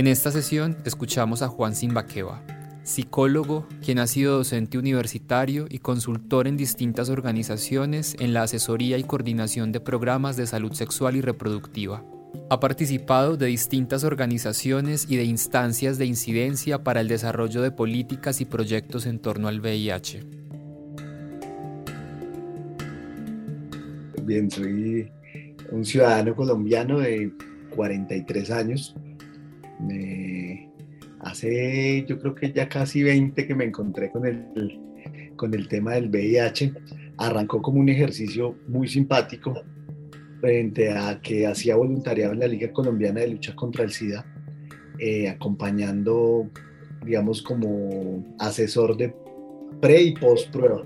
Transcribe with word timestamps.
En 0.00 0.06
esta 0.06 0.30
sesión 0.30 0.78
escuchamos 0.86 1.42
a 1.42 1.48
Juan 1.48 1.74
Simbaqueva, 1.74 2.42
psicólogo 2.84 3.66
quien 3.84 3.98
ha 3.98 4.06
sido 4.06 4.38
docente 4.38 4.78
universitario 4.78 5.66
y 5.68 5.80
consultor 5.80 6.48
en 6.48 6.56
distintas 6.56 7.10
organizaciones 7.10 8.16
en 8.18 8.32
la 8.32 8.44
asesoría 8.44 8.96
y 8.96 9.04
coordinación 9.04 9.72
de 9.72 9.80
programas 9.80 10.38
de 10.38 10.46
salud 10.46 10.72
sexual 10.72 11.16
y 11.16 11.20
reproductiva. 11.20 12.02
Ha 12.48 12.60
participado 12.60 13.36
de 13.36 13.48
distintas 13.48 14.02
organizaciones 14.02 15.04
y 15.06 15.16
de 15.16 15.24
instancias 15.24 15.98
de 15.98 16.06
incidencia 16.06 16.82
para 16.82 17.02
el 17.02 17.08
desarrollo 17.08 17.60
de 17.60 17.70
políticas 17.70 18.40
y 18.40 18.46
proyectos 18.46 19.04
en 19.04 19.18
torno 19.18 19.48
al 19.48 19.60
VIH. 19.60 20.24
Bien, 24.22 24.50
soy 24.50 25.12
un 25.70 25.84
ciudadano 25.84 26.34
colombiano 26.34 27.00
de 27.00 27.34
43 27.76 28.50
años, 28.50 28.96
hace 31.20 32.04
yo 32.06 32.18
creo 32.18 32.34
que 32.34 32.52
ya 32.52 32.68
casi 32.68 33.02
20 33.02 33.46
que 33.46 33.54
me 33.54 33.64
encontré 33.64 34.10
con 34.10 34.26
el, 34.26 34.80
con 35.36 35.54
el 35.54 35.68
tema 35.68 35.94
del 35.94 36.08
VIH. 36.08 36.72
Arrancó 37.18 37.60
como 37.60 37.80
un 37.80 37.88
ejercicio 37.88 38.56
muy 38.68 38.88
simpático 38.88 39.54
frente 40.40 40.90
a 40.90 41.20
que 41.20 41.46
hacía 41.46 41.76
voluntariado 41.76 42.32
en 42.32 42.40
la 42.40 42.46
Liga 42.46 42.72
Colombiana 42.72 43.20
de 43.20 43.28
Lucha 43.28 43.54
contra 43.54 43.84
el 43.84 43.90
SIDA, 43.90 44.24
eh, 44.98 45.28
acompañando, 45.28 46.50
digamos, 47.04 47.42
como 47.42 48.34
asesor 48.38 48.96
de 48.96 49.14
pre 49.80 50.02
y 50.02 50.14
post 50.14 50.50
prueba. 50.50 50.84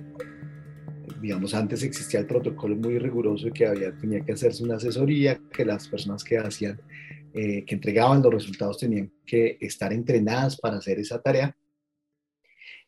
Digamos, 1.20 1.54
antes 1.54 1.82
existía 1.82 2.20
el 2.20 2.26
protocolo 2.26 2.76
muy 2.76 2.98
riguroso 2.98 3.48
que 3.52 3.66
había, 3.66 3.96
tenía 3.96 4.20
que 4.20 4.32
hacerse 4.32 4.62
una 4.62 4.76
asesoría, 4.76 5.40
que 5.52 5.64
las 5.64 5.88
personas 5.88 6.22
que 6.22 6.36
hacían 6.36 6.80
eh, 7.36 7.64
que 7.66 7.74
entregaban 7.74 8.22
los 8.22 8.32
resultados 8.32 8.78
tenían 8.78 9.12
que 9.26 9.58
estar 9.60 9.92
entrenadas 9.92 10.56
para 10.56 10.76
hacer 10.76 11.00
esa 11.00 11.20
tarea. 11.20 11.56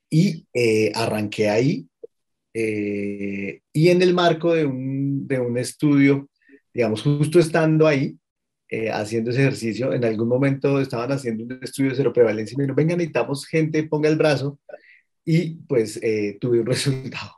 Y 0.08 0.47
eh, 0.55 0.92
arranqué 0.94 1.48
ahí. 1.48 1.89
Eh, 2.55 3.61
y 3.72 3.89
en 3.89 4.02
el 4.02 4.14
marco 4.14 4.55
de 4.55 4.64
un, 4.64 5.27
de 5.27 5.41
un, 5.41 5.58
estudio, 5.58 6.30
digamos, 6.72 7.02
justo 7.02 7.41
estando 7.41 7.89
ahí, 7.89 8.17
haciendo 8.92 9.30
ese 9.30 9.41
ejercicio, 9.41 9.92
en 9.92 10.05
algún 10.05 10.28
momento 10.28 10.80
estaban 10.80 11.11
haciendo 11.11 11.42
un 11.42 11.58
estudio 11.61 11.91
de 11.91 11.97
seroprevalencia 11.97 12.55
y 12.55 12.56
me 12.56 12.62
dijeron, 12.64 12.77
venga, 12.77 12.97
necesitamos 12.97 13.47
gente, 13.47 13.83
ponga 13.83 14.08
el 14.08 14.17
brazo. 14.17 14.61
Y 15.24 15.56
pues 15.67 16.00
tuve 16.41 16.61
un 16.61 16.67
resultado 16.67 17.33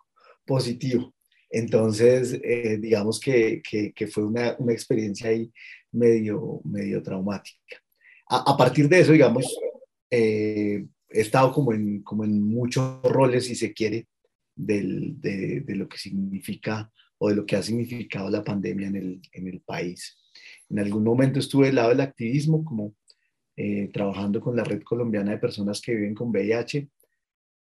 positivo. 0.44 1.14
Entonces, 1.50 2.38
digamos 2.80 3.18
que, 3.18 3.62
que, 3.62 3.92
que, 3.92 4.06
fue 4.08 4.26
una, 4.26 4.54
una 4.58 4.74
experiencia 4.74 5.30
ahí 5.30 5.50
medio, 5.92 6.60
medio 6.64 7.02
traumática. 7.02 7.76
A, 8.30 8.56
partir 8.56 8.88
de 8.88 9.00
eso, 9.00 9.12
digamos, 9.12 9.46
eh, 10.10 10.86
he 11.08 11.20
estado 11.20 11.50
como 11.52 11.72
en, 11.72 12.02
como 12.02 12.24
en 12.24 12.42
muchos 12.42 13.02
roles, 13.02 13.46
si 13.46 13.54
se 13.54 13.72
quiere, 13.72 14.06
de, 14.54 15.62
de, 15.64 15.76
lo 15.76 15.88
que 15.88 15.98
significa 15.98 16.90
o 17.18 17.28
de 17.28 17.36
lo 17.36 17.46
que 17.46 17.56
ha 17.56 17.62
significado 17.62 18.28
la 18.28 18.44
pandemia 18.44 18.88
en 18.88 18.96
el, 18.96 19.20
en 19.32 19.48
el 19.48 19.60
país. 19.60 20.18
En 20.68 20.78
algún 20.78 21.04
momento 21.04 21.38
estuve 21.38 21.66
del 21.66 21.76
lado 21.76 21.90
del 21.90 22.00
activismo, 22.00 22.64
como 22.64 22.94
eh, 23.56 23.88
trabajando 23.92 24.40
con 24.40 24.56
la 24.56 24.64
Red 24.64 24.82
Colombiana 24.82 25.32
de 25.32 25.38
Personas 25.38 25.80
que 25.80 25.94
Viven 25.94 26.14
con 26.14 26.30
VIH, 26.30 26.88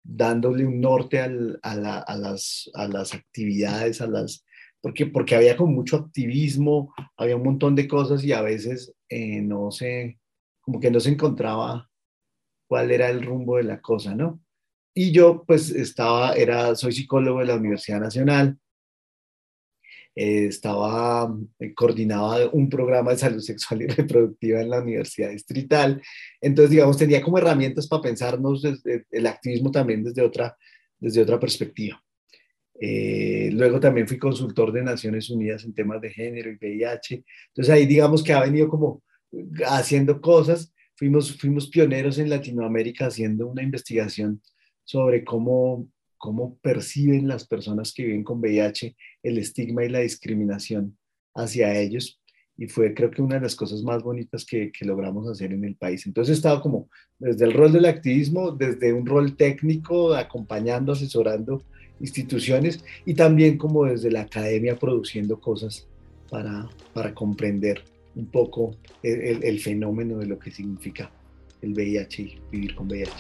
dándole 0.03 0.67
un 0.67 0.81
norte 0.81 1.21
a, 1.21 1.27
a, 1.63 2.17
las, 2.17 2.71
a 2.75 2.89
las 2.89 3.15
actividades, 3.15 4.01
a 4.01 4.07
las 4.07 4.45
porque, 4.87 5.07
porque 5.07 5.35
había 5.35 5.57
como 5.57 5.73
mucho 5.73 5.97
activismo, 5.97 6.95
había 7.17 7.35
un 7.35 7.43
montón 7.43 7.75
de 7.75 7.89
cosas 7.89 8.23
y 8.23 8.31
a 8.31 8.41
veces 8.41 8.95
eh, 9.09 9.43
no 9.43 9.73
sé, 9.73 10.21
como 10.61 10.79
que 10.79 10.93
no 10.93 11.01
se 11.01 11.11
encontraba 11.11 11.91
cuál 12.69 12.93
era 12.93 13.11
el 13.11 13.25
rumbo 13.25 13.57
de 13.57 13.65
la 13.65 13.81
cosa, 13.81 14.15
¿no? 14.15 14.41
Y 14.95 15.11
yo 15.11 15.43
pues 15.45 15.71
estaba, 15.71 16.35
era, 16.35 16.77
soy 16.77 16.93
psicólogo 16.93 17.41
de 17.41 17.47
la 17.47 17.57
Universidad 17.57 17.99
Nacional, 17.99 18.61
eh, 20.15 20.47
estaba, 20.47 21.37
eh, 21.59 21.75
coordinaba 21.75 22.49
un 22.53 22.71
programa 22.71 23.11
de 23.11 23.19
salud 23.19 23.41
sexual 23.41 23.83
y 23.83 23.87
reproductiva 23.89 24.61
en 24.61 24.71
la 24.71 24.83
Universidad 24.83 25.31
Distrital, 25.31 26.01
entonces 26.41 26.71
digamos 26.71 26.97
tenía 26.97 27.21
como 27.21 27.39
herramientas 27.39 27.89
para 27.89 28.03
pensarnos 28.03 28.63
el 28.65 29.27
activismo 29.27 29.73
también 29.73 30.05
desde 30.05 30.23
otra, 30.23 30.57
desde 31.01 31.23
otra 31.23 31.41
perspectiva. 31.41 32.01
Eh, 32.79 33.51
luego 33.53 33.81
también 33.81 34.07
fui 34.07 34.19
consultor 34.19 34.73
de 34.73 34.83
Naciones 34.83 35.31
Unidas 35.31 35.65
en 35.65 35.75
temas 35.75 36.01
de 36.01 36.11
género 36.11 36.51
y 36.51 36.57
VIH. 36.57 37.25
Entonces 37.49 37.75
ahí 37.75 37.87
digamos 37.87 38.23
que 38.23 38.33
ha 38.33 38.43
venido 38.43 38.69
como 38.69 39.03
haciendo 39.67 40.21
cosas. 40.21 40.73
Fuimos, 40.97 41.37
fuimos 41.37 41.69
pioneros 41.69 42.19
en 42.19 42.31
Latinoamérica 42.31 43.07
haciendo 43.07 43.47
una 43.47 43.63
investigación 43.63 44.43
sobre 44.85 45.25
cómo, 45.25 45.89
cómo 46.17 46.59
perciben 46.59 47.29
las 47.29 47.47
personas 47.47 47.93
que 47.93 48.05
viven 48.05 48.25
con 48.25 48.39
VIH 48.41 48.97
el 49.23 49.39
estigma 49.39 49.85
y 49.85 49.89
la 49.89 50.01
discriminación 50.01 50.97
hacia 51.35 51.79
ellos. 51.79 52.21
Y 52.59 52.69
fue 52.69 52.95
creo 52.95 53.11
que 53.11 53.21
una 53.21 53.35
de 53.35 53.43
las 53.43 53.55
cosas 53.55 53.83
más 53.83 54.03
bonitas 54.03 54.47
que, 54.47 54.73
que 54.73 54.87
logramos 54.87 55.29
hacer 55.29 55.53
en 55.53 55.65
el 55.65 55.77
país. 55.77 56.07
Entonces 56.07 56.35
he 56.35 56.37
estado 56.37 56.63
como 56.63 56.89
desde 57.19 57.45
el 57.45 57.53
rol 57.53 57.73
del 57.73 57.85
activismo, 57.85 58.51
desde 58.53 58.95
un 58.95 59.05
rol 59.05 59.37
técnico, 59.37 60.15
acompañando, 60.15 60.93
asesorando 60.93 61.63
instituciones 62.01 62.85
y 63.05 63.15
también 63.15 63.59
como 63.59 63.85
desde 63.85 64.11
la 64.11 64.23
academia 64.23 64.77
produciendo 64.77 65.41
cosas 65.41 65.87
para, 66.31 66.69
para 66.93 67.15
comprender 67.15 67.83
un 68.15 68.27
poco 68.27 68.77
el, 69.03 69.61
fenómeno 69.61 70.19
de 70.19 70.27
lo 70.27 70.39
que 70.39 70.51
significa 70.51 71.11
el 71.63 71.73
VIH 71.73 72.23
y 72.23 72.39
vivir 72.51 72.75
con 72.75 72.87
VIH. 72.87 73.13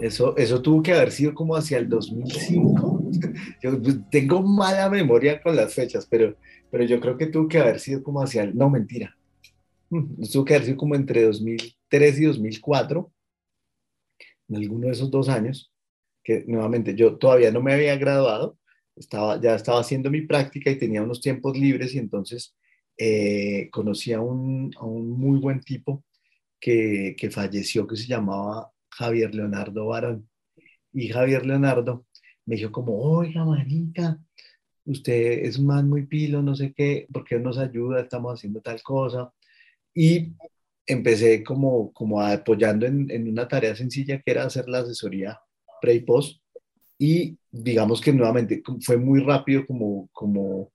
Eso, 0.00 0.36
eso 0.36 0.60
tuvo 0.60 0.82
que 0.82 0.92
haber 0.92 1.10
sido 1.12 1.34
como 1.34 1.56
hacia 1.56 1.78
el 1.78 1.88
2005. 1.88 3.02
Yo 3.62 3.80
pues, 3.80 3.98
tengo 4.10 4.42
mala 4.42 4.90
memoria 4.90 5.40
con 5.40 5.56
las 5.56 5.72
fechas, 5.72 6.06
pero, 6.10 6.36
pero 6.70 6.84
yo 6.84 7.00
creo 7.00 7.16
que 7.16 7.26
tuvo 7.26 7.48
que 7.48 7.58
haber 7.58 7.80
sido 7.80 8.02
como 8.02 8.20
hacia 8.20 8.42
el... 8.42 8.54
No, 8.54 8.68
mentira. 8.68 9.16
Estuvo 10.20 10.44
que 10.44 10.54
haber 10.54 10.66
sido 10.66 10.76
como 10.76 10.94
entre 10.94 11.22
2003 11.22 12.20
y 12.20 12.24
2004, 12.24 13.12
en 14.48 14.56
alguno 14.56 14.86
de 14.86 14.92
esos 14.92 15.10
dos 15.10 15.28
años, 15.28 15.72
que 16.22 16.44
nuevamente 16.46 16.94
yo 16.94 17.16
todavía 17.16 17.50
no 17.50 17.62
me 17.62 17.72
había 17.72 17.96
graduado, 17.96 18.58
estaba, 18.96 19.40
ya 19.40 19.54
estaba 19.54 19.80
haciendo 19.80 20.10
mi 20.10 20.22
práctica 20.22 20.70
y 20.70 20.78
tenía 20.78 21.02
unos 21.02 21.20
tiempos 21.20 21.56
libres 21.58 21.94
y 21.94 21.98
entonces 21.98 22.54
eh, 22.96 23.68
conocí 23.72 24.12
a 24.12 24.20
un, 24.20 24.70
a 24.76 24.84
un, 24.84 25.10
muy 25.10 25.38
buen 25.38 25.60
tipo 25.60 26.04
que, 26.60 27.16
que, 27.18 27.30
falleció, 27.30 27.86
que 27.86 27.96
se 27.96 28.06
llamaba 28.06 28.70
Javier 28.90 29.34
Leonardo 29.34 29.86
Barón. 29.86 30.28
Y 30.92 31.08
Javier 31.08 31.44
Leonardo 31.44 32.06
me 32.46 32.56
dijo 32.56 32.70
como, 32.70 32.96
oiga, 33.00 33.44
manita, 33.44 34.20
usted 34.84 35.44
es 35.44 35.58
un 35.58 35.66
man 35.66 35.88
muy 35.88 36.06
pilo, 36.06 36.42
no 36.42 36.54
sé 36.54 36.72
qué, 36.72 37.06
¿por 37.12 37.24
qué 37.24 37.38
nos 37.38 37.58
ayuda? 37.58 38.00
Estamos 38.00 38.34
haciendo 38.34 38.60
tal 38.60 38.80
cosa. 38.82 39.32
Y 39.94 40.34
empecé 40.86 41.42
como, 41.42 41.92
como 41.92 42.20
apoyando 42.20 42.86
en, 42.86 43.10
en, 43.10 43.28
una 43.28 43.48
tarea 43.48 43.74
sencilla 43.74 44.20
que 44.20 44.30
era 44.30 44.44
hacer 44.44 44.68
la 44.68 44.80
asesoría 44.80 45.40
pre 45.80 45.94
y 45.94 46.00
post. 46.00 46.40
Y 46.98 47.38
digamos 47.50 48.00
que 48.00 48.12
nuevamente 48.12 48.62
fue 48.80 48.96
muy 48.96 49.20
rápido 49.20 49.66
como, 49.66 50.08
como 50.12 50.72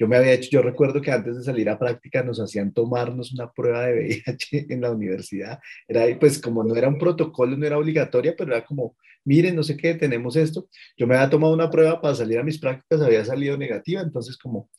yo 0.00 0.08
me 0.08 0.16
había 0.16 0.32
hecho, 0.32 0.48
yo 0.50 0.62
recuerdo 0.62 1.02
que 1.02 1.10
antes 1.10 1.36
de 1.36 1.42
salir 1.42 1.68
a 1.68 1.78
práctica 1.78 2.22
nos 2.22 2.40
hacían 2.40 2.72
tomarnos 2.72 3.34
una 3.34 3.52
prueba 3.52 3.84
de 3.84 3.92
VIH 3.92 4.66
en 4.70 4.80
la 4.80 4.90
universidad. 4.90 5.60
Era 5.86 6.06
pues 6.18 6.40
como 6.40 6.64
no 6.64 6.74
era 6.74 6.88
un 6.88 6.98
protocolo, 6.98 7.54
no 7.54 7.66
era 7.66 7.76
obligatoria, 7.76 8.34
pero 8.36 8.54
era 8.54 8.64
como, 8.64 8.96
miren, 9.24 9.54
no 9.54 9.62
sé 9.62 9.76
qué, 9.76 9.94
tenemos 9.94 10.36
esto. 10.36 10.68
Yo 10.96 11.06
me 11.06 11.16
había 11.16 11.28
tomado 11.28 11.52
una 11.52 11.70
prueba 11.70 12.00
para 12.00 12.14
salir 12.14 12.38
a 12.38 12.42
mis 12.42 12.58
prácticas, 12.58 13.02
había 13.02 13.24
salido 13.26 13.58
negativa, 13.58 14.00
entonces 14.00 14.38
como 14.38 14.70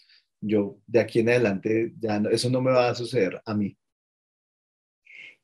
yo 0.42 0.78
de 0.88 1.00
aquí 1.00 1.20
en 1.20 1.30
adelante 1.30 1.94
ya 2.00 2.20
no, 2.20 2.30
eso 2.30 2.50
no 2.50 2.62
me 2.62 2.72
va 2.72 2.90
a 2.90 2.96
suceder 2.96 3.42
a 3.46 3.54
mí. 3.54 3.78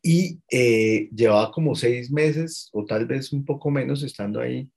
Y 0.02 0.40
eh, 0.52 1.10
llevaba 1.14 1.52
como 1.52 1.76
seis 1.76 2.12
meses 2.12 2.70
o 2.74 2.86
tal 2.86 3.06
vez 3.06 3.34
un 3.34 3.46
poco 3.46 3.72
menos 3.72 4.04
estando 4.04 4.40
ahí 4.40 4.70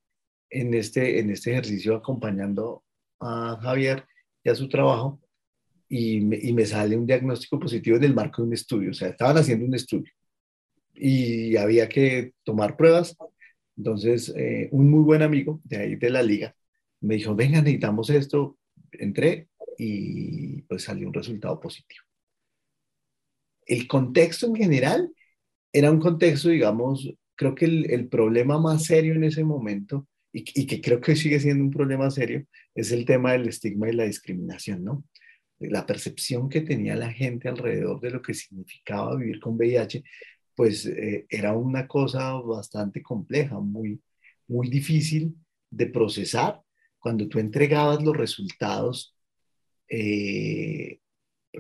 en 0.51 0.75
este, 0.75 1.21
en 1.21 1.31
este 1.31 1.53
ejercicio 1.53 1.95
acompañando 1.95 2.85
a 3.21 3.59
Javier 3.63 4.05
ya 4.45 4.55
su 4.55 4.69
trabajo 4.69 5.21
y 5.89 6.21
me, 6.21 6.39
y 6.41 6.53
me 6.53 6.67
sale 6.67 6.97
un 6.97 7.07
diagnóstico 7.07 7.61
positivo 7.61 7.97
en 7.97 8.05
el 8.05 8.15
marco 8.15 8.43
de 8.43 8.49
un 8.49 8.55
estudio. 8.55 8.91
O 8.91 8.95
sea, 8.95 9.09
estaban 9.09 9.37
haciendo 9.39 9.67
un 9.67 9.75
estudio 9.75 10.13
y 10.95 11.57
había 11.57 11.89
que 11.89 12.35
tomar 12.45 12.77
pruebas. 12.77 13.17
Entonces, 13.77 14.33
eh, 14.37 14.69
un 14.73 14.91
muy 14.91 15.03
buen 15.03 15.23
amigo 15.23 15.61
de 15.65 15.77
ahí 15.79 15.97
de 15.97 16.11
la 16.11 16.23
liga 16.23 16.55
me 17.01 17.17
dijo, 17.17 17.35
venga, 17.35 17.61
necesitamos 17.61 18.11
esto. 18.11 18.59
Entré 18.93 19.49
y 19.83 20.61
pues 20.63 20.85
salió 20.85 21.09
un 21.09 21.15
resultado 21.15 21.59
positivo. 21.59 22.05
El 23.67 23.89
contexto 23.89 24.47
en 24.47 24.57
general 24.57 25.11
era 25.73 25.91
un 25.91 26.01
contexto, 26.01 26.51
digamos, 26.51 27.11
creo 27.35 27.55
que 27.55 27.65
el, 27.65 27.91
el 27.91 28.09
problema 28.09 28.59
más 28.59 28.85
serio 28.85 29.15
en 29.15 29.25
ese 29.25 29.43
momento 29.43 30.07
y, 30.33 30.45
y, 30.61 30.67
que 30.67 30.83
creo 30.83 31.01
que 31.01 31.17
sigue 31.17 31.41
siendo 31.41 31.65
un 31.65 31.71
problema 31.71 32.11
serio 32.11 32.45
es 32.75 32.93
el 32.93 33.07
tema 33.07 33.33
del 33.33 33.49
estigma 33.49 33.89
y 33.89 33.93
la 33.95 34.05
discriminación, 34.05 34.85
¿no? 34.85 35.05
La 35.61 35.87
percepción 35.87 36.51
que 36.51 36.61
tenía 36.61 36.95
la 36.95 37.13
gente 37.13 37.49
alrededor 37.49 38.01
de 38.01 38.11
lo 38.11 38.21
que 38.21 38.35
significaba 38.35 39.17
vivir 39.17 39.41
con 39.41 39.57
VIH, 39.57 40.05
pues 40.55 40.85
eh, 40.87 41.27
era 41.31 41.55
una 41.55 41.87
cosa 41.89 42.33
bastante 42.35 43.03
compleja, 43.03 43.59
muy, 43.59 44.01
muy 44.47 44.69
difícil 44.69 45.35
de 45.71 45.87
procesar. 45.87 46.61
Cuando 46.99 47.29
tú 47.29 47.39
entregabas 47.39 48.03
los 48.03 48.17
resultados, 48.17 49.15
eh, 49.91 51.01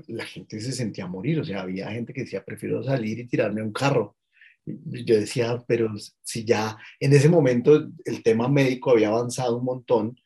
la 0.08 0.24
gente 0.24 0.60
se 0.60 0.72
sentía 0.72 1.06
morir, 1.06 1.40
o 1.40 1.44
sea, 1.44 1.62
había 1.62 1.90
gente 1.90 2.12
que 2.12 2.22
decía, 2.22 2.44
prefiero 2.44 2.82
salir 2.82 3.18
y 3.18 3.26
tirarme 3.26 3.60
a 3.60 3.64
un 3.64 3.72
carro. 3.72 4.16
Yo 4.64 5.16
decía, 5.18 5.62
pero 5.66 5.92
si 6.22 6.44
ya 6.44 6.78
en 7.00 7.12
ese 7.12 7.28
momento 7.28 7.90
el 8.04 8.22
tema 8.22 8.48
médico 8.48 8.92
había 8.92 9.08
avanzado 9.08 9.58
un 9.58 9.64
montón, 9.64 10.16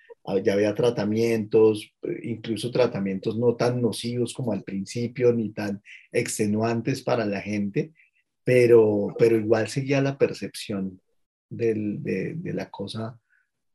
ya 0.43 0.55
había 0.55 0.75
tratamientos, 0.75 1.93
incluso 2.23 2.71
tratamientos 2.71 3.39
no 3.39 3.57
tan 3.57 3.81
nocivos 3.81 4.33
como 4.33 4.53
al 4.53 4.65
principio, 4.65 5.33
ni 5.33 5.51
tan 5.51 5.83
extenuantes 6.13 7.03
para 7.03 7.27
la 7.27 7.41
gente, 7.41 7.93
pero, 8.43 9.09
pero 9.19 9.37
igual 9.37 9.69
seguía 9.69 10.01
la 10.01 10.17
percepción 10.17 11.01
del, 11.51 12.03
de, 12.03 12.35
de, 12.35 12.53
la 12.55 12.71
cosa 12.71 13.19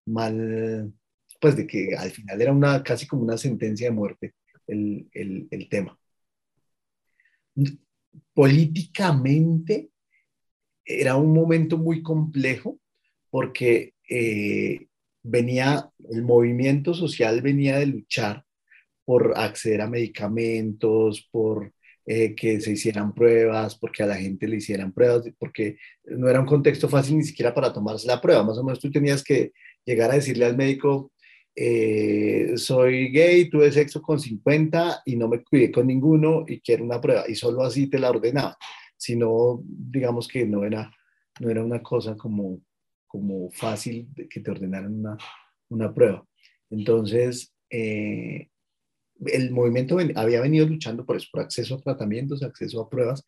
mal, 0.06 0.92
pues 1.40 1.56
de 1.56 1.66
que 1.66 1.96
al 1.96 2.12
final 2.12 2.42
era 2.42 2.52
una, 2.52 2.84
casi 2.84 3.08
como 3.08 3.24
una 3.24 3.38
sentencia 3.38 3.88
de 3.88 3.96
muerte 3.96 4.34
el, 4.68 5.08
el, 5.14 5.48
el 5.52 5.70
tema. 5.70 5.98
Políticamente 8.34 9.90
era 10.86 11.16
un 11.16 11.34
momento 11.34 11.78
muy 11.78 12.02
complejo 12.02 12.80
porque 13.30 13.94
eh, 14.10 14.88
venía, 15.24 15.90
el 16.10 16.24
movimiento 16.24 16.94
social 16.94 17.42
venía 17.42 17.78
de 17.78 17.86
luchar 17.86 18.44
por 19.06 19.34
acceder 19.38 19.82
a 19.82 19.90
medicamentos, 19.90 21.28
por 21.32 21.74
eh, 22.06 22.36
que 22.36 22.60
se 22.60 22.72
hicieran 22.72 23.14
pruebas, 23.14 23.78
porque 23.78 24.04
a 24.04 24.08
la 24.08 24.16
gente 24.16 24.48
le 24.48 24.58
hicieran 24.58 24.92
pruebas, 24.92 25.26
porque 25.38 25.78
no 26.06 26.28
era 26.28 26.40
un 26.40 26.48
contexto 26.48 26.90
fácil 26.90 27.18
ni 27.18 27.24
siquiera 27.24 27.54
para 27.54 27.72
tomarse 27.72 28.08
la 28.08 28.22
prueba. 28.22 28.44
Más 28.44 28.58
o 28.58 28.64
menos 28.64 28.80
tú 28.80 28.90
tenías 28.92 29.24
que 29.24 29.52
llegar 29.86 30.12
a 30.12 30.16
decirle 30.16 30.46
al 30.46 30.58
médico, 30.58 31.12
eh, 31.62 32.54
soy 32.56 33.10
gay, 33.10 33.50
tuve 33.50 33.70
sexo 33.70 34.02
con 34.02 34.18
50 34.18 35.02
y 35.06 35.18
no 35.18 35.28
me 35.28 35.44
cuidé 35.44 35.70
con 35.74 35.88
ninguno 35.88 36.46
y 36.48 36.62
quiero 36.62 36.86
una 36.86 37.02
prueba. 37.02 37.26
Y 37.28 37.36
solo 37.36 37.64
así 37.64 37.88
te 37.88 38.00
la 38.00 38.12
ordenaba. 38.12 38.58
Si 38.96 39.18
no, 39.18 39.62
digamos 39.66 40.30
que 40.30 40.46
no 40.46 40.64
era, 40.64 40.90
no 41.42 41.50
era 41.50 41.62
una 41.62 41.84
cosa 41.84 42.16
como, 42.16 42.62
como 43.06 43.52
fácil 43.52 44.08
que 44.30 44.40
te 44.40 44.52
ordenaran 44.52 45.00
una, 45.00 45.18
una 45.68 45.94
prueba. 45.94 46.26
Entonces, 46.70 47.54
eh, 47.70 48.48
el 49.26 49.52
movimiento 49.52 49.98
había 50.16 50.40
venido 50.40 50.66
luchando 50.66 51.06
por 51.06 51.18
eso, 51.18 51.28
por 51.30 51.42
acceso 51.42 51.76
a 51.76 51.82
tratamientos, 51.82 52.42
acceso 52.42 52.80
a 52.80 52.90
pruebas, 52.90 53.26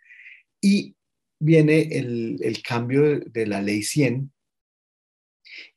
y 0.61 0.95
viene 1.37 1.81
el, 1.97 2.37
el 2.41 2.61
cambio 2.61 3.01
de, 3.01 3.19
de, 3.25 3.45
la 3.45 3.61
ley 3.61 3.83
100, 3.83 4.31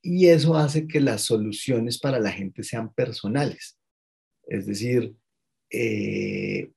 y 0.02 0.28
eso 0.28 0.56
hace 0.56 0.87
que 0.87 1.00
las 1.00 1.22
soluciones 1.22 1.99
para 1.99 2.19
la 2.20 2.31
gente 2.31 2.62
sean 2.62 2.93
personales. 2.93 3.78
Es 4.46 4.66
decir, 4.66 5.14
eh, 5.70 6.70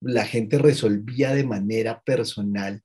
la 0.00 0.26
gente 0.26 0.58
resolvía 0.58 1.34
de 1.34 1.44
manera 1.44 2.02
personal 2.02 2.82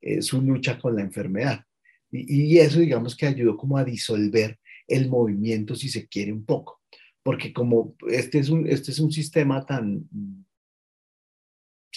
eh, 0.00 0.22
su 0.22 0.40
lucha 0.40 0.78
con 0.78 0.96
la 0.96 1.02
enfermedad. 1.02 1.64
Y, 2.10 2.58
eso, 2.58 2.78
digamos 2.78 3.16
que 3.16 3.26
ayudó 3.26 3.56
como 3.56 3.76
a 3.76 3.84
disolver 3.84 4.58
el 4.86 5.08
movimiento, 5.08 5.74
si 5.74 5.88
se 5.88 6.06
quiere, 6.06 6.32
un 6.32 6.44
poco 6.44 6.80
porque 7.26 7.52
como 7.52 7.96
este 8.08 8.38
es 8.38 8.50
un, 8.50 8.68
este 8.68 8.92
es 8.92 9.00
un 9.00 9.10
sistema 9.10 9.66
tan 9.66 10.08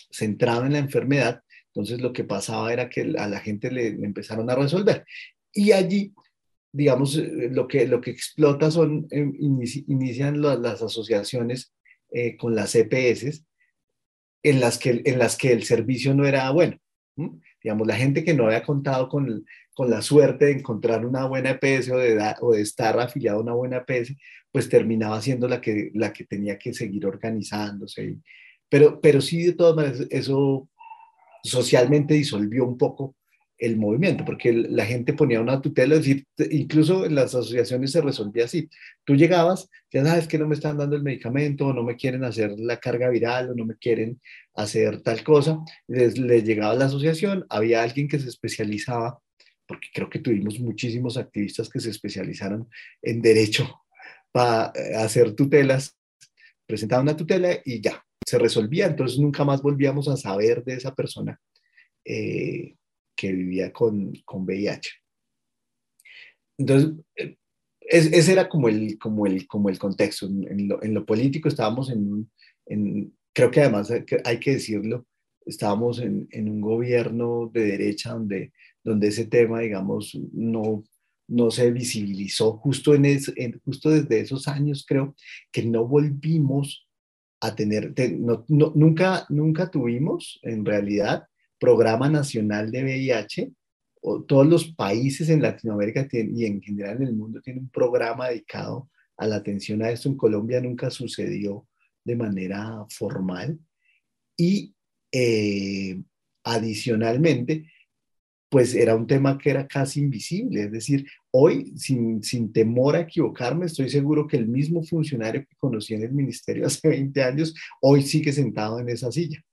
centrado 0.10 0.66
en 0.66 0.74
la 0.74 0.80
enfermedad, 0.80 1.44
entonces 1.68 2.02
lo 2.02 2.12
que 2.14 2.24
pasaba 2.24 2.74
era 2.74 2.90
que 2.90 3.02
a 3.16 3.28
la 3.28 3.40
gente 3.40 3.70
le 3.70 3.90
empezaron 3.90 4.50
a 4.50 4.56
resolver. 4.56 5.06
Y 5.54 5.72
allí, 5.72 6.16
digamos, 6.72 7.16
lo 7.16 7.68
que, 7.68 7.88
lo 7.88 8.02
que 8.02 8.12
explota 8.12 8.70
son, 8.72 9.08
eh, 9.12 9.32
inici, 9.40 9.86
inician 9.88 10.42
las, 10.42 10.82
asociaciones 10.82 11.74
eh, 12.12 12.38
con 12.38 12.56
las 12.56 12.76
EPS, 12.76 13.44
en 14.44 14.60
las, 14.60 14.78
que, 14.78 15.02
en 15.04 15.20
las 15.20 15.38
que 15.38 15.52
el 15.52 15.64
servicio 15.64 16.14
no 16.14 16.26
era 16.26 16.50
bueno. 16.52 16.78
¿Mm? 17.16 17.40
Digamos, 17.64 17.88
la 17.88 17.96
gente 17.96 18.24
que 18.24 18.34
no 18.34 18.46
había 18.46 18.64
contado 18.64 19.10
con, 19.10 19.46
con 19.74 19.90
la 19.90 20.02
suerte 20.02 20.46
de 20.46 20.52
encontrar 20.52 21.06
una 21.06 21.26
buena 21.26 21.52
EPS 21.52 21.90
o 21.92 21.98
de, 21.98 22.36
o 22.42 22.54
de 22.54 22.62
estar 22.62 22.98
afiliado 23.00 23.40
a 23.40 23.44
una 23.44 23.54
buena 23.54 23.84
EPS, 23.86 24.16
pues 24.52 24.70
terminaba 24.70 25.22
siendo 25.22 25.48
la 25.48 25.60
que, 25.60 25.92
la 25.94 26.14
que 26.14 26.26
tenía 26.26 26.58
que 26.58 26.74
seguir 26.74 27.06
organizándose. 27.06 28.18
Pero, 28.70 29.02
pero 29.02 29.20
sí, 29.22 29.44
de 29.44 29.54
todas 29.54 29.76
maneras, 29.76 30.08
eso 30.10 30.70
socialmente 31.44 32.14
disolvió 32.14 32.66
un 32.66 32.78
poco 32.78 33.16
el 33.60 33.76
movimiento, 33.78 34.24
porque 34.24 34.54
la 34.54 34.86
gente 34.86 35.14
ponía 35.14 35.42
una 35.42 35.62
tutela, 35.62 35.96
es 35.96 36.06
decir, 36.06 36.26
incluso 36.50 37.06
en 37.06 37.14
las 37.14 37.36
asociaciones 37.36 37.92
se 37.92 38.02
resolvía 38.02 38.46
así. 38.46 38.70
Tú 39.04 39.16
llegabas, 39.16 39.70
ya 39.92 40.04
sabes 40.06 40.28
que 40.30 40.40
no 40.40 40.48
me 40.48 40.56
están 40.56 40.78
dando 40.78 40.96
el 40.96 41.04
medicamento, 41.04 41.68
o 41.68 41.74
no 41.74 41.84
me 41.84 41.98
quieren 41.98 42.24
hacer 42.24 42.58
la 42.58 42.78
carga 42.78 43.10
viral, 43.10 43.52
o 43.52 43.56
no 43.56 43.66
me 43.66 43.76
quieren 43.76 44.22
hacer 44.56 45.02
tal 45.02 45.24
cosa, 45.24 45.60
les, 45.88 46.18
les 46.18 46.46
llegaba 46.46 46.72
a 46.72 46.76
la 46.76 46.86
asociación, 46.86 47.46
había 47.50 47.84
alguien 47.84 48.08
que 48.08 48.20
se 48.20 48.30
especializaba, 48.30 49.20
porque 49.68 49.90
creo 49.94 50.10
que 50.10 50.20
tuvimos 50.20 50.60
muchísimos 50.60 51.18
activistas 51.18 51.70
que 51.70 51.82
se 51.82 51.90
especializaron 51.90 52.70
en 53.02 53.22
derecho 53.22 53.82
para 54.32 54.72
eh, 54.74 54.96
hacer 54.96 55.36
tutelas, 55.36 55.98
presentaba 56.66 57.02
una 57.02 57.18
tutela 57.18 57.50
y 57.66 57.82
ya, 57.82 58.02
se 58.26 58.40
resolvía, 58.40 58.86
entonces 58.86 59.20
nunca 59.20 59.44
más 59.44 59.62
volvíamos 59.62 60.08
a 60.08 60.16
saber 60.16 60.64
de 60.64 60.76
esa 60.76 60.96
persona 60.96 61.40
eh, 62.06 62.76
que 63.20 63.34
vivía 63.34 63.74
con, 63.74 64.14
con 64.24 64.46
VIH. 64.46 64.92
Entonces, 66.58 66.92
es, 67.82 68.06
ese 68.14 68.32
era 68.32 68.48
como 68.48 68.70
el, 68.70 68.98
como 68.98 69.26
el, 69.26 69.46
como 69.46 69.68
el 69.70 69.78
contexto. 69.78 70.26
En 70.26 70.70
lo, 70.70 70.82
en 70.82 70.94
lo 70.94 71.06
político 71.06 71.50
estábamos 71.50 71.90
en, 71.90 72.32
en, 72.66 73.14
creo 73.34 73.52
que 73.52 73.60
además 73.60 73.92
hay 74.24 74.40
que 74.40 74.52
decirlo, 74.52 75.06
estábamos 75.46 76.00
en, 76.00 76.30
en, 76.32 76.50
un 76.50 76.62
gobierno 76.62 77.52
de 77.54 77.66
derecha 77.66 78.14
donde, 78.14 78.54
donde 78.86 79.10
ese 79.10 79.26
tema, 79.26 79.60
digamos, 79.60 80.18
no, 80.32 80.86
no 81.28 81.52
se 81.52 81.72
visibilizó 81.72 82.54
justo, 82.54 82.96
en, 82.96 83.04
es, 83.04 83.34
en 83.36 83.60
justo 83.66 83.90
desde 83.90 84.22
esos 84.22 84.48
años, 84.48 84.86
creo, 84.88 85.14
que 85.52 85.66
no 85.66 85.86
volvimos 85.86 86.88
a 87.42 87.54
tener, 87.54 87.94
te, 87.94 88.12
no, 88.12 88.46
no, 88.48 88.72
nunca, 88.76 89.26
nunca 89.28 89.70
tuvimos 89.70 90.40
en 90.44 90.64
realidad 90.64 91.29
programa 91.60 92.10
nacional 92.10 92.72
de 92.72 92.84
VIH. 92.84 93.52
O 94.02 94.24
todos 94.24 94.48
los 94.48 94.74
países 94.74 95.30
en 95.30 95.42
Latinoamérica 95.42 96.08
y 96.12 96.46
en 96.46 96.62
general 96.62 96.98
en 96.98 97.10
el 97.10 97.16
mundo 97.16 97.42
tienen 97.42 97.64
un 97.64 97.70
programa 97.70 98.30
dedicado 98.30 98.90
a 99.18 99.28
la 99.28 99.36
atención 99.36 99.84
a 99.84 99.92
esto. 99.92 100.08
En 100.08 100.16
Colombia 100.16 100.62
nunca 100.62 100.90
sucedió 100.90 101.68
de 102.06 102.16
manera 102.16 102.86
formal. 102.90 103.60
Y 104.38 104.74
eh, 105.12 106.02
adicionalmente, 106.44 107.66
pues 108.50 108.74
era 108.74 108.96
un 108.96 109.06
tema 109.06 109.38
que 109.38 109.52
era 109.52 109.68
casi 109.68 110.00
invisible. 110.00 110.64
Es 110.64 110.72
decir, 110.72 111.06
hoy, 111.32 111.74
sin, 111.78 112.24
sin, 112.24 112.52
temor 112.52 112.96
a 112.96 113.02
equivocarme, 113.02 113.66
estoy 113.66 113.90
seguro 113.90 114.28
que 114.28 114.38
el 114.38 114.48
mismo 114.48 114.84
funcionario 114.84 115.42
que 115.42 115.56
conocí 115.58 115.94
en 115.94 116.04
el 116.04 116.14
ministerio 116.14 116.66
hace 116.66 116.88
20 116.88 117.22
años, 117.24 117.54
hoy 117.82 118.02
sigue 118.02 118.32
sentado 118.32 118.80
en 118.80 118.90
esa 118.90 119.12
silla. 119.12 119.44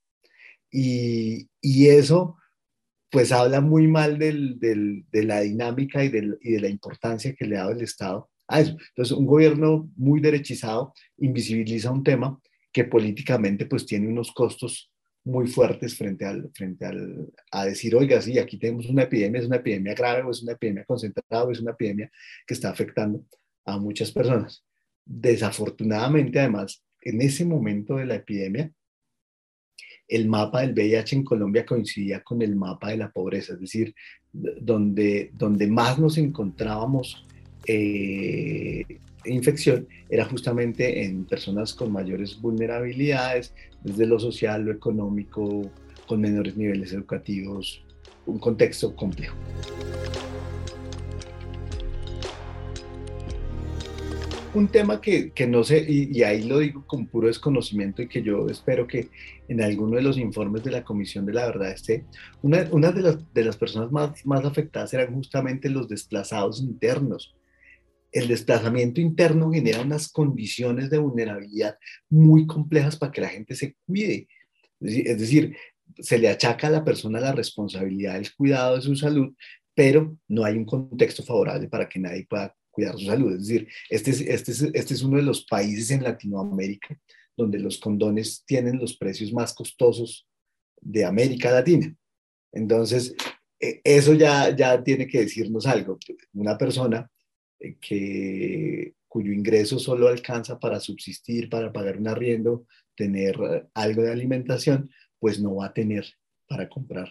Y, 0.71 1.49
eso, 1.63 2.37
pues 3.11 3.33
habla 3.33 3.61
muy 3.61 3.87
mal 3.89 4.19
de 4.19 5.05
la 5.13 5.41
dinámica 5.41 6.05
y, 6.05 6.09
de 6.09 6.61
la 6.61 6.69
importancia 6.69 7.35
que 7.35 7.47
le 7.47 7.57
ha 7.57 7.61
dado 7.61 7.73
el 7.73 7.83
Estado 7.83 8.29
a 8.49 8.61
eso. 8.61 8.77
Entonces, 8.89 9.17
un 9.17 9.27
gobierno 9.27 9.91
muy 9.97 10.21
derechizado 10.21 10.93
invisibiliza 11.19 11.91
un 11.91 12.05
tema 12.05 12.41
que 12.73 12.85
políticamente 12.85 13.67
pues 13.67 13.87
tiene 13.87 14.09
unos 14.09 14.33
costos 14.33 14.93
muy 15.25 15.49
fuertes 15.49 15.97
frente, 15.97 16.25
al, 16.25 16.51
frente 16.55 16.85
al, 16.85 17.33
a 17.51 17.65
decir, 17.65 17.97
oiga, 17.97 18.23
sí, 18.23 18.39
aquí 18.39 18.59
tenemos 18.59 18.87
una 18.87 19.03
epidemia, 19.03 19.41
es 19.41 19.47
una 19.47 19.57
epidemia 19.57 19.95
grave 19.95 20.23
o 20.23 20.31
es 20.31 20.43
una 20.43 20.53
epidemia 20.53 20.85
concentrada 20.85 21.45
o 21.45 21.51
es 21.51 21.59
una 21.59 21.73
epidemia 21.73 22.11
que 22.47 22.55
está 22.55 22.71
afectando 22.71 23.25
a 23.65 23.79
muchas 23.79 24.13
personas. 24.13 24.65
Desafortunadamente, 25.05 26.39
además, 26.39 26.85
en 27.01 27.21
ese 27.23 27.45
momento 27.45 27.97
de 27.97 28.07
la 28.07 28.15
epidemia, 28.17 28.73
el 30.09 30.29
mapa 30.29 30.61
del 30.61 30.73
VIH 30.73 31.17
en 31.17 31.25
Colombia 31.25 31.67
coincidía 31.67 32.23
con 32.23 32.43
el 32.43 32.57
mapa 32.57 32.91
de 32.91 32.99
la 32.99 33.11
pobreza, 33.11 33.55
es 33.55 33.61
decir, 33.61 33.95
donde, 34.33 35.31
donde 35.35 35.67
más 35.67 35.99
nos 35.99 36.19
encontrábamos 36.19 37.27
eh, 37.67 38.85
infección 39.25 39.89
era 40.09 40.25
justamente 40.25 41.05
en 41.05 41.25
personas 41.25 41.75
con 41.75 41.93
mayores 41.93 42.41
vulnerabilidades, 42.41 43.53
desde 43.83 44.07
lo 44.07 44.19
social, 44.19 44.63
lo 44.63 44.73
económico, 44.73 45.71
con 46.07 46.21
menores 46.21 46.57
niveles 46.57 46.93
educativos, 46.93 47.83
un 48.27 48.39
contexto 48.39 48.95
complejo. 48.95 49.37
Un 54.57 54.69
tema 54.69 55.01
que, 55.01 55.33
no 55.47 55.63
sé, 55.63 55.85
y, 55.89 56.23
ahí 56.23 56.43
lo 56.43 56.59
digo 56.59 56.87
con 56.87 57.07
puro 57.07 57.29
desconocimiento 57.29 58.03
y 58.03 58.09
que 58.09 58.23
yo 58.23 58.49
espero 58.49 58.87
que 58.87 59.09
en 59.49 59.63
alguno 59.63 59.97
de 59.97 60.03
los 60.03 60.19
informes 60.19 60.65
de 60.65 60.71
la 60.71 60.85
Comisión 60.85 61.27
de 61.27 61.35
la 61.35 61.47
Verdad 61.47 61.73
esté, 61.73 62.05
una, 62.43 62.65
de, 62.65 63.03
las, 63.03 63.35
de 63.35 63.45
las 63.45 63.57
personas 63.57 63.93
más, 63.93 64.25
más 64.25 64.45
afectadas 64.45 64.95
eran 64.95 65.15
justamente 65.15 65.69
los 65.69 65.89
desplazados 65.89 66.61
internos. 66.61 67.35
El 68.11 68.29
desplazamiento 68.29 69.01
interno 69.01 69.53
genera 69.53 69.83
unas 69.83 70.09
condiciones 70.11 70.89
de 70.89 70.99
vulnerabilidad 70.99 71.77
muy 72.09 72.47
complejas 72.47 72.97
para 72.97 73.13
que 73.13 73.21
la 73.21 73.29
gente 73.29 73.55
se 73.55 73.77
cuide. 73.87 74.27
Es 74.81 75.19
decir, 75.19 75.55
se 75.99 76.19
le 76.19 76.29
achaca 76.29 76.69
a 76.69 76.71
la 76.71 76.85
persona 76.85 77.21
la 77.21 77.33
responsabilidad 77.33 78.15
del 78.15 78.35
cuidado 78.35 78.77
de 78.77 78.83
su 78.83 78.97
salud, 78.97 79.35
pero 79.75 80.17
no 80.29 80.45
hay 80.45 80.57
un 80.57 80.65
contexto 80.65 81.23
favorable 81.23 81.69
para 81.69 81.89
que 81.89 82.01
nadie 82.01 82.27
pueda 82.27 82.56
cuidar 82.77 82.99
su 82.99 83.07
salud. 83.07 83.33
Es 83.33 83.47
decir, 83.47 83.69
este 83.89 84.11
es, 84.11 84.21
este 84.21 84.53
es, 84.53 84.63
este 84.63 84.95
es 84.95 85.03
uno 85.03 85.17
de 85.17 85.23
los 85.23 85.47
países 85.47 85.91
en 85.91 86.03
Latinoamérica 86.03 87.01
donde 87.35 87.59
los 87.59 87.79
condones 87.79 88.45
tienen 88.47 88.79
los 88.79 88.97
precios 88.97 89.33
más 89.33 89.55
costosos 89.55 90.29
de 90.81 91.05
América 91.05 91.51
Latina. 91.51 91.95
Entonces, 92.53 93.15
e, 93.59 93.81
eso 93.83 94.13
ya, 94.13 94.55
ya 94.55 94.83
tiene 94.85 95.07
que 95.07 95.21
decirnos 95.21 95.67
algo. 95.67 95.99
Una 96.35 96.57
persona 96.57 97.11
eh, 97.59 97.77
que, 97.81 98.95
cuyo 99.09 99.33
ingreso 99.33 99.79
solo 99.79 100.09
alcanza 100.09 100.59
para 100.59 100.81
subsistir, 100.81 101.49
para 101.49 101.73
pagar 101.73 101.97
un 101.97 102.09
arriendo, 102.09 102.67
tener 102.95 103.37
eh, 103.37 103.67
algo 103.73 104.03
de 104.03 104.13
alimentación, 104.13 104.91
pues 105.19 105.41
no 105.41 105.57
va 105.57 105.67
a 105.67 105.75
tener 105.75 106.07
para 106.47 106.69
comprar 106.69 107.09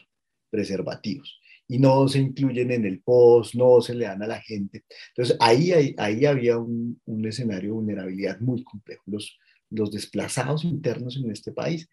preservativos 0.51 1.39
y 1.67 1.79
no 1.79 2.07
se 2.07 2.19
incluyen 2.19 2.71
en 2.71 2.85
el 2.85 3.01
post, 3.01 3.55
no 3.55 3.81
se 3.81 3.95
le 3.95 4.05
dan 4.05 4.21
a 4.21 4.27
la 4.27 4.41
gente. 4.41 4.83
Entonces 5.09 5.37
ahí, 5.39 5.71
ahí, 5.71 5.95
ahí 5.97 6.25
había 6.25 6.57
un, 6.57 6.99
un, 7.05 7.25
escenario 7.25 7.69
de 7.69 7.75
vulnerabilidad 7.75 8.39
muy 8.39 8.63
complejo, 8.63 9.03
los, 9.07 9.37
los 9.69 9.91
desplazados 9.91 10.63
internos 10.63 11.17
en 11.17 11.31
este 11.31 11.51
país. 11.51 11.89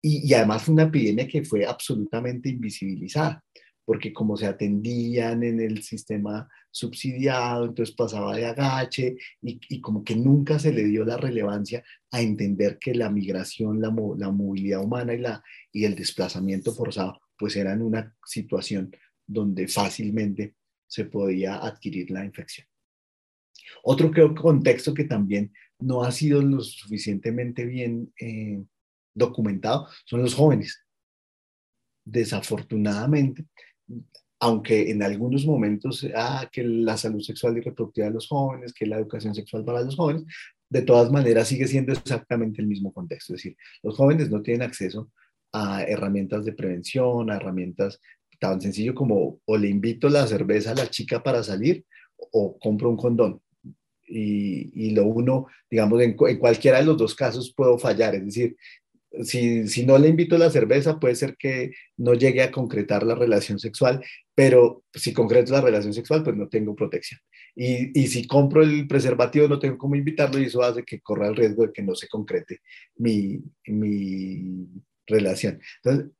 Y, 0.00 0.28
y, 0.28 0.34
además 0.34 0.62
fue 0.62 0.74
una 0.74 0.84
epidemia 0.84 1.26
que 1.26 1.42
fue 1.42 1.66
absolutamente 1.66 2.48
invisibilizada, 2.48 3.42
porque 3.84 4.12
como 4.12 4.36
se 4.36 4.46
atendían 4.46 5.42
en 5.42 5.60
el 5.60 5.82
sistema 5.82 6.48
subsidiado, 6.70 7.64
entonces 7.64 7.96
pasaba 7.96 8.36
de 8.36 8.46
agache 8.46 9.16
y, 9.42 9.58
y 9.68 9.80
como 9.80 10.04
que 10.04 10.14
nunca 10.14 10.60
se 10.60 10.72
le 10.72 10.84
dio 10.84 11.04
la 11.04 11.16
relevancia 11.16 11.82
a 12.12 12.20
entender 12.20 12.78
que 12.78 12.94
la 12.94 13.10
migración, 13.10 13.80
la, 13.80 13.92
la 14.16 14.30
movilidad 14.30 14.84
humana 14.84 15.14
y, 15.14 15.18
la, 15.18 15.42
y 15.72 15.84
el 15.84 15.96
desplazamiento 15.96 16.72
forzado 16.72 17.20
pues 17.38 17.56
eran 17.56 17.80
una 17.80 18.14
situación 18.24 18.94
donde 19.28 19.68
fácilmente 19.68 20.54
se 20.88 21.04
podía 21.04 21.64
adquirir 21.64 22.10
la 22.10 22.24
infección. 22.24 22.66
Otro 23.84 24.10
creo, 24.10 24.34
contexto 24.34 24.94
que 24.94 25.04
también 25.04 25.52
no 25.78 26.02
ha 26.02 26.10
sido 26.10 26.42
lo 26.42 26.60
suficientemente 26.60 27.66
bien 27.66 28.12
eh, 28.18 28.64
documentado 29.14 29.88
son 30.06 30.22
los 30.22 30.34
jóvenes. 30.34 30.82
Desafortunadamente, 32.04 33.44
aunque 34.40 34.90
en 34.90 35.02
algunos 35.02 35.44
momentos, 35.44 36.06
ah, 36.14 36.48
que 36.50 36.62
la 36.62 36.96
salud 36.96 37.20
sexual 37.20 37.58
y 37.58 37.60
reproductiva 37.60 38.06
de 38.06 38.14
los 38.14 38.28
jóvenes, 38.28 38.72
que 38.72 38.86
la 38.86 38.96
educación 38.96 39.34
sexual 39.34 39.64
para 39.64 39.82
los 39.82 39.96
jóvenes, 39.96 40.24
de 40.70 40.82
todas 40.82 41.10
maneras 41.10 41.48
sigue 41.48 41.66
siendo 41.66 41.92
exactamente 41.92 42.62
el 42.62 42.68
mismo 42.68 42.92
contexto. 42.92 43.34
Es 43.34 43.42
decir, 43.42 43.56
los 43.82 43.96
jóvenes 43.96 44.30
no 44.30 44.42
tienen 44.42 44.62
acceso 44.62 45.10
a 45.52 45.82
herramientas 45.82 46.44
de 46.44 46.52
prevención, 46.52 47.30
a 47.30 47.36
herramientas 47.36 48.00
tan 48.38 48.60
sencillo 48.60 48.94
como 48.94 49.40
o 49.44 49.56
le 49.56 49.68
invito 49.68 50.08
la 50.08 50.26
cerveza 50.26 50.72
a 50.72 50.74
la 50.74 50.88
chica 50.88 51.22
para 51.22 51.42
salir 51.42 51.84
o 52.16 52.58
compro 52.58 52.90
un 52.90 52.96
condón. 52.96 53.40
Y, 54.10 54.90
lo 54.92 55.04
uno, 55.04 55.48
digamos, 55.70 56.00
en, 56.00 56.14
cualquiera 56.14 56.78
de 56.78 56.86
los 56.86 56.96
dos 56.96 57.14
casos 57.14 57.52
puedo 57.54 57.78
fallar. 57.78 58.14
Es 58.14 58.24
decir, 58.24 58.56
si, 59.22 59.68
si, 59.68 59.84
no 59.84 59.98
le 59.98 60.08
invito 60.08 60.38
la 60.38 60.50
cerveza, 60.50 60.98
puede 60.98 61.14
ser 61.14 61.36
que 61.36 61.72
no 61.98 62.14
llegue 62.14 62.42
a 62.42 62.50
concretar 62.50 63.02
la 63.02 63.14
relación 63.14 63.58
sexual, 63.58 64.02
pero 64.34 64.82
si 64.94 65.12
concreto 65.12 65.52
la 65.52 65.60
relación 65.60 65.92
sexual, 65.92 66.22
pues 66.22 66.36
no 66.36 66.48
tengo 66.48 66.74
protección. 66.74 67.20
Y, 67.54 68.00
y, 68.00 68.06
si 68.06 68.26
compro 68.26 68.62
el 68.62 68.86
preservativo, 68.88 69.46
no 69.46 69.58
tengo 69.58 69.76
cómo 69.76 69.94
invitarlo 69.94 70.40
y 70.40 70.44
eso 70.44 70.62
hace 70.62 70.84
que 70.84 71.00
corra 71.00 71.28
el 71.28 71.36
riesgo 71.36 71.66
de 71.66 71.72
que 71.72 71.82
no 71.82 71.94
se 71.94 72.08
concrete 72.08 72.60
mi, 72.96 73.42
mi 73.66 74.68
relación. 75.06 75.60
Entonces, 75.82 76.12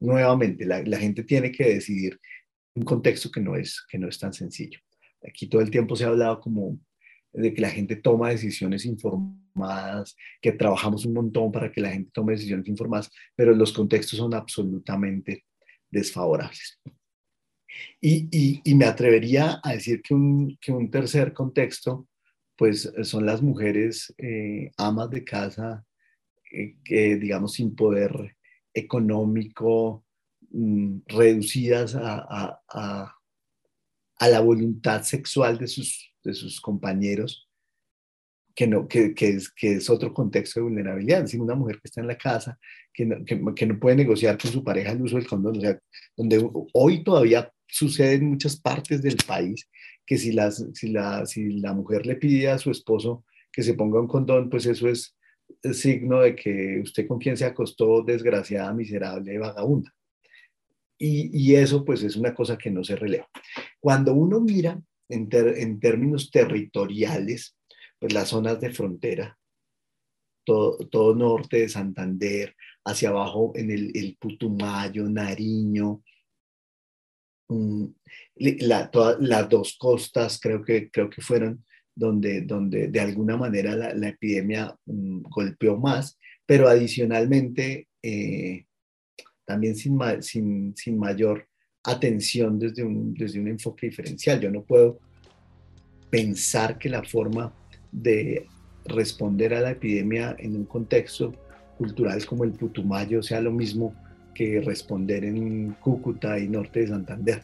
nuevamente, 0.00 0.64
la, 0.64 0.98
gente 0.98 1.24
tiene 1.24 1.50
que 1.50 1.74
decidir 1.74 2.18
un 2.74 2.84
contexto 2.84 3.30
que 3.30 3.40
no, 3.40 3.56
es, 3.56 3.84
que 3.88 3.98
no 3.98 4.08
es 4.08 4.18
tan 4.18 4.32
sencillo. 4.32 4.78
Aquí 5.26 5.48
todo 5.48 5.60
el 5.60 5.70
tiempo 5.70 5.96
se 5.96 6.04
ha 6.04 6.08
hablado 6.08 6.40
como 6.40 6.78
de 7.32 7.52
que 7.52 7.60
la 7.60 7.70
gente 7.70 7.96
toma 7.96 8.30
decisiones 8.30 8.84
informadas, 8.84 10.16
que 10.40 10.52
trabajamos 10.52 11.04
un 11.04 11.14
montón 11.14 11.52
para 11.52 11.70
que 11.70 11.80
la 11.80 11.90
gente 11.90 12.10
tome 12.12 12.32
decisiones 12.32 12.68
informadas, 12.68 13.10
pero 13.34 13.54
los 13.54 13.72
contextos 13.72 14.18
son 14.18 14.34
absolutamente 14.34 15.44
desfavorables. 15.90 16.80
Y, 18.00 18.60
y, 18.64 18.74
me 18.74 18.86
atrevería 18.86 19.60
a 19.62 19.72
decir 19.72 20.02
que 20.02 20.14
un, 20.14 20.56
que 20.60 20.72
un, 20.72 20.90
tercer 20.90 21.32
contexto, 21.32 22.08
pues 22.56 22.90
son 23.02 23.26
las 23.26 23.42
mujeres 23.42 24.12
eh, 24.18 24.70
amas 24.76 25.10
de 25.10 25.22
casa, 25.22 25.84
eh, 26.50 26.76
que 26.82 27.16
digamos 27.16 27.54
sin 27.54 27.76
poder 27.76 28.36
económico, 28.74 30.04
mm, 30.50 30.98
reducidas 31.06 31.94
a, 31.94 32.60
a, 32.68 33.14
a, 34.18 34.28
la 34.28 34.40
voluntad 34.40 35.02
sexual 35.02 35.58
de 35.58 35.68
sus, 35.68 36.12
de 36.24 36.34
sus 36.34 36.60
compañeros, 36.60 37.48
que, 38.54 38.66
no, 38.66 38.88
que, 38.88 39.14
que, 39.14 39.28
es, 39.28 39.50
que 39.50 39.74
es 39.74 39.88
otro 39.88 40.12
contexto 40.12 40.60
de 40.60 40.64
vulnerabilidad. 40.64 41.22
Decir, 41.22 41.40
una 41.40 41.54
mujer 41.54 41.76
que 41.76 41.88
está 41.88 42.00
en 42.00 42.08
la 42.08 42.18
casa, 42.18 42.58
que 42.92 43.06
no, 43.06 43.24
que, 43.24 43.40
que 43.54 43.66
no 43.66 43.78
puede 43.78 43.96
negociar 43.96 44.36
con 44.36 44.50
su 44.50 44.64
pareja 44.64 44.92
el 44.92 45.02
uso 45.02 45.16
del 45.16 45.28
condón, 45.28 45.58
o 45.58 45.60
sea, 45.60 45.78
donde 46.16 46.50
hoy 46.72 47.04
todavía 47.04 47.52
sucede 47.68 48.14
en 48.14 48.30
muchas 48.30 48.58
partes 48.58 49.02
del 49.02 49.16
país 49.16 49.68
que 50.04 50.16
si, 50.16 50.32
las, 50.32 50.64
si, 50.74 50.88
la, 50.88 51.26
si 51.26 51.60
la 51.60 51.74
mujer 51.74 52.06
le 52.06 52.16
pide 52.16 52.48
a 52.48 52.58
su 52.58 52.70
esposo 52.70 53.24
que 53.52 53.62
se 53.62 53.74
ponga 53.74 54.00
un 54.00 54.08
condón, 54.08 54.48
pues 54.48 54.66
eso 54.66 54.88
es 54.88 55.17
signo 55.72 56.20
de 56.20 56.34
que 56.34 56.80
usted 56.82 57.06
con 57.06 57.18
quien 57.18 57.36
se 57.36 57.44
acostó 57.44 58.02
desgraciada, 58.02 58.72
miserable, 58.72 59.38
vagabunda. 59.38 59.92
Y, 60.98 61.30
y 61.32 61.54
eso 61.54 61.84
pues 61.84 62.02
es 62.02 62.16
una 62.16 62.34
cosa 62.34 62.58
que 62.58 62.70
no 62.70 62.82
se 62.82 62.96
releva. 62.96 63.28
Cuando 63.80 64.14
uno 64.14 64.40
mira 64.40 64.80
en, 65.08 65.80
términos 65.80 66.30
territoriales, 66.30 67.56
pues 67.98 68.12
las 68.12 68.28
zonas 68.28 68.60
de 68.60 68.70
frontera, 68.70 69.38
todo, 70.44 70.78
todo, 70.88 71.14
norte 71.14 71.58
de 71.58 71.68
Santander, 71.68 72.54
hacia 72.84 73.10
abajo 73.10 73.52
en 73.54 73.70
el, 73.70 74.16
Putumayo, 74.18 75.08
Nariño, 75.08 76.02
mm, 77.48 77.84
la, 78.36 78.90
todas 78.90 79.18
las 79.20 79.48
dos 79.48 79.76
costas 79.78 80.38
creo 80.40 80.62
que, 80.64 80.90
creo 80.90 81.10
que 81.10 81.22
fueron 81.22 81.64
donde, 81.98 82.42
donde 82.42 82.88
de 82.88 83.00
alguna 83.00 83.36
manera 83.36 83.74
la, 83.74 84.08
epidemia 84.08 84.74
mm, 84.86 85.22
golpeó 85.22 85.76
más, 85.76 86.16
pero 86.46 86.68
adicionalmente 86.68 87.88
eh, 88.02 88.64
también 89.44 89.74
sin, 89.74 89.98
sin, 90.20 90.76
sin, 90.76 90.96
mayor 90.96 91.48
atención 91.82 92.58
desde 92.58 92.84
un, 92.84 93.14
desde 93.14 93.40
un 93.40 93.48
enfoque 93.48 93.88
diferencial. 93.88 94.40
Yo 94.40 94.50
no 94.50 94.62
puedo 94.62 95.00
pensar 96.08 96.78
que 96.78 96.88
la 96.88 97.02
forma 97.02 97.52
de 97.90 98.46
responder 98.84 99.54
a 99.54 99.60
la 99.60 99.72
epidemia 99.72 100.36
en 100.38 100.54
un 100.54 100.64
contexto 100.66 101.34
cultural 101.76 102.24
como 102.26 102.44
el 102.44 102.52
Putumayo 102.52 103.22
sea 103.22 103.40
lo 103.40 103.50
mismo 103.50 103.94
que 104.34 104.60
responder 104.60 105.24
en 105.24 105.72
Cúcuta 105.80 106.38
y 106.38 106.48
norte 106.48 106.80
de 106.80 106.88
Santander. 106.88 107.42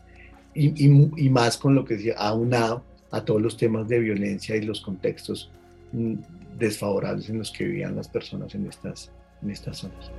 Y, 0.55 0.69
y, 0.87 1.11
y 1.17 1.29
más 1.29 1.57
con 1.57 1.75
lo 1.75 1.85
que 1.85 1.95
decía, 1.95 2.15
aunado 2.17 2.85
a 3.15 3.25
todos 3.25 3.41
los 3.41 3.57
temas 3.57 3.89
de 3.89 4.01
violencia 4.01 4.57
y 4.57 4.63
los 4.63 4.81
contextos 4.81 5.51
mm, 5.93 6.15
desfavorables 6.59 7.29
en 7.31 7.39
los 7.39 7.51
que 7.53 7.65
vivían 7.65 7.95
las 7.95 8.09
personas 8.09 8.55
en 8.55 8.67
estas, 8.67 9.11
en 9.43 9.51
estas 9.51 9.79
zonas. 9.79 10.11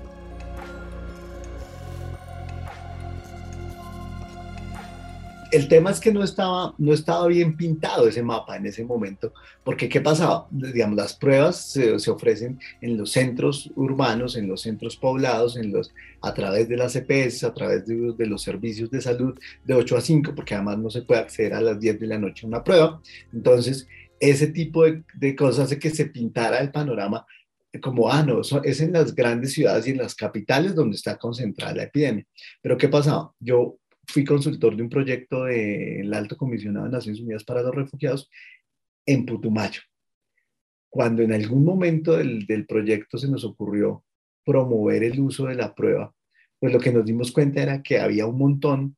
El 5.52 5.68
tema 5.68 5.92
es 5.92 6.00
que 6.00 6.12
no 6.12 6.24
estaba, 6.24 6.74
no 6.78 6.94
estaba 6.94 7.28
bien 7.28 7.56
pintado 7.56 8.08
ese 8.08 8.24
mapa 8.24 8.58
en 8.58 8.66
ese 8.66 8.84
momento, 8.84 9.34
porque 9.64 9.90
¿qué 9.90 10.02
pasaba? 10.02 10.48
Digamos, 10.52 10.96
las 10.96 11.14
pruebas 11.14 11.58
se, 11.58 11.94
ofrecen 12.10 12.60
en 12.82 12.98
los 12.98 13.12
centros 13.12 13.72
urbanos, 13.76 14.36
en 14.36 14.48
los 14.48 14.62
centros 14.62 14.98
poblados, 14.98 15.58
en 15.58 15.72
los, 15.72 15.94
a 16.22 16.34
través 16.34 16.68
de 16.68 16.78
las 16.78 16.96
EPS, 16.96 17.44
a 17.44 17.54
través 17.54 17.86
de, 17.86 18.14
de, 18.18 18.26
los 18.26 18.42
servicios 18.42 18.90
de 18.90 19.02
salud 19.02 19.38
de 19.64 19.74
8 19.74 19.98
a 19.98 20.02
5, 20.02 20.34
porque 20.36 20.56
además 20.56 20.78
no 20.78 20.90
se 20.90 21.04
puede 21.04 21.22
acceder 21.22 21.54
a 21.54 21.62
las 21.62 21.80
10 21.80 22.00
de 22.00 22.08
la 22.08 22.20
noche 22.20 22.46
a 22.46 22.50
una 22.50 22.64
prueba. 22.64 23.02
Entonces, 23.34 23.88
ese 24.20 24.48
tipo 24.48 24.84
de, 24.86 25.04
de 25.14 25.36
cosas 25.36 25.66
hace 25.66 25.80
que 25.80 25.90
se 25.90 26.06
pintara 26.06 26.60
el 26.60 26.72
panorama 26.72 27.26
como, 27.82 28.10
ah, 28.12 28.24
no, 28.24 28.42
es 28.42 28.82
en 28.82 28.94
las 28.94 29.14
grandes 29.14 29.54
ciudades 29.54 29.88
y 29.88 29.92
en 29.92 29.98
las 29.98 30.16
capitales 30.16 30.76
donde 30.76 30.96
está 30.96 31.18
concentrada 31.18 31.76
la 31.76 31.84
epidemia. 31.84 32.26
Pero 32.62 32.78
¿qué 32.78 32.88
pasaba? 32.88 33.32
Yo 33.40 33.78
fui 34.08 34.24
consultor 34.24 34.76
de 34.76 34.84
un 34.84 34.90
proyecto 34.90 35.46
del 35.46 36.14
Alto 36.14 36.38
Comisionado 36.38 36.86
de 36.86 36.92
Naciones 36.92 37.22
Unidas 37.22 37.44
para 37.44 37.62
los 37.62 37.74
Refugiados 37.74 38.30
en 39.06 39.26
Putumayo. 39.26 39.82
Cuando 40.90 41.22
en 41.24 41.34
algún 41.34 41.66
momento 41.66 42.18
del, 42.18 42.46
del, 42.46 42.66
proyecto 42.66 43.18
se 43.18 43.30
nos 43.30 43.44
ocurrió 43.44 44.04
promover 44.46 45.04
el 45.04 45.20
uso 45.20 45.46
de 45.48 45.56
la 45.56 45.76
prueba, 45.76 46.14
pues 46.60 46.72
lo 46.72 46.80
que 46.80 46.92
nos 46.92 47.06
dimos 47.06 47.32
cuenta 47.32 47.62
era 47.62 47.82
que 47.82 48.00
había 48.00 48.26
un 48.26 48.38
montón 48.38 48.96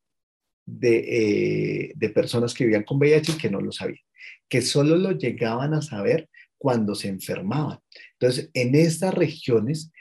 de, 0.65 0.97
eh, 0.97 1.93
de 1.95 2.09
personas 2.09 2.53
que 2.53 2.65
vivían 2.65 2.83
con 2.83 2.97
VIH 2.97 3.31
y 3.31 3.37
que 3.37 3.49
no 3.49 3.61
lo 3.61 3.71
sabían, 3.71 4.03
que 4.47 4.61
solo 4.61 4.97
lo 4.97 5.11
llegaban 5.11 5.73
a 5.73 5.81
saber 5.81 6.29
cuando 6.57 6.93
se 6.93 7.07
enfermaban. 7.07 7.79
Entonces, 8.19 8.49
en 8.53 8.75
estas 8.75 9.13
regiones 9.13 9.91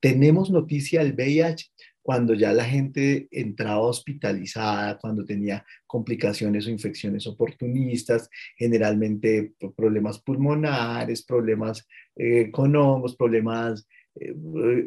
tenemos 0.00 0.50
noticia 0.50 1.02
del 1.02 1.14
VIH, 1.14 1.66
cuando 2.06 2.34
ya 2.34 2.52
la 2.52 2.64
gente 2.64 3.26
entraba 3.32 3.80
hospitalizada, 3.80 4.96
cuando 4.96 5.24
tenía 5.24 5.66
complicaciones 5.88 6.64
o 6.64 6.70
infecciones 6.70 7.26
oportunistas, 7.26 8.30
generalmente 8.56 9.54
problemas 9.76 10.20
pulmonares, 10.20 11.24
problemas 11.24 11.84
eh, 12.14 12.42
económicos, 12.42 13.16
problemas, 13.16 13.88
eh, 14.14 14.36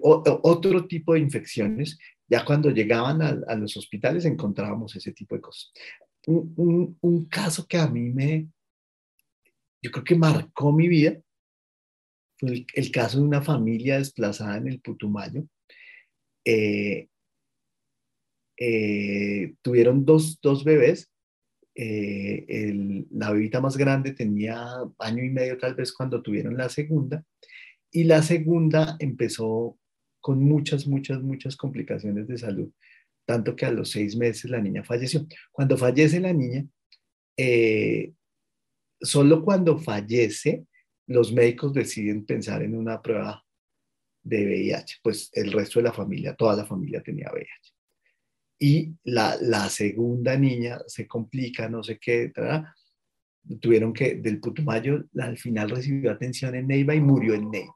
otro 0.02 0.88
tipo 0.88 1.14
de 1.14 1.20
infecciones. 1.20 2.00
Ya 2.26 2.46
cuando 2.46 2.70
llegaban 2.70 3.22
a, 3.22 3.56
los 3.56 3.76
hospitales 3.76 4.24
encontrábamos 4.24 4.96
ese 4.96 5.12
tipo 5.12 5.36
de 5.36 5.42
cosas. 5.42 5.74
Un, 6.26 6.98
un, 7.02 7.26
caso 7.26 7.68
que 7.68 7.80
a 7.80 7.88
mí 7.88 8.12
me, 8.14 8.48
yo 9.82 9.92
creo 9.92 10.06
que 10.06 10.16
marcó 10.16 10.72
mi 10.72 10.88
vida, 10.88 11.20
fue 12.38 12.52
el, 12.52 12.68
el 12.74 12.92
caso 12.92 13.18
de 13.18 13.26
una 13.26 13.42
familia 13.42 13.98
desplazada 13.98 14.56
en 14.56 14.68
el 14.70 14.80
Putumayo, 14.80 15.44
eh, 16.52 17.08
eh, 18.58 19.54
tuvieron 19.62 20.04
dos, 20.04 20.40
dos 20.42 20.64
bebés. 20.64 21.12
Eh, 21.76 23.06
la 23.12 23.32
bebita 23.32 23.62
más 23.62 23.78
grande 23.78 24.14
tenía 24.14 24.58
año 24.98 25.24
y 25.24 25.30
medio 25.30 25.58
tal 25.58 25.76
vez 25.76 25.94
cuando 25.94 26.22
tuvieron 26.22 26.58
la 26.58 26.70
segunda. 26.70 27.24
Y 27.92 28.06
la 28.06 28.24
segunda 28.24 28.96
empezó 29.00 29.78
con 30.22 30.44
muchas, 30.44 30.88
muchas, 30.88 31.22
muchas 31.22 31.56
complicaciones 31.56 32.28
de 32.28 32.38
salud, 32.38 32.72
tanto 33.26 33.56
que 33.56 33.66
a 33.66 33.72
los 33.72 33.92
seis 33.92 34.16
meses 34.16 34.50
la 34.50 34.60
niña 34.60 34.84
falleció. 34.84 35.26
Cuando 35.52 35.78
fallece 35.78 36.20
la 36.20 36.34
niña, 36.34 36.66
solo 39.00 39.46
cuando 39.46 39.78
fallece, 39.78 40.66
los 41.08 41.32
médicos 41.32 41.74
deciden 41.74 42.26
pensar 42.26 42.62
en 42.64 42.76
una 42.76 43.02
prueba 43.02 43.44
de 44.30 44.46
VIH, 44.46 45.00
pues 45.04 45.30
el 45.34 45.52
resto 45.52 45.80
de 45.80 45.84
la 45.84 45.94
familia, 45.94 46.36
toda 46.36 46.56
la 46.56 46.66
familia 46.66 47.02
tenía 47.02 47.32
VIH. 47.32 47.74
Y 48.60 48.94
la, 49.04 49.38
la 49.42 49.70
segunda 49.70 50.38
niña 50.38 50.80
se 50.86 51.08
complica, 51.08 51.70
no 51.70 51.82
sé 51.82 51.98
qué, 51.98 52.32
tuvieron 53.62 53.94
que, 53.94 54.16
del 54.16 54.40
Putumayo, 54.40 55.06
al 55.18 55.38
final 55.38 55.70
recibió 55.70 56.12
atención 56.12 56.56
en 56.56 56.68
Neiva 56.68 56.94
y 56.94 57.02
murió 57.02 57.34
en 57.34 57.50
Neiva. 57.50 57.74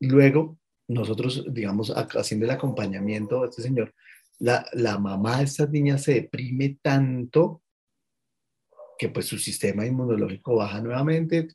Luego, 0.00 0.58
nosotros, 0.86 1.44
digamos, 1.50 1.90
haciendo 1.90 2.46
el 2.46 2.52
acompañamiento 2.52 3.42
a 3.42 3.48
este 3.48 3.62
señor, 3.62 3.94
la, 4.38 4.66
la 4.72 4.98
mamá 4.98 5.38
de 5.38 5.44
estas 5.44 5.70
niñas 5.70 6.04
se 6.04 6.14
deprime 6.14 6.78
tanto 6.80 7.62
que 8.98 9.08
pues 9.08 9.26
su 9.26 9.38
sistema 9.38 9.86
inmunológico 9.86 10.56
baja 10.56 10.80
nuevamente, 10.80 11.48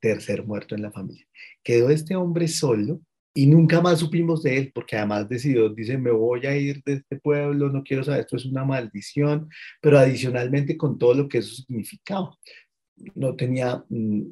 tercer 0.00 0.46
muerto 0.46 0.74
en 0.74 0.82
la 0.82 0.92
familia. 0.92 1.26
Quedó 1.62 1.90
este 1.90 2.16
hombre 2.16 2.48
solo 2.48 3.02
y 3.32 3.46
nunca 3.46 3.80
más 3.80 4.00
supimos 4.00 4.42
de 4.42 4.58
él, 4.58 4.72
porque 4.74 4.96
además 4.96 5.28
decidió, 5.28 5.68
dice, 5.68 5.96
me 5.98 6.10
voy 6.10 6.46
a 6.46 6.56
ir 6.56 6.82
de 6.84 6.94
este 6.94 7.16
pueblo, 7.16 7.70
no 7.70 7.84
quiero 7.84 8.02
saber, 8.02 8.20
esto 8.20 8.36
es 8.36 8.44
una 8.44 8.64
maldición, 8.64 9.48
pero 9.80 9.98
adicionalmente 9.98 10.76
con 10.76 10.98
todo 10.98 11.14
lo 11.14 11.28
que 11.28 11.38
eso 11.38 11.54
significaba. 11.54 12.36
No 13.14 13.36
tenía, 13.36 13.84
mm, 13.88 14.22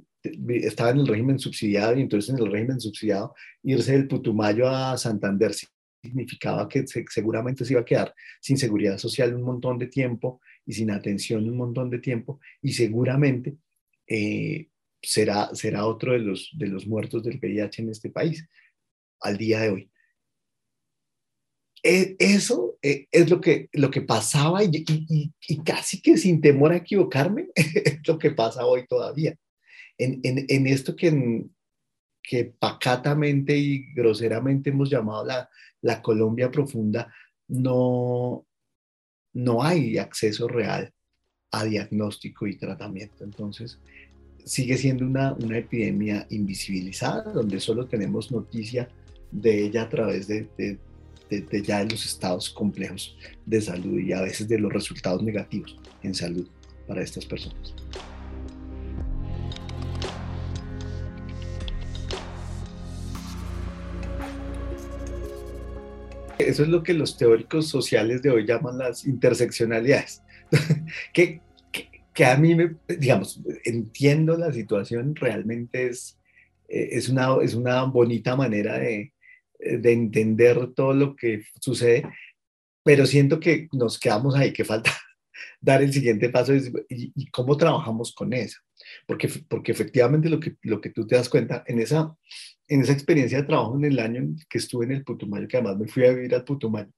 estaba 0.48 0.90
en 0.90 0.98
el 0.98 1.06
régimen 1.06 1.38
subsidiado 1.38 1.96
y 1.96 2.02
entonces 2.02 2.34
en 2.34 2.44
el 2.44 2.50
régimen 2.50 2.80
subsidiado 2.80 3.34
irse 3.62 3.92
del 3.92 4.08
Putumayo 4.08 4.68
a 4.68 4.96
Santander 4.98 5.52
significaba 6.02 6.68
que 6.68 6.84
seguramente 6.86 7.64
se 7.64 7.72
iba 7.74 7.82
a 7.82 7.84
quedar 7.84 8.14
sin 8.40 8.58
seguridad 8.58 8.98
social 8.98 9.34
un 9.34 9.42
montón 9.42 9.78
de 9.78 9.86
tiempo 9.86 10.40
y 10.66 10.72
sin 10.72 10.90
atención 10.90 11.48
un 11.48 11.56
montón 11.56 11.90
de 11.90 11.98
tiempo 11.98 12.40
y 12.62 12.72
seguramente 12.72 13.56
eh, 14.06 14.68
será, 15.02 15.54
será 15.54 15.86
otro 15.86 16.12
de 16.12 16.20
los, 16.20 16.50
de 16.52 16.66
los 16.66 16.86
muertos 16.86 17.22
del 17.22 17.38
VIH 17.38 17.82
en 17.82 17.90
este 17.90 18.10
país 18.10 18.46
al 19.20 19.36
día 19.36 19.60
de 19.60 19.70
hoy. 19.70 19.90
E, 21.82 22.16
eso 22.18 22.76
e, 22.82 23.06
es 23.10 23.30
lo 23.30 23.40
que, 23.40 23.68
lo 23.72 23.90
que 23.90 24.02
pasaba 24.02 24.64
y, 24.64 24.84
y, 25.48 25.62
casi 25.62 26.02
que 26.02 26.16
sin 26.16 26.40
temor 26.40 26.72
a 26.72 26.76
equivocarme, 26.76 27.48
es 27.54 28.06
lo 28.06 28.18
que 28.18 28.32
pasa 28.32 28.66
hoy 28.66 28.86
todavía. 28.86 29.36
En, 29.96 30.20
en, 30.22 30.44
en 30.48 30.66
esto 30.66 30.94
que, 30.96 31.44
que 32.22 32.44
pacatamente 32.44 33.56
y 33.56 33.92
groseramente 33.94 34.70
hemos 34.70 34.90
llamado 34.90 35.24
la, 35.24 35.48
la 35.82 36.02
Colombia 36.02 36.50
profunda, 36.50 37.12
no, 37.48 38.46
no 39.32 39.62
hay 39.62 39.98
acceso 39.98 40.48
real 40.48 40.92
a 41.50 41.64
diagnóstico 41.64 42.46
y 42.46 42.58
tratamiento. 42.58 43.24
Entonces, 43.24 43.78
sigue 44.44 44.76
siendo 44.76 45.06
una, 45.06 45.32
una 45.34 45.58
epidemia 45.58 46.26
invisibilizada, 46.30 47.32
donde 47.32 47.60
solo 47.60 47.86
tenemos 47.86 48.30
noticia 48.30 48.88
de 49.30 49.64
ella 49.64 49.82
a 49.82 49.88
través 49.88 50.26
de, 50.28 50.48
de, 50.56 50.78
de, 51.30 51.62
ya 51.62 51.80
de 51.80 51.90
los 51.90 52.04
estados 52.04 52.50
complejos 52.50 53.16
de 53.44 53.60
salud 53.60 53.98
y 53.98 54.12
a 54.12 54.22
veces 54.22 54.48
de 54.48 54.58
los 54.58 54.72
resultados 54.72 55.22
negativos 55.22 55.76
en 56.02 56.14
salud 56.14 56.48
para 56.86 57.02
estas 57.02 57.26
personas. 57.26 57.74
Eso 66.38 66.62
es 66.62 66.68
lo 66.68 66.82
que 66.82 66.94
los 66.94 67.16
teóricos 67.16 67.68
sociales 67.68 68.22
de 68.22 68.30
hoy 68.30 68.46
llaman 68.46 68.78
las 68.78 69.04
interseccionalidades, 69.04 70.22
que, 71.12 71.42
que, 71.72 71.88
que, 72.14 72.24
a 72.24 72.36
mí, 72.36 72.54
me, 72.54 72.76
digamos, 72.86 73.42
entiendo 73.64 74.36
la 74.36 74.52
situación, 74.52 75.16
realmente 75.16 75.88
es, 75.88 76.16
eh, 76.68 76.90
es, 76.92 77.08
una, 77.08 77.36
es 77.42 77.54
una 77.54 77.82
bonita 77.82 78.36
manera 78.36 78.78
de, 78.78 79.12
de 79.58 79.92
entender 79.92 80.72
todo 80.74 80.94
lo 80.94 81.16
que 81.16 81.42
sucede, 81.60 82.04
pero 82.84 83.06
siento 83.06 83.40
que 83.40 83.68
nos 83.72 83.98
quedamos 83.98 84.34
ahí, 84.34 84.52
que 84.52 84.64
falta 84.64 84.90
dar 85.60 85.82
el 85.82 85.92
siguiente 85.92 86.30
paso 86.30 86.52
y, 86.88 87.30
cómo 87.30 87.56
trabajamos 87.56 88.14
con 88.14 88.32
eso. 88.32 88.60
Porque, 89.06 89.28
porque 89.48 89.72
efectivamente 89.72 90.30
lo 90.30 90.40
que, 90.40 90.56
lo 90.62 90.80
que 90.80 90.90
tú 90.90 91.06
te 91.06 91.16
das 91.16 91.28
cuenta 91.28 91.64
en 91.66 91.80
esa, 91.80 92.16
en 92.68 92.80
esa 92.80 92.92
experiencia 92.92 93.38
de 93.38 93.46
trabajo 93.46 93.76
en 93.76 93.84
el 93.84 93.98
año 93.98 94.22
que 94.48 94.58
estuve 94.58 94.86
en 94.86 94.92
el 94.92 95.04
Putumayo, 95.04 95.48
que 95.48 95.56
además 95.56 95.78
me 95.78 95.88
fui 95.88 96.06
a 96.06 96.12
vivir 96.12 96.34
al 96.34 96.44
Putumayo, 96.44 96.90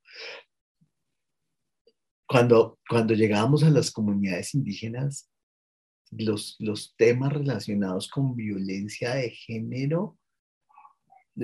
cuando, 2.28 2.78
cuando 2.88 3.14
llegábamos 3.14 3.64
a 3.64 3.70
las 3.70 3.90
comunidades 3.90 4.54
indígenas, 4.54 5.28
los, 6.12 6.54
los 6.60 6.94
temas 6.96 7.32
relacionados 7.32 8.08
con 8.08 8.36
violencia 8.36 9.14
de 9.14 9.30
género 9.30 10.19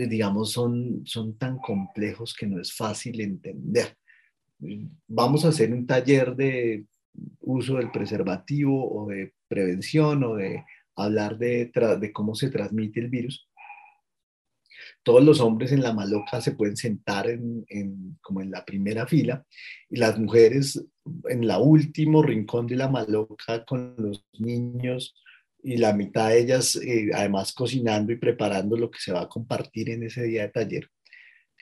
digamos, 0.04 0.52
son, 0.52 1.06
son 1.06 1.38
tan 1.38 1.58
complejos 1.58 2.34
que 2.34 2.46
no 2.46 2.60
es 2.60 2.74
fácil 2.74 3.20
entender. 3.20 3.96
Vamos 5.08 5.44
a 5.44 5.48
hacer 5.48 5.72
un 5.72 5.86
taller 5.86 6.36
de 6.36 6.84
uso 7.40 7.76
del 7.76 7.90
preservativo 7.90 8.92
o 8.92 9.08
de 9.08 9.32
prevención 9.48 10.22
o 10.24 10.34
de 10.34 10.64
hablar 10.96 11.38
de, 11.38 11.70
de 11.98 12.12
cómo 12.12 12.34
se 12.34 12.50
transmite 12.50 13.00
el 13.00 13.08
virus. 13.08 13.48
Todos 15.02 15.24
los 15.24 15.40
hombres 15.40 15.72
en 15.72 15.82
la 15.82 15.94
maloca 15.94 16.40
se 16.42 16.52
pueden 16.52 16.76
sentar 16.76 17.30
en, 17.30 17.64
en, 17.68 18.18
como 18.20 18.42
en 18.42 18.50
la 18.50 18.64
primera 18.64 19.06
fila 19.06 19.44
y 19.88 19.96
las 19.96 20.18
mujeres 20.18 20.84
en 21.28 21.46
la 21.46 21.58
último 21.58 22.22
rincón 22.22 22.66
de 22.66 22.76
la 22.76 22.88
maloca 22.88 23.64
con 23.64 23.94
los 23.96 24.26
niños 24.38 25.14
y 25.62 25.76
la 25.76 25.92
mitad 25.92 26.28
de 26.28 26.38
ellas 26.40 26.76
eh, 26.76 27.10
además 27.14 27.52
cocinando 27.52 28.12
y 28.12 28.16
preparando 28.16 28.76
lo 28.76 28.90
que 28.90 29.00
se 29.00 29.12
va 29.12 29.22
a 29.22 29.28
compartir 29.28 29.90
en 29.90 30.04
ese 30.04 30.22
día 30.24 30.42
de 30.42 30.48
taller. 30.50 30.90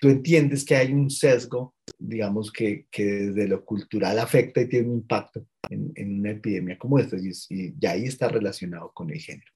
tú 0.00 0.08
entiendes 0.08 0.64
que 0.64 0.76
hay 0.76 0.92
un 0.92 1.08
sesgo, 1.08 1.74
digamos, 1.98 2.52
que, 2.52 2.86
que 2.90 3.04
desde 3.04 3.48
lo 3.48 3.64
cultural 3.64 4.18
afecta 4.18 4.60
y 4.60 4.68
tiene 4.68 4.88
un 4.88 4.96
impacto 4.96 5.46
en, 5.70 6.18
una 6.18 6.32
epidemia 6.32 6.78
como 6.78 6.98
esta, 6.98 7.16
y, 7.16 7.30
y, 7.50 7.86
ahí 7.86 8.04
está 8.04 8.28
relacionado 8.28 8.92
con 8.92 9.10
el 9.10 9.20
género. 9.20 9.50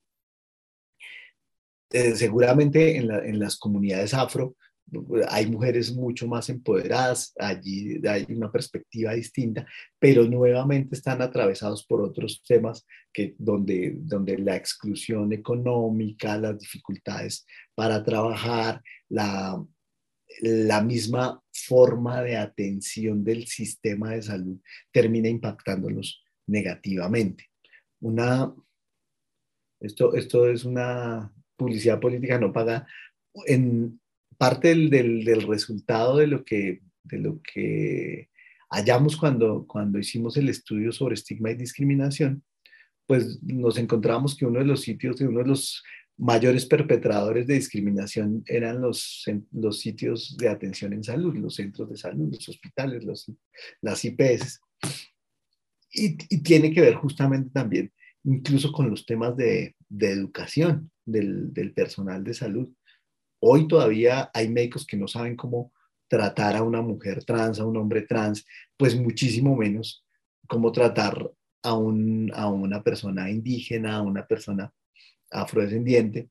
Eh, 1.91 2.15
seguramente 2.17 2.97
en, 2.97 3.39
las 3.39 3.57
comunidades 3.57 4.13
afro 4.13 4.57
hay 5.29 5.47
mujeres 5.51 5.95
mucho 5.95 6.27
más 6.27 6.49
empoderadas, 6.49 7.35
allí 7.39 8.01
hay 8.07 8.27
una 8.31 8.51
perspectiva 8.51 9.13
distinta, 9.13 9.67
pero 9.99 10.25
nuevamente 10.25 10.95
están 10.95 11.21
atravesados 11.23 11.85
por 11.85 12.01
otros 12.01 12.43
temas 12.47 12.87
que, 13.13 13.35
donde, 13.39 13.95
donde 13.99 14.39
la 14.39 14.57
exclusión 14.57 15.33
económica, 15.33 16.39
las 16.39 16.59
dificultades 16.59 17.47
para 17.75 18.03
trabajar, 18.03 18.83
la, 19.09 19.63
la 20.41 20.83
misma 20.83 21.43
forma 21.53 22.23
de 22.23 22.37
atención 22.37 23.25
del 23.25 23.47
sistema 23.47 24.13
de 24.13 24.23
salud 24.23 24.61
termina 24.93 25.29
impactándolos 25.29 26.23
negativamente. 26.47 27.51
Una, 28.01 28.55
esto, 29.81 30.15
esto 30.15 30.49
es 30.49 30.65
una 30.65 31.33
publicidad 31.57 32.01
política 32.01 32.39
no 32.39 32.53
paga. 32.53 32.87
En 33.47 34.01
parte 34.39 34.69
del, 34.69 34.91
del, 35.25 35.43
resultado 35.43 36.17
de 36.17 36.27
lo 36.29 36.45
que, 36.45 36.81
de 37.03 37.19
lo 37.19 37.41
que 37.43 38.31
hallamos 38.71 39.17
cuando, 39.17 39.67
cuando 39.67 39.99
hicimos 39.99 40.37
el 40.37 40.49
estudio 40.49 40.93
sobre 40.93 41.15
estigma 41.15 41.51
y 41.51 41.57
discriminación, 41.57 42.45
pues 43.07 43.43
nos 43.43 43.79
encontramos 43.79 44.37
que 44.37 44.47
uno 44.47 44.61
de 44.61 44.67
los 44.67 44.83
sitios, 44.83 45.21
uno 45.21 45.41
de 45.41 45.47
los 45.47 45.83
mayores 46.19 46.67
perpetradores 46.67 47.47
de 47.47 47.55
discriminación 47.55 48.43
eran 48.47 48.81
los, 48.81 49.25
los 49.53 49.81
sitios 49.81 50.37
de 50.37 50.49
atención 50.49 50.93
en 50.93 51.05
salud, 51.05 51.37
los 51.37 51.55
centros 51.55 51.89
de 51.89 51.97
salud, 51.97 52.33
los 52.33 52.49
hospitales, 52.49 53.05
las 53.81 54.05
IPS. 54.05 54.61
Y, 55.93 56.19
y, 56.29 56.43
tiene 56.43 56.73
que 56.73 56.83
ver 56.83 56.95
justamente 56.97 57.51
también 57.51 57.91
incluso 58.25 58.73
con 58.73 58.91
los 58.91 59.07
temas 59.07 59.37
de, 59.37 59.75
de 59.89 60.11
educación 60.11 60.91
del, 61.05 61.53
del, 61.55 61.73
personal 61.73 62.23
de 62.25 62.35
salud. 62.35 62.69
Hoy 63.41 63.69
todavía 63.69 64.31
hay 64.35 64.49
médicos 64.49 64.87
que 64.87 64.97
no 64.97 65.09
saben 65.09 65.37
cómo 65.37 65.73
tratar 66.09 66.57
a 66.57 66.63
una 66.63 66.83
mujer 66.83 67.25
trans, 67.25 67.61
a 67.61 67.67
un 67.67 67.77
hombre 67.77 68.03
trans, 68.03 68.47
pues 68.77 68.99
muchísimo 68.99 69.57
menos 69.57 70.05
cómo 70.47 70.73
tratar 70.73 71.31
a, 71.63 71.75
un, 71.75 72.33
a 72.35 72.49
una 72.49 72.83
persona 72.83 73.31
indígena, 73.31 73.97
a 73.97 74.03
una 74.03 74.27
persona 74.27 74.73
afrodescendiente, 75.31 76.31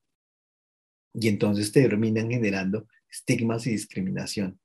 y 1.13 1.27
entonces 1.27 1.71
terminan 1.71 2.29
generando 2.29 2.87
estigmas 3.09 3.65
y 3.67 3.71
discriminación 3.71 4.59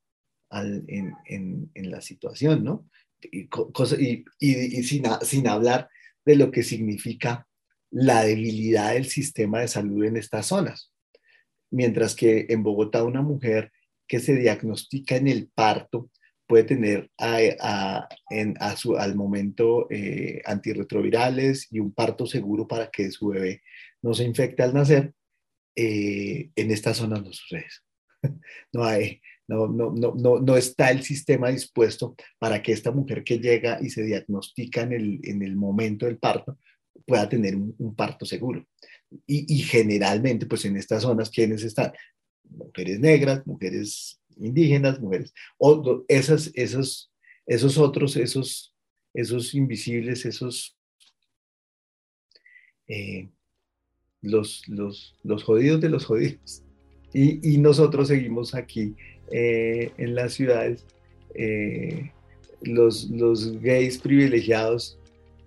en, 0.50 1.70
la 1.74 2.00
situación, 2.00 2.62
¿no? 2.62 2.88
Y 3.20 4.82
sin, 4.82 5.04
sin, 5.22 5.48
hablar 5.48 5.88
de 6.24 6.36
lo 6.36 6.50
que 6.50 6.62
significa 6.62 7.46
la 7.90 8.24
debilidad 8.24 8.92
del 8.92 9.06
sistema 9.06 9.60
de 9.60 9.68
salud 9.68 10.04
en 10.04 10.16
estas 10.16 10.46
zonas. 10.46 10.91
Mientras 11.72 12.14
que 12.14 12.46
en 12.50 12.62
Bogotá 12.62 13.02
una 13.02 13.22
mujer 13.22 13.72
que 14.06 14.20
se 14.20 14.36
diagnostica 14.36 15.16
en 15.16 15.26
el 15.26 15.48
parto 15.52 16.10
puede 16.46 16.64
tener 16.64 17.10
a, 17.16 17.38
a, 17.60 18.08
en, 18.28 18.56
a 18.60 18.76
su, 18.76 18.96
al 18.96 19.16
momento 19.16 19.86
eh, 19.90 20.42
antirretrovirales 20.44 21.66
y 21.70 21.80
un 21.80 21.92
parto 21.92 22.26
seguro 22.26 22.68
para 22.68 22.90
que 22.90 23.10
su 23.10 23.28
bebé 23.28 23.62
no 24.02 24.12
se 24.12 24.24
infecte 24.24 24.62
al 24.62 24.74
nacer, 24.74 25.14
eh, 25.74 26.50
en 26.54 26.70
estas 26.70 26.98
zonas 26.98 27.22
no 27.22 27.32
sucede. 27.32 27.66
No, 28.72 28.84
hay, 28.84 29.20
no, 29.48 29.66
no, 29.66 29.90
no, 29.92 30.40
no, 30.40 30.56
está 30.56 30.90
el 30.90 31.02
sistema 31.02 31.48
dispuesto 31.48 32.14
para 32.38 32.62
que 32.62 32.72
esta 32.72 32.92
mujer 32.92 33.24
que 33.24 33.38
llega 33.38 33.78
y 33.82 33.90
se 33.90 34.02
diagnostica 34.02 34.82
en 34.82 34.92
el, 34.92 35.20
en 35.24 35.42
el 35.42 35.56
momento 35.56 36.06
del 36.06 36.18
parto 36.18 36.56
pueda 37.04 37.28
tener 37.28 37.56
un 37.56 37.94
parto 37.96 38.24
seguro. 38.24 38.66
Y, 39.26 39.58
generalmente, 39.62 40.46
pues 40.46 40.64
en 40.64 40.76
estas 40.76 41.02
zonas, 41.02 41.30
¿quiénes 41.30 41.62
están? 41.62 41.92
Mujeres 42.44 43.00
negras, 43.00 43.46
mujeres 43.46 44.20
indígenas, 44.36 45.00
mujeres, 45.00 45.32
o 45.58 46.04
esas, 46.08 46.50
esos, 46.54 47.12
esos 47.46 47.78
otros, 47.78 48.16
esos, 48.16 48.74
esos 49.14 49.54
invisibles, 49.54 50.24
esos, 50.24 50.76
eh, 52.88 53.28
los, 54.20 54.66
los, 54.68 55.14
los 55.22 55.44
jodidos 55.44 55.80
de 55.80 55.88
los 55.88 56.04
jodidos. 56.04 56.62
Y, 57.12 57.54
y 57.54 57.58
nosotros 57.58 58.08
seguimos 58.08 58.54
aquí 58.54 58.94
eh, 59.30 59.92
en 59.98 60.14
las 60.14 60.34
ciudades, 60.34 60.84
eh, 61.34 62.10
los, 62.62 63.10
los 63.10 63.58
gays 63.60 63.98
privilegiados 63.98 64.98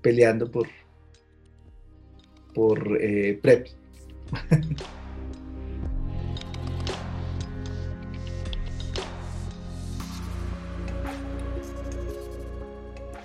peleando 0.01 0.49
por, 0.51 0.67
por 2.55 2.97
eh, 3.01 3.37
PrEP. 3.41 3.67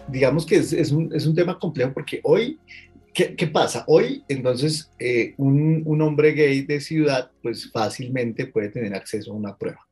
Digamos 0.08 0.44
que 0.44 0.56
es, 0.56 0.72
es, 0.72 0.90
un, 0.90 1.14
es, 1.14 1.24
un, 1.24 1.36
tema 1.36 1.56
complejo 1.58 1.94
porque 1.94 2.20
hoy 2.24 2.58
¿Qué, 3.14 3.34
¿Qué, 3.34 3.48
pasa? 3.48 3.84
Hoy, 3.88 4.24
entonces, 4.28 4.90
eh, 4.98 5.34
un, 5.36 5.82
un, 5.84 6.00
hombre 6.00 6.32
gay 6.32 6.62
de 6.62 6.80
ciudad, 6.80 7.30
pues 7.42 7.70
fácilmente 7.70 8.46
puede 8.46 8.68
tener 8.68 8.94
acceso 8.94 9.32
a 9.32 9.34
una 9.34 9.56
prueba. 9.56 9.84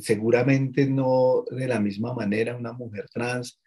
Seguramente 0.00 0.86
no 0.86 1.44
de 1.50 1.66
la 1.68 1.80
misma 1.80 2.12
manera 2.12 2.54
una 2.54 2.72
mujer 2.72 3.06
trans 3.12 3.58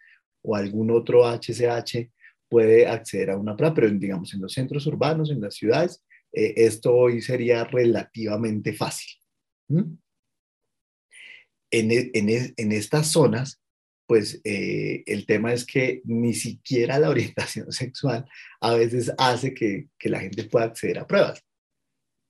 o 0.42 0.54
algún 0.54 0.92
otro 0.92 1.24
HCH 1.24 2.08
puede 2.48 2.86
acceder 2.86 3.30
a 3.30 3.36
una 3.36 3.56
prueba, 3.56 3.74
pero 3.74 3.90
digamos 3.90 4.32
en 4.34 4.40
los 4.40 4.52
centros 4.52 4.86
urbanos, 4.86 5.30
en 5.30 5.40
las 5.40 5.54
ciudades, 5.54 6.04
eh, 6.32 6.54
esto 6.56 6.94
hoy 6.94 7.20
sería 7.20 7.64
relativamente 7.64 8.72
fácil. 8.72 9.10
En, 11.70 11.90
en, 11.90 12.54
en 12.56 12.72
estas 12.72 13.12
zonas, 13.12 13.60
pues 14.06 14.40
eh, 14.44 15.04
el 15.06 15.26
tema 15.26 15.52
es 15.52 15.66
que 15.66 16.00
ni 16.04 16.32
siquiera 16.32 16.98
la 16.98 17.10
orientación 17.10 17.70
sexual 17.70 18.24
a 18.60 18.74
veces 18.74 19.12
hace 19.18 19.52
que, 19.52 19.88
que 19.98 20.08
la 20.08 20.20
gente 20.20 20.44
pueda 20.44 20.66
acceder 20.66 20.98
a 20.98 21.06
pruebas, 21.06 21.44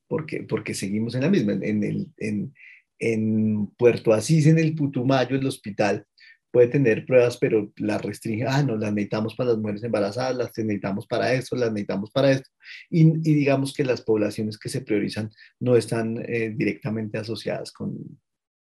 porque, 0.08 0.42
porque 0.42 0.74
seguimos 0.74 1.14
en 1.14 1.22
la 1.22 1.30
misma. 1.30 1.52
En, 1.52 2.12
en, 2.18 2.54
en 2.98 3.66
Puerto 3.78 4.12
Asís, 4.12 4.46
en 4.46 4.58
el 4.58 4.74
Putumayo, 4.74 5.36
el 5.36 5.46
hospital 5.46 6.04
puede 6.50 6.68
tener 6.68 7.04
pruebas, 7.06 7.36
pero 7.38 7.72
las 7.76 8.02
restringe, 8.02 8.46
ah, 8.46 8.62
no, 8.62 8.76
las 8.76 8.92
necesitamos 8.92 9.34
para 9.34 9.50
las 9.50 9.58
mujeres 9.58 9.82
embarazadas, 9.82 10.36
las 10.36 10.58
necesitamos 10.58 11.06
para 11.06 11.32
esto, 11.34 11.56
las 11.56 11.70
necesitamos 11.70 12.10
para 12.10 12.30
esto, 12.30 12.48
y, 12.90 13.02
y 13.02 13.34
digamos 13.34 13.74
que 13.74 13.84
las 13.84 14.02
poblaciones 14.02 14.58
que 14.58 14.68
se 14.68 14.80
priorizan 14.80 15.30
no 15.60 15.76
están 15.76 16.18
eh, 16.26 16.52
directamente 16.56 17.18
asociadas 17.18 17.72
con, 17.72 18.20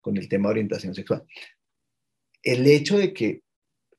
con 0.01 0.17
el 0.17 0.29
tema 0.29 0.49
de 0.49 0.53
orientación 0.53 0.95
sexual 0.95 1.25
el 2.43 2.67
hecho 2.67 2.99
de 2.99 3.12
que 3.12 3.43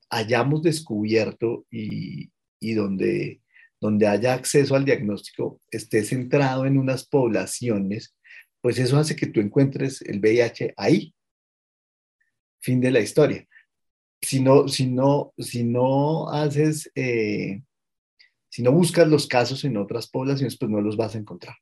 hayamos 0.09 0.63
descubierto 0.63 1.65
y, 1.69 2.31
y 2.59 2.73
donde, 2.73 3.41
donde 3.79 4.07
haya 4.07 4.33
acceso 4.33 4.75
al 4.75 4.85
diagnóstico 4.85 5.61
esté 5.71 6.03
centrado 6.03 6.65
en 6.65 6.77
unas 6.77 7.05
poblaciones, 7.07 8.15
pues 8.61 8.79
eso 8.79 8.97
hace 8.97 9.15
que 9.15 9.27
tú 9.27 9.39
encuentres 9.39 10.01
el 10.01 10.19
VIH 10.19 10.73
ahí. 10.77 11.13
Fin 12.61 12.81
de 12.81 12.91
la 12.91 12.99
historia. 12.99 13.47
Si 14.21 14.41
no, 14.41 14.67
si 14.67 14.87
no, 14.87 15.33
si 15.37 15.63
no 15.63 16.29
haces, 16.29 16.91
eh, 16.95 17.61
si 18.49 18.61
no 18.61 18.71
buscas 18.71 19.07
los 19.07 19.27
casos 19.27 19.63
en 19.63 19.77
otras 19.77 20.09
poblaciones, 20.09 20.57
pues 20.57 20.69
no 20.69 20.81
los 20.81 20.97
vas 20.97 21.15
a 21.15 21.19
encontrar. 21.19 21.55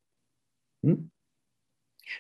¿Mm? 0.82 1.10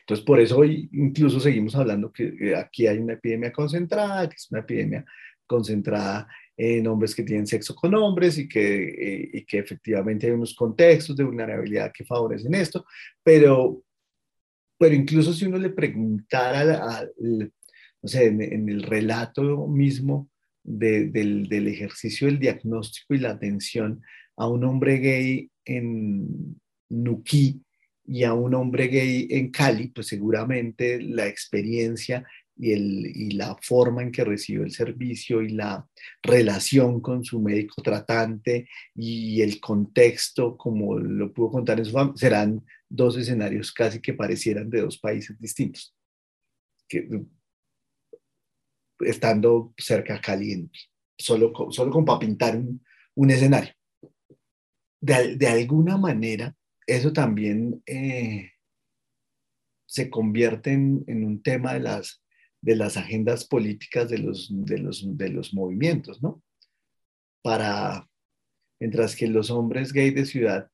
Entonces, 0.01 0.25
por 0.25 0.39
eso 0.39 0.57
hoy 0.57 0.89
incluso 0.91 1.39
seguimos 1.39 1.75
hablando 1.75 2.11
que 2.11 2.55
aquí 2.55 2.87
hay 2.87 2.97
una 2.99 3.13
epidemia 3.13 3.51
concentrada, 3.51 4.27
que 4.29 4.35
es 4.35 4.51
una 4.51 4.59
epidemia 4.59 5.05
concentrada 5.45 6.27
en 6.57 6.87
hombres 6.87 7.15
que 7.15 7.23
tienen 7.23 7.47
sexo 7.47 7.75
con 7.75 7.93
hombres 7.95 8.37
y 8.37 8.47
que, 8.47 8.83
eh, 8.83 9.29
y 9.33 9.45
que 9.45 9.59
efectivamente 9.59 10.27
hay 10.27 10.33
unos 10.33 10.55
contextos 10.55 11.15
de 11.15 11.23
vulnerabilidad 11.23 11.91
que 11.93 12.03
favorecen 12.03 12.53
esto, 12.55 12.85
pero, 13.23 13.83
pero 14.77 14.95
incluso 14.95 15.31
si 15.33 15.45
uno 15.45 15.57
le 15.57 15.69
preguntara, 15.69 16.83
a, 16.83 16.99
a, 16.99 17.07
no 18.01 18.09
sé, 18.09 18.27
en, 18.27 18.41
en, 18.41 18.69
el 18.69 18.83
relato 18.83 19.67
mismo 19.67 20.29
de, 20.63 21.07
del, 21.07 21.47
del 21.47 21.67
ejercicio 21.67 22.27
del 22.27 22.39
diagnóstico 22.39 23.13
y 23.13 23.19
la 23.19 23.31
atención 23.31 24.01
a 24.35 24.47
un 24.47 24.63
hombre 24.63 24.97
gay 24.97 25.49
en 25.65 26.59
Nuquí, 26.89 27.61
y 28.07 28.23
a 28.23 28.33
un 28.33 28.53
hombre 28.55 28.87
gay 28.87 29.27
en 29.29 29.51
Cali, 29.51 29.89
pues 29.89 30.07
seguramente 30.07 31.01
la 31.01 31.27
experiencia 31.27 32.25
y, 32.55 32.71
el, 32.71 33.05
y 33.05 33.31
la 33.31 33.55
forma 33.61 34.01
en 34.01 34.11
que 34.11 34.23
recibe 34.23 34.63
el 34.63 34.71
servicio 34.71 35.41
y 35.41 35.49
la 35.49 35.85
relación 36.23 37.01
con 37.01 37.23
su 37.23 37.41
médico 37.41 37.81
tratante 37.81 38.69
y 38.95 39.41
el 39.41 39.59
contexto, 39.59 40.55
como 40.57 40.97
lo 40.97 41.33
pudo 41.33 41.51
contar 41.51 41.79
en 41.79 41.85
su 41.85 41.91
familia, 41.91 42.17
serán 42.17 42.65
dos 42.89 43.17
escenarios 43.17 43.73
casi 43.73 43.99
que 43.99 44.13
parecieran 44.13 44.69
de 44.69 44.81
dos 44.81 44.97
países 44.97 45.37
distintos. 45.39 45.93
Estando 48.99 49.73
cerca 49.77 50.19
caliente, 50.21 50.79
solo, 51.17 51.53
solo 51.71 51.91
como 51.91 52.05
para 52.05 52.19
pintar 52.19 52.57
un, 53.15 53.31
escenario. 53.31 53.73
De, 54.99 55.47
alguna 55.47 55.97
manera, 55.97 56.55
eso 56.85 57.13
también 57.13 57.81
eh, 57.85 58.51
se 59.85 60.09
convierte 60.09 60.71
en, 60.71 61.23
un 61.23 61.41
tema 61.41 61.73
de 61.73 61.79
las, 61.79 62.23
de 62.61 62.75
las 62.75 62.97
agendas 62.97 63.45
políticas 63.45 64.09
de 64.09 64.19
los, 64.19 64.49
de 64.51 64.79
los, 64.79 65.17
de 65.17 65.29
los 65.29 65.53
movimientos, 65.53 66.21
¿no? 66.21 66.41
Para, 67.43 68.07
mientras 68.79 69.15
que 69.15 69.27
los 69.27 69.49
hombres 69.51 69.93
gay 69.93 70.11
de 70.11 70.25
ciudad 70.25 70.69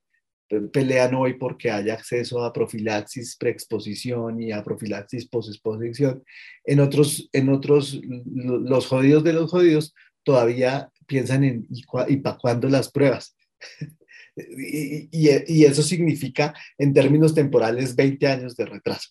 pelean 0.71 1.15
hoy 1.15 1.36
porque 1.36 1.71
haya 1.71 1.93
acceso 1.93 2.43
a 2.43 2.53
profilaxis 2.53 3.36
preexposición 3.38 4.41
y 4.41 4.51
a 4.51 4.63
profilaxis 4.63 5.27
posexposición. 5.27 6.23
En 6.63 6.79
otros, 6.79 7.29
en 7.34 7.49
otros, 7.49 7.99
los 8.03 8.88
jodidos 8.88 9.23
de 9.23 9.34
los 9.34 9.51
jodidos 9.51 9.93
todavía 10.23 10.89
piensan 11.08 11.43
en 11.43 11.67
y, 11.69 12.17
para 12.17 12.38
cuándo 12.38 12.69
las 12.69 12.91
pruebas. 12.91 13.36
y, 14.36 15.10
y, 15.12 15.65
eso 15.65 15.84
significa, 15.84 16.53
en 16.77 16.93
términos 16.93 17.34
temporales, 17.34 17.95
20 17.95 18.27
años 18.27 18.56
de 18.56 18.65
retraso. 18.65 19.10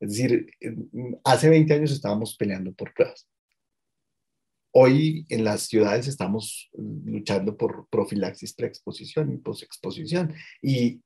Es 0.00 0.10
decir, 0.10 0.46
hace 1.24 1.48
20 1.48 1.74
años 1.74 1.92
estábamos 1.92 2.36
peleando 2.36 2.72
por 2.72 2.92
pruebas. 2.92 3.28
Hoy 4.76 5.24
en 5.28 5.44
las 5.44 5.68
ciudades 5.68 6.08
estamos 6.08 6.68
luchando 6.72 7.56
por 7.56 7.86
profilaxis 7.90 8.54
preexposición 8.54 9.32
y 9.32 9.36
posexposición. 9.36 10.34
Y 10.60 11.00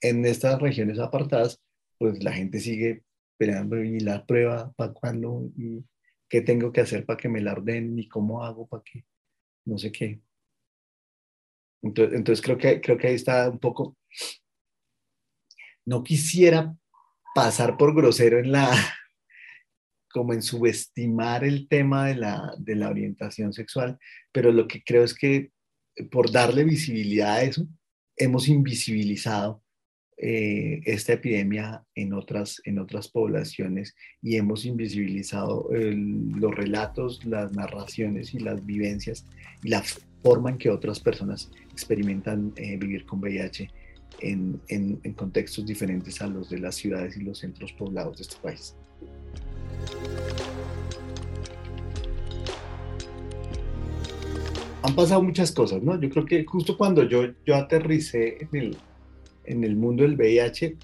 en 0.00 0.24
estas 0.24 0.58
regiones 0.62 0.98
apartadas, 0.98 1.60
pues 1.98 2.24
la 2.24 2.32
gente 2.32 2.58
sigue 2.58 3.04
peleando 3.36 3.84
y 3.84 4.00
la 4.00 4.24
prueba 4.24 4.72
para 4.72 4.94
cuándo 4.94 5.50
y 5.58 5.84
qué 6.26 6.40
tengo 6.40 6.72
que 6.72 6.80
hacer 6.80 7.04
para 7.04 7.18
que 7.18 7.28
me 7.28 7.42
la 7.42 7.52
ordenen 7.52 7.98
y 7.98 8.08
cómo 8.08 8.42
hago 8.42 8.66
para 8.66 8.82
que 8.82 9.04
no 9.66 9.76
sé 9.76 9.92
qué. 9.92 10.22
Entonces, 11.82 12.16
entonces 12.16 12.42
creo, 12.42 12.56
que, 12.56 12.80
creo 12.80 12.96
que 12.96 13.08
ahí 13.08 13.14
está 13.14 13.50
un 13.50 13.58
poco. 13.58 13.98
No 15.84 16.02
quisiera 16.02 16.74
pasar 17.34 17.76
por 17.76 17.94
grosero 17.94 18.38
en 18.38 18.52
la, 18.52 18.70
como 20.12 20.32
en 20.32 20.42
subestimar 20.42 21.44
el 21.44 21.68
tema 21.68 22.08
de 22.08 22.16
la, 22.16 22.54
de 22.58 22.74
la 22.74 22.88
orientación 22.88 23.52
sexual, 23.52 23.98
pero 24.32 24.52
lo 24.52 24.66
que 24.66 24.82
creo 24.82 25.04
es 25.04 25.14
que 25.14 25.50
por 26.10 26.30
darle 26.30 26.64
visibilidad 26.64 27.36
a 27.36 27.42
eso, 27.42 27.66
hemos 28.16 28.48
invisibilizado 28.48 29.62
eh, 30.22 30.80
esta 30.84 31.14
epidemia 31.14 31.82
en 31.94 32.12
otras, 32.12 32.60
en 32.64 32.78
otras 32.78 33.08
poblaciones 33.08 33.94
y 34.20 34.36
hemos 34.36 34.66
invisibilizado 34.66 35.68
los 35.72 36.54
relatos, 36.54 37.24
las 37.24 37.52
narraciones 37.52 38.34
y 38.34 38.40
las 38.40 38.64
vivencias 38.66 39.24
y 39.62 39.70
la 39.70 39.82
forma 40.22 40.50
en 40.50 40.58
que 40.58 40.68
otras 40.68 41.00
personas 41.00 41.50
experimentan 41.72 42.52
eh, 42.56 42.76
vivir 42.76 43.06
con 43.06 43.20
VIH 43.20 43.70
en, 44.20 44.60
en 44.68 45.14
contextos 45.14 45.64
diferentes 45.64 46.20
a 46.20 46.26
los 46.26 46.50
de 46.50 46.58
las 46.58 46.74
ciudades 46.74 47.16
y 47.16 47.22
los 47.22 47.38
centros 47.38 47.72
poblados 47.72 48.18
de 48.18 48.24
este 48.24 48.36
país. 48.42 48.76
Han 54.82 54.94
pasado 54.94 55.22
muchas 55.22 55.52
cosas, 55.52 55.82
¿no? 55.82 56.00
Yo 56.00 56.08
creo 56.10 56.24
que 56.24 56.44
justo 56.44 56.76
cuando 56.76 57.04
yo, 57.04 57.22
yo 57.44 57.54
aterricé 57.54 58.38
en 58.40 58.48
el, 58.60 58.76
en 59.44 59.64
el 59.64 59.76
mundo 59.76 60.02
del 60.02 60.16
VIH, 60.16 60.76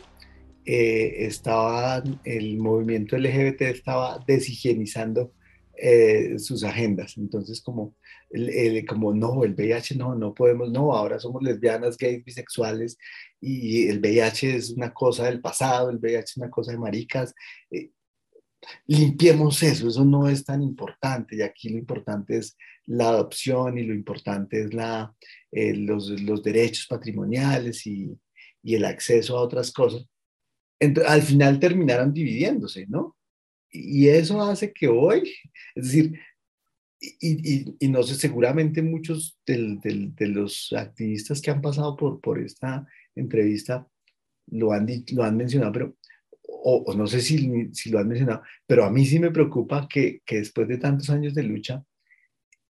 eh, 0.65 1.27
estaba 1.27 2.03
el 2.25 2.57
movimiento 2.59 3.17
LGBT 3.17 3.63
estaba 3.63 4.19
deshigienizando 4.27 5.33
eh, 5.77 6.39
sus 6.39 6.65
agendas. 6.65 7.17
Entonces, 7.17 7.61
como, 7.63 7.95
como 8.89 9.15
no, 9.15 9.45
el 9.45 9.55
VIH 9.55 9.97
no, 9.97 10.15
no 10.15 10.35
podemos, 10.35 10.71
no, 10.71 10.93
ahora 10.93 11.19
somos 11.19 11.43
lesbianas, 11.43 11.97
gays, 11.97 12.25
bisexuales 12.25 12.99
y 13.41 13.87
el 13.87 14.01
VIH 14.01 14.57
es 14.57 14.71
una 14.71 14.93
cosa 14.93 15.27
del 15.27 15.41
pasado, 15.41 15.91
el 15.91 15.99
VIH 15.99 16.25
es 16.25 16.37
una 16.37 16.51
cosa 16.51 16.73
de 16.73 16.79
maricas. 16.79 17.35
Eh, 17.71 17.91
limpiemos 18.87 19.63
eso, 19.63 19.89
eso 19.89 20.05
no 20.05 20.29
es 20.29 20.45
tan 20.45 20.63
importante 20.63 21.37
y 21.37 21.43
aquí 21.43 21.69
lo 21.69 21.79
importante 21.79 22.39
es 22.39 22.57
la 22.87 23.09
adopción 23.09 23.79
y 23.79 23.83
lo 23.83 23.95
importante 23.95 24.63
es 24.63 24.75
la, 24.75 25.15
eh, 25.53 25.75
los, 25.75 26.09
los, 26.23 26.43
derechos 26.43 26.87
patrimoniales 26.89 27.87
y, 27.87 28.17
y, 28.63 28.75
el 28.75 28.85
acceso 28.85 29.37
a 29.37 29.43
otras 29.43 29.73
cosas. 29.73 30.07
Entonces, 30.79 31.13
al 31.13 31.23
final 31.23 31.59
terminaron 31.59 32.13
dividiéndose, 32.13 32.87
¿no? 32.87 33.17
Y 33.71 34.09
eso 34.09 34.41
hace 34.43 34.73
que 34.73 34.89
hoy, 34.89 35.35
es 35.75 35.85
decir, 35.85 36.19
y, 37.01 37.17
y, 37.21 37.77
y 37.79 37.89
no 37.89 38.03
sé, 38.03 38.15
seguramente 38.15 38.83
muchos 38.83 39.39
de, 39.47 40.17
los 40.21 40.73
activistas 40.73 41.41
que 41.41 41.51
han 41.51 41.61
pasado 41.61 41.97
por, 41.97 42.21
por 42.21 42.41
esta 42.41 42.87
entrevista 43.15 43.87
lo 44.49 44.73
han, 44.73 44.87
lo 45.13 45.25
han 45.25 45.37
mencionado, 45.37 45.73
pero 45.73 45.97
o, 46.63 46.95
no 46.95 47.07
sé 47.07 47.21
si, 47.21 47.69
si, 47.73 47.91
lo 47.91 47.99
han 47.99 48.09
mencionado, 48.09 48.43
pero 48.67 48.85
a 48.85 48.91
mí 48.91 49.05
sí 49.05 49.19
me 49.19 49.31
preocupa 49.31 49.87
que, 49.89 50.21
que, 50.25 50.39
después 50.39 50.69
de 50.69 50.79
tantos 50.79 51.11
años 51.11 51.35
de 51.35 51.43
lucha, 51.43 51.85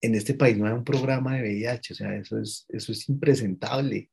en 0.02 0.16
este 0.16 0.34
país 0.34 0.58
no 0.58 0.68
hay 0.68 0.74
un 0.74 0.84
programa 0.84 1.36
de 1.36 1.42
VIH, 1.44 1.94
o 1.94 1.96
sea, 1.96 2.16
eso 2.16 2.40
es, 2.40 2.66
eso 2.70 2.92
es 2.92 3.08
impresentable. 3.10 4.10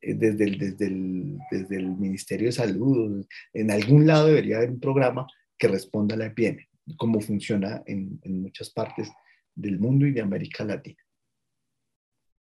Eh, 0.00 0.14
desde 0.14 0.44
el, 0.44 0.58
desde, 0.58 0.86
el, 0.86 1.38
desde 1.50 1.76
el 1.76 1.96
Ministerio 1.96 2.46
de 2.46 2.52
Salud, 2.52 3.26
en 3.52 3.70
algún 3.70 4.06
lado 4.06 4.26
debería 4.26 4.58
haber 4.58 4.70
un 4.70 4.80
programa 4.80 5.26
que 5.56 5.68
responda 5.68 6.14
a 6.14 6.18
la 6.18 6.26
epidemia, 6.26 6.68
como 6.96 7.20
funciona 7.20 7.82
en, 7.86 8.20
en 8.22 8.42
muchas 8.42 8.70
partes 8.70 9.10
del 9.54 9.78
mundo 9.78 10.06
y 10.06 10.12
de 10.12 10.20
América 10.20 10.64
Latina. 10.64 11.02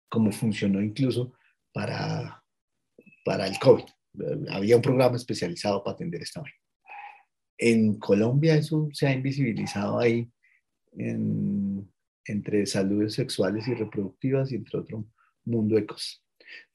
Como 0.08 0.32
funcionó 0.32 0.82
incluso 0.82 1.34
para, 1.72 2.42
para 3.24 3.46
el 3.46 3.58
COVID 3.58 3.84
había 4.50 4.76
un 4.76 4.82
programa 4.82 5.16
especializado 5.16 5.82
para 5.82 5.94
atender 5.94 6.22
esta 6.22 6.40
vaina. 6.40 6.58
En 7.58 7.98
Colombia 7.98 8.54
eso 8.56 8.88
se 8.92 9.06
ha 9.06 9.12
invisibilizado 9.12 9.98
ahí 9.98 10.30
entre 10.92 12.66
saludes 12.66 13.14
sexuales 13.14 13.66
y 13.68 13.74
reproductivas 13.74 14.52
y 14.52 14.56
entre 14.56 14.80
otro 14.80 15.06
mundo 15.44 15.76
de 15.76 15.86
cosas. 15.86 16.22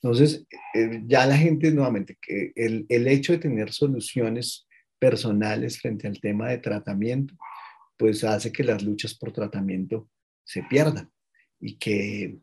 Entonces, 0.01 0.45
eh, 0.73 1.01
ya 1.05 1.25
la 1.25 1.37
gente 1.37 1.71
nuevamente, 1.71 2.17
que 2.21 2.51
el, 2.55 2.85
el, 2.89 3.07
hecho 3.07 3.33
de 3.33 3.39
tener 3.39 3.71
soluciones 3.71 4.67
personales 4.99 5.79
frente 5.79 6.07
al 6.07 6.19
tema 6.19 6.49
de 6.49 6.57
tratamiento, 6.57 7.35
pues 7.97 8.23
hace 8.23 8.51
que 8.51 8.63
las 8.63 8.83
luchas 8.83 9.13
por 9.13 9.31
tratamiento 9.31 10.09
se 10.43 10.63
pierdan 10.63 11.09
y 11.59 11.77
que, 11.77 12.39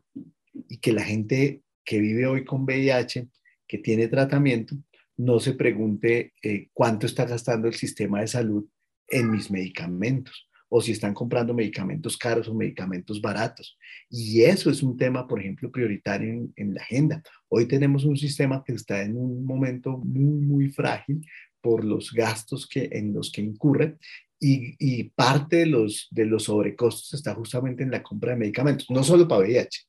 y 0.67 0.77
que 0.77 0.91
la 0.91 1.03
gente 1.03 1.61
que 1.83 1.99
vive 1.99 2.25
hoy 2.27 2.45
con 2.45 2.63
VIH, 2.63 3.27
que 3.67 3.77
tiene 3.77 4.07
tratamiento, 4.07 4.75
no 5.19 5.39
se 5.39 5.53
pregunte 5.53 6.33
eh, 6.41 6.69
cuánto 6.71 7.05
está 7.05 7.25
gastando 7.25 7.67
el 7.67 7.73
sistema 7.73 8.21
de 8.21 8.27
salud 8.27 8.65
en 9.09 9.29
mis 9.29 9.51
medicamentos 9.51 10.47
o 10.69 10.81
si 10.81 10.93
están 10.93 11.13
comprando 11.13 11.53
medicamentos 11.53 12.15
caros 12.15 12.47
o 12.47 12.53
medicamentos 12.53 13.19
baratos. 13.19 13.77
Y 14.09 14.43
eso 14.43 14.69
es 14.69 14.81
un 14.81 14.95
tema, 14.95 15.27
por 15.27 15.41
ejemplo, 15.41 15.71
prioritario 15.71 16.49
en, 16.55 16.73
la 16.73 16.81
agenda. 16.81 17.21
Hoy 17.49 17.67
tenemos 17.67 18.05
un 18.05 18.15
sistema 18.15 18.63
que 18.63 18.73
está 18.73 19.01
en 19.01 19.17
un 19.17 19.43
momento 19.45 19.97
muy, 19.97 20.39
muy 20.45 20.69
frágil 20.69 21.25
por 21.59 21.83
los 21.83 22.13
gastos 22.13 22.65
que, 22.65 22.87
en 22.89 23.13
los 23.13 23.29
que 23.29 23.41
incurre 23.41 23.97
y, 24.39 24.75
y, 24.79 25.09
parte 25.09 25.57
de 25.57 25.65
los, 25.65 26.07
de 26.11 26.25
los 26.25 26.43
sobrecostos 26.43 27.13
está 27.13 27.35
justamente 27.35 27.83
en 27.83 27.91
la 27.91 28.01
compra 28.01 28.31
de 28.31 28.37
medicamentos, 28.37 28.87
no 28.89 29.03
solo 29.03 29.27
para 29.27 29.41
VIH, 29.41 29.81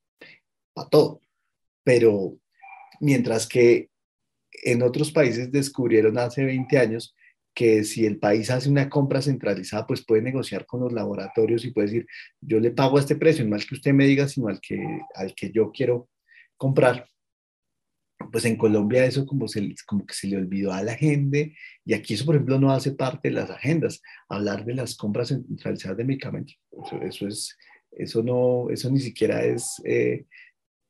para 0.72 0.88
todo. 0.88 1.20
Pero 1.84 2.36
mientras 3.00 3.46
que 3.46 3.89
en 4.52 4.82
otros 4.82 5.10
países 5.12 5.50
descubrieron 5.50 6.18
hace 6.18 6.44
20 6.44 6.78
años 6.78 7.14
que 7.54 7.84
si 7.84 8.06
el 8.06 8.18
país 8.18 8.50
hace 8.50 8.70
una 8.70 8.88
compra 8.88 9.20
centralizada, 9.20 9.86
pues 9.86 10.04
puede 10.04 10.22
negociar 10.22 10.66
con 10.66 10.80
los 10.80 10.92
laboratorios 10.92 11.64
y 11.64 11.72
puede 11.72 11.88
decir, 11.88 12.06
yo 12.40 12.60
le 12.60 12.70
pago 12.70 12.96
a 12.96 13.00
este 13.00 13.16
precio, 13.16 13.44
no 13.44 13.56
al 13.56 13.66
que 13.66 13.74
usted 13.74 13.92
me 13.92 14.06
diga, 14.06 14.28
sino 14.28 14.48
al 14.48 14.60
que, 14.60 14.82
al 15.14 15.34
que 15.34 15.50
yo 15.50 15.70
quiero 15.72 16.08
comprar. 16.56 17.06
Pues 18.30 18.44
en 18.44 18.56
Colombia 18.56 19.04
eso 19.06 19.26
como, 19.26 19.48
se, 19.48 19.74
como 19.86 20.04
que 20.04 20.14
se 20.14 20.28
le 20.28 20.36
olvidó 20.36 20.72
a 20.72 20.82
la 20.82 20.94
gente 20.94 21.56
y 21.84 21.94
aquí 21.94 22.14
eso, 22.14 22.26
por 22.26 22.34
ejemplo, 22.34 22.60
no 22.60 22.70
hace 22.70 22.92
parte 22.92 23.28
de 23.28 23.34
las 23.34 23.50
agendas, 23.50 24.02
hablar 24.28 24.64
de 24.64 24.74
las 24.74 24.94
compras 24.94 25.28
centralizadas 25.28 25.96
de 25.96 26.04
medicamentos. 26.04 26.58
Eso, 27.02 27.26
es, 27.26 27.56
eso, 27.92 28.22
no, 28.22 28.70
eso 28.70 28.90
ni 28.90 29.00
siquiera 29.00 29.42
es... 29.42 29.82
Eh, 29.84 30.26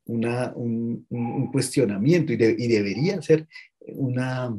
una, 0.06 0.52
un, 0.54 1.06
cuestionamiento 1.52 2.32
y, 2.32 2.36
debería 2.36 3.20
ser 3.22 3.46
una, 3.80 4.56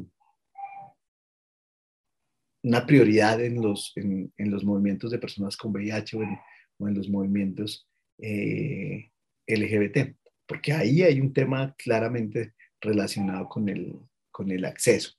una 2.62 2.86
prioridad 2.86 3.40
en 3.42 3.60
los, 3.60 3.92
en, 3.96 4.32
los 4.38 4.64
movimientos 4.64 5.10
de 5.10 5.18
personas 5.18 5.56
con 5.56 5.72
VIH 5.72 6.16
o 6.16 6.22
en, 6.22 6.38
o 6.78 6.88
en 6.88 6.94
los 6.94 7.08
movimientos 7.08 7.88
eh, 8.18 9.10
LGBT, 9.46 10.16
porque 10.46 10.72
ahí 10.72 11.02
hay 11.02 11.20
un 11.20 11.32
tema 11.32 11.74
claramente 11.76 12.54
relacionado 12.80 13.48
con 13.48 13.68
el, 13.68 13.98
con 14.30 14.50
el 14.50 14.64
acceso. 14.64 15.12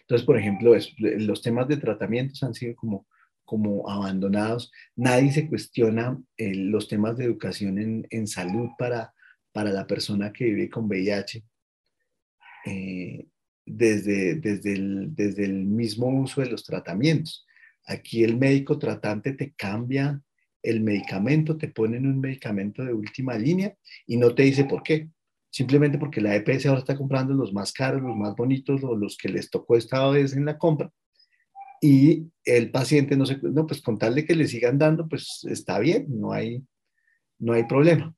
Entonces, 0.00 0.26
por 0.26 0.38
ejemplo, 0.38 0.74
los 0.98 1.42
temas 1.42 1.68
de 1.68 1.78
tratamientos 1.78 2.42
han 2.42 2.54
sido 2.54 2.74
como, 2.76 3.06
como 3.50 3.90
abandonados. 3.90 4.70
Nadie 4.94 5.32
se 5.32 5.48
cuestiona 5.48 6.16
eh, 6.36 6.54
los 6.54 6.86
temas 6.86 7.16
de 7.16 7.24
educación 7.24 7.80
en, 7.80 8.06
en, 8.10 8.28
salud 8.28 8.68
para, 8.78 9.12
para 9.50 9.72
la 9.72 9.88
persona 9.88 10.32
que 10.32 10.44
vive 10.44 10.70
con 10.70 10.84
VIH. 10.84 11.42
Eh, 12.66 13.26
desde, 13.66 14.36
desde, 14.36 14.74
el, 14.74 15.16
desde 15.16 15.46
el 15.46 15.64
mismo 15.64 16.06
uso 16.06 16.42
de 16.42 16.50
los 16.50 16.64
tratamientos. 16.64 17.44
Aquí 17.86 18.22
el 18.22 18.36
médico 18.36 18.78
tratante 18.78 19.32
te 19.32 19.52
cambia 19.54 20.22
el 20.62 20.80
medicamento, 20.80 21.56
te 21.56 21.66
ponen 21.66 22.06
un 22.06 22.20
medicamento 22.20 22.84
de 22.84 22.94
última 22.94 23.36
línea 23.36 23.74
y 24.06 24.16
no 24.16 24.32
te 24.32 24.44
dice 24.44 24.64
por 24.64 24.84
qué. 24.84 25.08
Simplemente 25.50 25.98
porque 25.98 26.20
la 26.20 26.36
EPS 26.36 26.66
ahora 26.66 26.82
está 26.82 26.96
comprando 26.96 27.34
los 27.34 27.52
más 27.52 27.72
caros, 27.72 28.00
los 28.00 28.16
más 28.16 28.36
bonitos 28.36 28.84
o 28.84 28.94
los 28.94 29.16
que 29.16 29.28
les 29.28 29.50
tocó 29.50 29.76
esta 29.76 30.08
vez 30.08 30.36
en 30.36 30.44
la 30.44 30.56
compra. 30.56 30.92
Y 31.80 32.30
el 32.44 32.70
paciente 32.70 33.16
no 33.16 33.24
se, 33.24 33.38
no, 33.42 33.66
pues 33.66 33.80
con 33.80 33.98
tal 33.98 34.14
de 34.14 34.24
que 34.26 34.34
le 34.34 34.46
sigan 34.46 34.78
dando, 34.78 35.08
pues 35.08 35.46
está 35.48 35.78
bien, 35.78 36.06
no 36.08 36.32
hay, 36.32 36.62
no 37.38 37.54
hay 37.54 37.64
problema. 37.64 38.14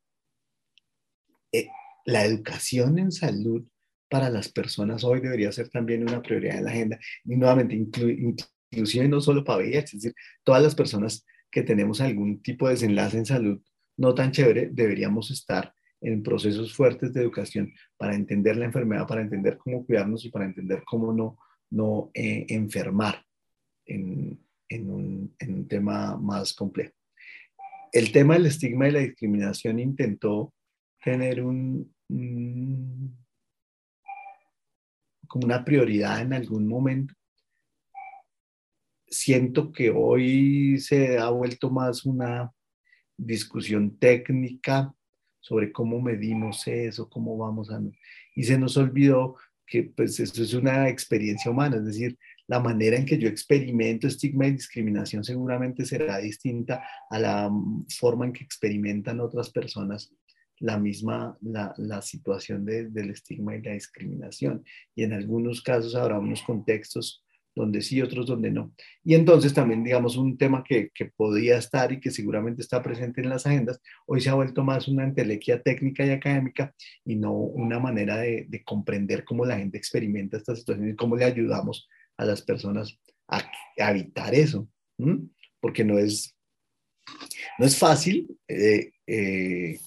Eh, 1.52 1.68
la 2.04 2.24
educación 2.24 2.98
en 2.98 3.12
salud 3.12 3.64
para 4.08 4.30
las 4.30 4.48
personas 4.48 5.04
hoy 5.04 5.20
debería 5.20 5.52
ser 5.52 5.68
también 5.68 6.02
una 6.02 6.20
prioridad 6.20 6.58
en 6.58 6.64
la 6.64 6.70
agenda. 6.70 6.98
Y 7.24 7.36
nuevamente, 7.36 7.76
inclusive 7.76 9.08
no 9.08 9.20
solo 9.20 9.44
para 9.44 9.58
VIH, 9.58 9.78
es 9.84 10.02
decir, 10.02 10.14
todas 10.42 10.62
las 10.62 10.74
personas 10.74 11.24
que 11.50 11.62
tenemos 11.62 12.00
algún 12.00 12.42
tipo 12.42 12.66
de 12.66 12.74
desenlace 12.74 13.18
en 13.18 13.26
salud 13.26 13.62
no 13.96 14.14
tan 14.14 14.32
chévere, 14.32 14.70
deberíamos 14.72 15.30
estar 15.30 15.74
en 16.00 16.22
procesos 16.22 16.74
fuertes 16.74 17.12
de 17.12 17.20
educación 17.20 17.72
para 17.96 18.14
entender 18.14 18.56
la 18.56 18.64
enfermedad, 18.64 19.06
para 19.06 19.22
entender 19.22 19.58
cómo 19.58 19.86
cuidarnos 19.86 20.24
y 20.24 20.30
para 20.30 20.46
entender 20.46 20.82
cómo 20.84 21.12
no, 21.12 21.38
no 21.70 22.10
eh, 22.14 22.46
enfermar 22.48 23.24
en, 23.86 24.40
en, 24.68 24.90
un, 24.90 25.34
en, 25.38 25.54
un, 25.54 25.68
tema 25.68 26.16
más 26.16 26.52
complejo. 26.52 26.94
El 27.92 28.12
tema 28.12 28.34
del 28.34 28.46
estigma 28.46 28.88
y 28.88 28.92
la 28.92 29.00
discriminación 29.00 29.78
intentó 29.78 30.52
tener 31.02 31.42
un, 31.42 31.94
un 32.08 33.16
como 35.26 35.46
una 35.46 35.64
prioridad 35.64 36.20
en 36.20 36.34
algún 36.34 36.68
momento 36.68 37.14
siento 39.12 39.70
que 39.72 39.90
hoy 39.90 40.78
se 40.80 41.18
ha 41.18 41.28
vuelto 41.28 41.70
más 41.70 42.04
una 42.04 42.50
discusión 43.16 43.98
técnica 43.98 44.92
sobre 45.40 45.70
cómo 45.70 46.00
medimos 46.00 46.66
eso, 46.66 47.08
cómo 47.08 47.36
vamos 47.36 47.70
a... 47.70 47.80
Y 48.34 48.44
se 48.44 48.58
nos 48.58 48.76
olvidó 48.76 49.36
que 49.66 49.84
pues 49.84 50.18
eso 50.18 50.42
es 50.42 50.54
una 50.54 50.88
experiencia 50.88 51.50
humana, 51.50 51.76
es 51.76 51.84
decir, 51.84 52.18
la 52.48 52.60
manera 52.60 52.96
en 52.96 53.06
que 53.06 53.18
yo 53.18 53.28
experimento 53.28 54.06
estigma 54.06 54.46
y 54.46 54.52
discriminación 54.52 55.24
seguramente 55.24 55.84
será 55.84 56.18
distinta 56.18 56.82
a 57.08 57.18
la 57.18 57.50
forma 57.98 58.26
en 58.26 58.32
que 58.32 58.44
experimentan 58.44 59.20
otras 59.20 59.50
personas 59.50 60.12
la 60.62 60.78
misma, 60.78 61.36
la, 61.40 62.02
situación 62.02 62.64
del 62.64 63.10
estigma 63.10 63.56
y 63.56 63.62
la 63.62 63.72
discriminación. 63.72 64.64
Y 64.94 65.02
en 65.02 65.12
algunos 65.12 65.60
casos 65.60 65.96
habrá 65.96 66.20
unos 66.20 66.42
contextos 66.42 67.24
donde 67.54 67.82
sí, 67.82 68.00
otros 68.00 68.26
donde 68.26 68.50
no. 68.50 68.72
Y 69.04 69.14
entonces 69.14 69.52
también, 69.52 69.84
digamos, 69.84 70.16
un 70.16 70.38
tema 70.38 70.64
que, 70.64 70.90
que 70.94 71.06
podía 71.06 71.58
estar 71.58 71.92
y 71.92 72.00
que 72.00 72.10
seguramente 72.10 72.62
está 72.62 72.80
presente 72.80 73.20
en 73.20 73.28
las 73.28 73.44
agendas, 73.44 73.80
hoy 74.06 74.20
se 74.20 74.30
ha 74.30 74.34
vuelto 74.34 74.64
más 74.64 74.88
una 74.88 75.04
entelequia 75.04 75.60
técnica 75.60 76.06
y 76.06 76.10
académica 76.10 76.72
y 77.04 77.16
no 77.16 77.32
una 77.32 77.78
manera 77.78 78.16
de, 78.18 78.46
de 78.48 78.62
comprender 78.62 79.24
cómo 79.24 79.44
la 79.44 79.58
gente 79.58 79.76
experimenta 79.76 80.36
estas 80.36 80.60
situaciones 80.60 80.94
y 80.94 80.96
cómo 80.96 81.16
le 81.16 81.24
ayudamos 81.24 81.88
a 82.16 82.24
las 82.24 82.42
personas 82.42 82.98
a, 83.28 83.42
evitar 83.76 84.34
eso, 84.34 84.68
porque 85.60 85.84
no 85.84 85.98
es, 85.98 86.36
no 87.58 87.66
es 87.66 87.76
fácil 87.78 88.28
eh, 88.48 88.92
eh, 89.06 89.78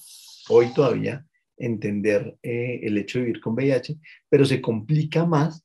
hoy 0.48 0.72
todavía 0.74 1.26
entender 1.56 2.36
eh, 2.42 2.80
el 2.82 2.98
hecho 2.98 3.18
de 3.18 3.26
vivir 3.26 3.40
con 3.40 3.54
VIH, 3.54 3.98
pero 4.28 4.44
se 4.44 4.60
complica 4.60 5.24
más 5.24 5.64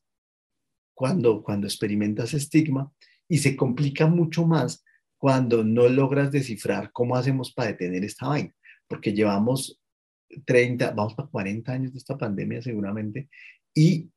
cuando, 0.94 1.42
cuando 1.42 1.66
experimentas 1.66 2.34
estigma 2.34 2.92
y 3.28 3.38
se 3.38 3.56
complica 3.56 4.06
mucho 4.06 4.46
más 4.46 4.84
cuando 5.18 5.62
no 5.62 5.88
logras 5.88 6.32
descifrar 6.32 6.90
cómo 6.92 7.16
hacemos 7.16 7.52
para 7.52 7.68
detener 7.68 8.04
esta 8.04 8.28
vaina, 8.28 8.52
porque 8.88 9.12
llevamos 9.12 9.80
30, 10.44 10.90
vamos 10.92 11.14
para 11.14 11.28
40 11.28 11.72
años 11.72 11.92
de 11.92 11.98
esta 11.98 12.18
pandemia 12.18 12.60
seguramente, 12.60 13.28
y, 13.74 14.10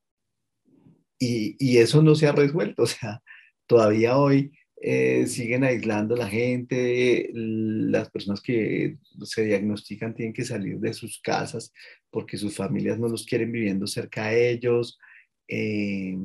y, 1.20 1.78
eso 1.78 2.02
no 2.02 2.16
se 2.16 2.28
ha 2.28 2.32
resuelto, 2.32 2.84
o 2.84 2.88
sea, 2.88 3.22
todavía 3.68 4.18
hoy 4.18 4.52
eh, 4.82 5.26
siguen 5.28 5.64
aislando 5.64 6.16
a 6.16 6.20
la 6.20 6.28
gente, 6.28 7.30
las 7.34 8.10
personas 8.12 8.42
que 8.42 8.98
se 9.24 9.46
diagnostican 9.46 10.14
tienen 10.14 10.34
que 10.34 10.46
salir 10.46 10.80
de 10.80 10.94
sus 10.94 11.20
casas 11.22 11.72
porque 12.10 12.38
sus 12.38 12.56
familias 12.56 13.00
no 13.00 13.08
los 13.08 13.26
quieren 13.26 13.52
viviendo 13.52 13.88
cerca 13.88 14.28
de 14.28 14.52
ellos. 14.52 15.00
Eh, 15.48 16.18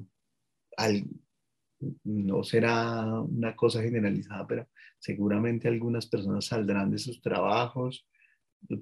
no 2.04 2.44
será 2.44 3.20
una 3.22 3.56
cosa 3.56 3.82
generalizada, 3.82 4.46
pero 4.46 4.68
seguramente 4.98 5.68
algunas 5.68 6.06
personas 6.06 6.46
saldrán 6.46 6.90
de 6.90 6.98
sus 6.98 7.20
trabajos. 7.20 8.06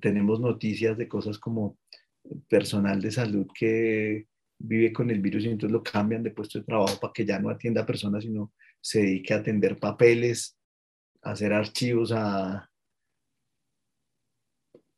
Tenemos 0.01 0.40
noticias 0.40 0.99
de 0.99 1.09
cosas 1.09 1.38
como 1.38 1.79
personal 2.49 3.01
de 3.01 3.11
salud 3.11 3.47
que 3.59 4.27
vive 4.59 4.92
con 4.92 5.11
el 5.11 5.21
virus 5.21 5.44
y 5.44 5.49
entonces 5.49 5.73
lo 5.73 5.83
cambian 5.83 6.23
de 6.23 6.31
puesto 6.31 6.59
de 6.59 6.64
trabajo 6.64 6.99
para 7.01 7.12
que 7.12 7.25
ya 7.25 7.38
no 7.38 7.51
atienda 7.51 7.83
a 7.83 7.87
personas, 7.87 8.25
sino 8.25 8.53
se 8.81 9.01
dedique 9.03 9.35
a 9.35 9.38
atender 9.38 9.79
papeles, 9.79 10.59
hacer 11.23 11.53
archivos, 11.53 12.12
a 12.12 12.68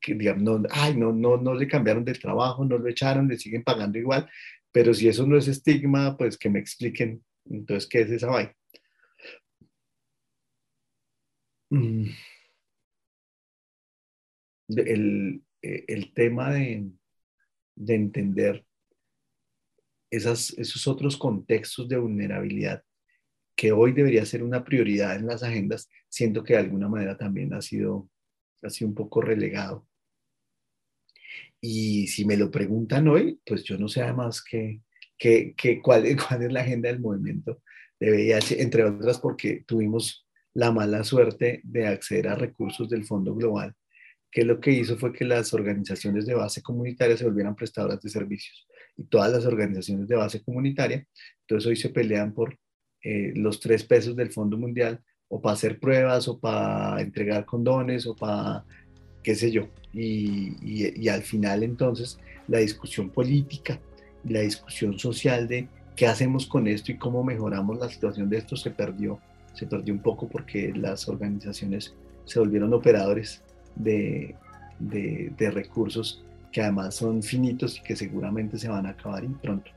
que 0.00 0.14
digamos, 0.14 0.42
no, 0.42 0.68
ay, 0.70 0.96
no, 0.96 1.12
no, 1.12 1.36
no 1.36 1.54
le 1.54 1.68
cambiaron 1.68 2.04
de 2.04 2.14
trabajo, 2.14 2.64
no 2.64 2.78
lo 2.78 2.88
echaron, 2.88 3.28
le 3.28 3.36
siguen 3.36 3.62
pagando 3.62 3.98
igual, 3.98 4.30
pero 4.72 4.94
si 4.94 5.08
eso 5.08 5.26
no 5.26 5.36
es 5.36 5.46
estigma, 5.48 6.16
pues 6.16 6.38
que 6.38 6.48
me 6.48 6.58
expliquen 6.58 7.22
entonces 7.44 7.88
qué 7.88 8.00
es 8.02 8.10
esa 8.10 8.28
vaina. 8.28 8.54
Mm. 11.70 12.10
El, 14.68 15.42
el 15.62 16.14
tema 16.14 16.52
de, 16.52 16.90
de 17.76 17.94
entender 17.94 18.64
esos 20.10 20.86
otros 20.86 21.16
contextos 21.16 21.88
de 21.88 21.98
vulnerabilidad 21.98 22.82
que 23.60 23.72
hoy 23.72 23.92
debería 23.92 24.24
ser 24.24 24.42
una 24.42 24.64
prioridad 24.64 25.16
en 25.16 25.26
las 25.26 25.42
agendas, 25.42 25.90
siento 26.08 26.42
que 26.42 26.54
de 26.54 26.60
alguna 26.60 26.88
manera 26.88 27.18
también 27.18 27.52
ha 27.52 27.60
sido, 27.60 28.08
ha 28.62 28.70
sido 28.70 28.88
un 28.88 28.94
poco 28.94 29.20
relegado. 29.20 29.86
Y 31.60 32.06
si 32.06 32.24
me 32.24 32.38
lo 32.38 32.50
preguntan 32.50 33.06
hoy, 33.08 33.38
pues 33.44 33.62
yo 33.64 33.76
no 33.76 33.86
sé 33.86 34.00
además 34.00 34.42
que, 34.42 34.80
que, 35.18 35.54
cuál, 35.82 36.04
cuál 36.28 36.42
es 36.42 36.50
la 36.50 36.62
agenda 36.62 36.88
del 36.88 37.00
movimiento 37.00 37.62
de 37.98 38.10
VIH, 38.10 38.62
entre 38.62 38.84
otras 38.84 39.18
porque 39.18 39.62
tuvimos 39.66 40.26
la 40.54 40.72
mala 40.72 41.04
suerte 41.04 41.60
de 41.62 41.86
acceder 41.86 42.28
a 42.28 42.36
recursos 42.36 42.88
del 42.88 43.04
Fondo 43.04 43.34
Global, 43.34 43.74
que 44.30 44.44
lo 44.44 44.58
que 44.58 44.70
hizo 44.70 44.96
fue 44.96 45.12
que 45.12 45.26
las 45.26 45.52
organizaciones 45.52 46.24
de 46.24 46.32
base 46.32 46.62
comunitaria 46.62 47.16
se 47.16 47.24
volvieran 47.24 47.54
prestadoras 47.54 48.00
de 48.00 48.08
servicios. 48.08 48.66
Y 49.00 49.04
todas 49.04 49.32
las 49.32 49.46
organizaciones 49.46 50.06
de 50.08 50.16
base 50.16 50.42
comunitaria, 50.42 51.06
entonces 51.40 51.66
hoy 51.66 51.76
se 51.76 51.88
pelean 51.88 52.34
por 52.34 52.58
eh, 53.02 53.32
los 53.34 53.58
tres 53.58 53.82
pesos 53.82 54.14
del 54.14 54.30
Fondo 54.30 54.58
Mundial, 54.58 55.00
o 55.28 55.40
para 55.40 55.54
hacer 55.54 55.80
pruebas, 55.80 56.28
o 56.28 56.38
para 56.38 57.00
entregar 57.00 57.46
condones, 57.46 58.06
o 58.06 58.14
para 58.14 58.62
qué 59.22 59.34
sé 59.34 59.50
yo. 59.50 59.68
Y, 59.94 61.08
al 61.08 61.22
final 61.22 61.62
entonces 61.62 62.18
la 62.46 62.58
discusión 62.58 63.08
política, 63.08 63.80
la 64.24 64.40
discusión 64.40 64.98
social 64.98 65.48
de 65.48 65.66
qué 65.96 66.06
hacemos 66.06 66.46
con 66.46 66.68
esto 66.68 66.92
y 66.92 66.98
cómo 66.98 67.24
mejoramos 67.24 67.78
la 67.78 67.88
situación 67.88 68.28
de 68.28 68.36
esto 68.36 68.54
se 68.54 68.70
perdió, 68.70 69.18
se 69.54 69.66
perdió 69.66 69.94
un 69.94 70.02
poco 70.02 70.28
porque 70.28 70.72
las 70.74 71.08
organizaciones 71.08 71.94
se 72.26 72.38
volvieron 72.38 72.74
operadores 72.74 73.42
de, 73.76 74.36
de 74.78 75.50
recursos 75.50 76.22
que 76.52 76.62
además 76.62 76.94
son 76.94 77.22
finitos 77.22 77.78
y 77.78 77.82
que 77.82 77.96
seguramente 77.96 78.58
se 78.58 78.68
van 78.68 78.86
a 78.86 78.90
acabar 78.90 79.24
y 79.24 79.28
pronto. 79.28 79.70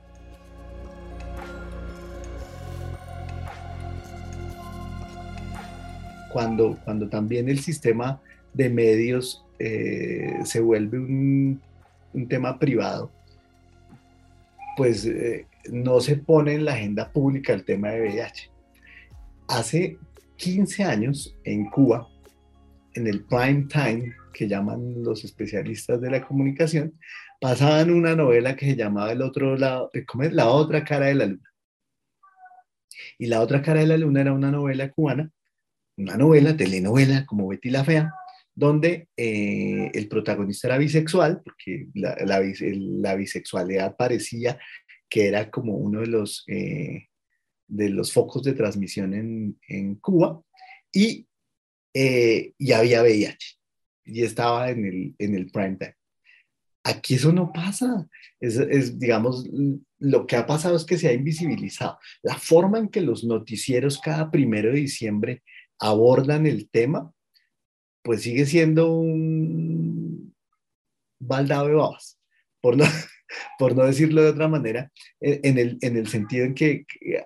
Cuando, 6.31 6.79
cuando 6.83 7.07
también 7.09 7.47
el 7.47 7.59
sistema 7.59 8.19
de 8.53 8.69
medios 8.69 9.45
eh, 9.59 10.39
se 10.45 10.59
vuelve 10.59 10.97
un, 10.97 11.61
tema 12.27 12.59
privado, 12.59 13.11
pues 14.77 15.05
eh, 15.05 15.47
no 15.71 15.99
se 15.99 16.15
pone 16.15 16.53
en 16.53 16.65
la 16.65 16.73
agenda 16.73 17.11
pública 17.11 17.53
el 17.53 17.63
tema 17.63 17.89
de 17.89 18.01
VIH. 18.01 18.51
Hace 19.47 19.97
15 20.37 20.83
años 20.83 21.35
en 21.43 21.69
Cuba, 21.69 22.07
en 22.93 23.07
el 23.07 23.25
prime 23.25 23.67
time, 23.67 24.15
que 24.33 24.47
llaman 24.47 25.03
los 25.03 25.23
especialistas 25.23 26.01
de 26.01 26.11
la 26.11 26.25
comunicación, 26.25 26.99
pasaban 27.39 27.91
una 27.91 28.15
novela 28.15 28.55
que 28.55 28.67
se 28.67 28.75
llamaba 28.75 29.11
El 29.11 29.21
otro 29.21 29.57
lado, 29.57 29.91
¿cómo 30.07 30.23
es? 30.23 30.33
La 30.33 30.49
otra 30.49 30.83
cara 30.83 31.07
de 31.07 31.15
la 31.15 31.25
luna. 31.25 31.53
Y 33.17 33.27
La 33.27 33.41
otra 33.41 33.61
cara 33.61 33.81
de 33.81 33.87
la 33.87 33.97
luna 33.97 34.21
era 34.21 34.33
una 34.33 34.51
novela 34.51 34.89
cubana, 34.91 35.29
una 35.97 36.17
novela, 36.17 36.55
telenovela, 36.55 37.25
como 37.25 37.47
Betty 37.47 37.69
la 37.69 37.83
Fea, 37.83 38.13
donde 38.55 39.07
eh, 39.17 39.91
el 39.93 40.07
protagonista 40.07 40.67
era 40.67 40.77
bisexual, 40.77 41.41
porque 41.43 41.87
la, 41.93 42.15
la, 42.25 43.15
bisexualidad 43.15 43.95
parecía 43.95 44.59
que 45.09 45.27
era 45.27 45.49
como 45.49 45.75
uno 45.75 46.01
de 46.01 46.07
los, 46.07 46.43
eh, 46.47 47.07
de 47.67 47.89
los 47.89 48.13
focos 48.13 48.43
de 48.43 48.53
transmisión 48.53 49.13
en, 49.13 49.59
en 49.67 49.95
Cuba, 49.95 50.41
y, 50.91 51.27
eh, 51.93 52.53
y 52.57 52.71
había 52.71 53.01
VIH, 53.01 53.59
y 54.05 54.23
estaba 54.23 54.69
en 54.69 54.85
el, 54.85 55.15
en 55.17 55.35
el 55.35 55.51
prime 55.51 55.77
time. 55.77 55.95
Aquí 56.83 57.15
eso 57.15 57.31
no 57.31 57.53
pasa. 57.53 58.07
Es, 58.41 58.99
digamos, 58.99 59.47
lo 59.99 60.27
que 60.27 60.35
ha 60.35 60.45
pasado 60.45 60.75
es 60.75 60.83
que 60.83 60.97
se 60.97 61.07
ha 61.07 61.13
invisibilizado. 61.13 61.97
La 62.21 62.35
forma 62.35 62.77
en 62.77 62.89
que 62.89 62.99
los 62.99 63.23
noticieros 63.23 63.99
cada 63.99 64.29
primero 64.29 64.69
de 64.69 64.79
diciembre 64.79 65.43
abordan 65.79 66.45
el 66.45 66.69
tema, 66.69 67.13
pues 68.01 68.23
sigue 68.23 68.45
siendo 68.45 68.93
un 68.93 70.35
baldado 71.19 71.67
de 71.67 71.73
babas, 71.75 72.19
por 72.59 72.75
no, 72.75 72.83
por 73.57 73.75
no 73.75 73.85
decirlo 73.85 74.21
de 74.21 74.29
otra 74.29 74.47
manera, 74.47 74.91
en 75.19 75.57
el, 75.57 75.77
en 75.81 75.97
el 75.97 76.07
sentido 76.07 76.45
en 76.45 76.53
que, 76.53 76.85
eh, 77.01 77.23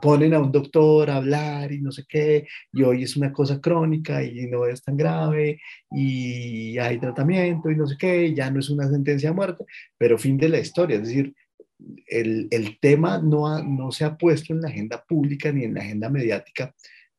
ponen 0.00 0.34
a 0.34 0.40
un 0.40 0.52
doctor 0.52 1.10
a 1.10 1.16
hablar 1.16 1.72
y 1.72 1.80
no 1.80 1.92
sé 1.92 2.04
qué, 2.08 2.46
y 2.72 2.82
hoy 2.82 3.02
es 3.04 3.16
una 3.16 3.32
cosa 3.32 3.60
crónica 3.60 4.22
y 4.22 4.46
no 4.46 4.66
es 4.66 4.82
tan 4.82 4.96
grave, 4.96 5.60
y 5.90 6.78
hay 6.78 6.98
tratamiento 6.98 7.70
y 7.70 7.76
no 7.76 7.86
sé 7.86 7.96
qué, 7.98 8.34
ya 8.34 8.50
no 8.50 8.60
es 8.60 8.70
una 8.70 8.88
sentencia 8.88 9.30
de 9.30 9.36
muerte, 9.36 9.64
pero 9.98 10.18
fin 10.18 10.36
de 10.36 10.48
la 10.48 10.58
historia, 10.58 10.96
es 10.96 11.02
decir, 11.08 11.34
el, 12.06 12.48
el 12.50 12.78
tema 12.80 13.18
no, 13.18 13.62
no 13.62 13.90
se 13.90 14.04
ha 14.04 14.16
puesto 14.16 14.52
en 14.52 14.60
la 14.62 14.68
agenda 14.68 15.02
pública 15.02 15.50
ni 15.52 15.64
en 15.64 15.74
la 15.74 15.80
agenda 15.80 16.08
mediática 16.08 16.74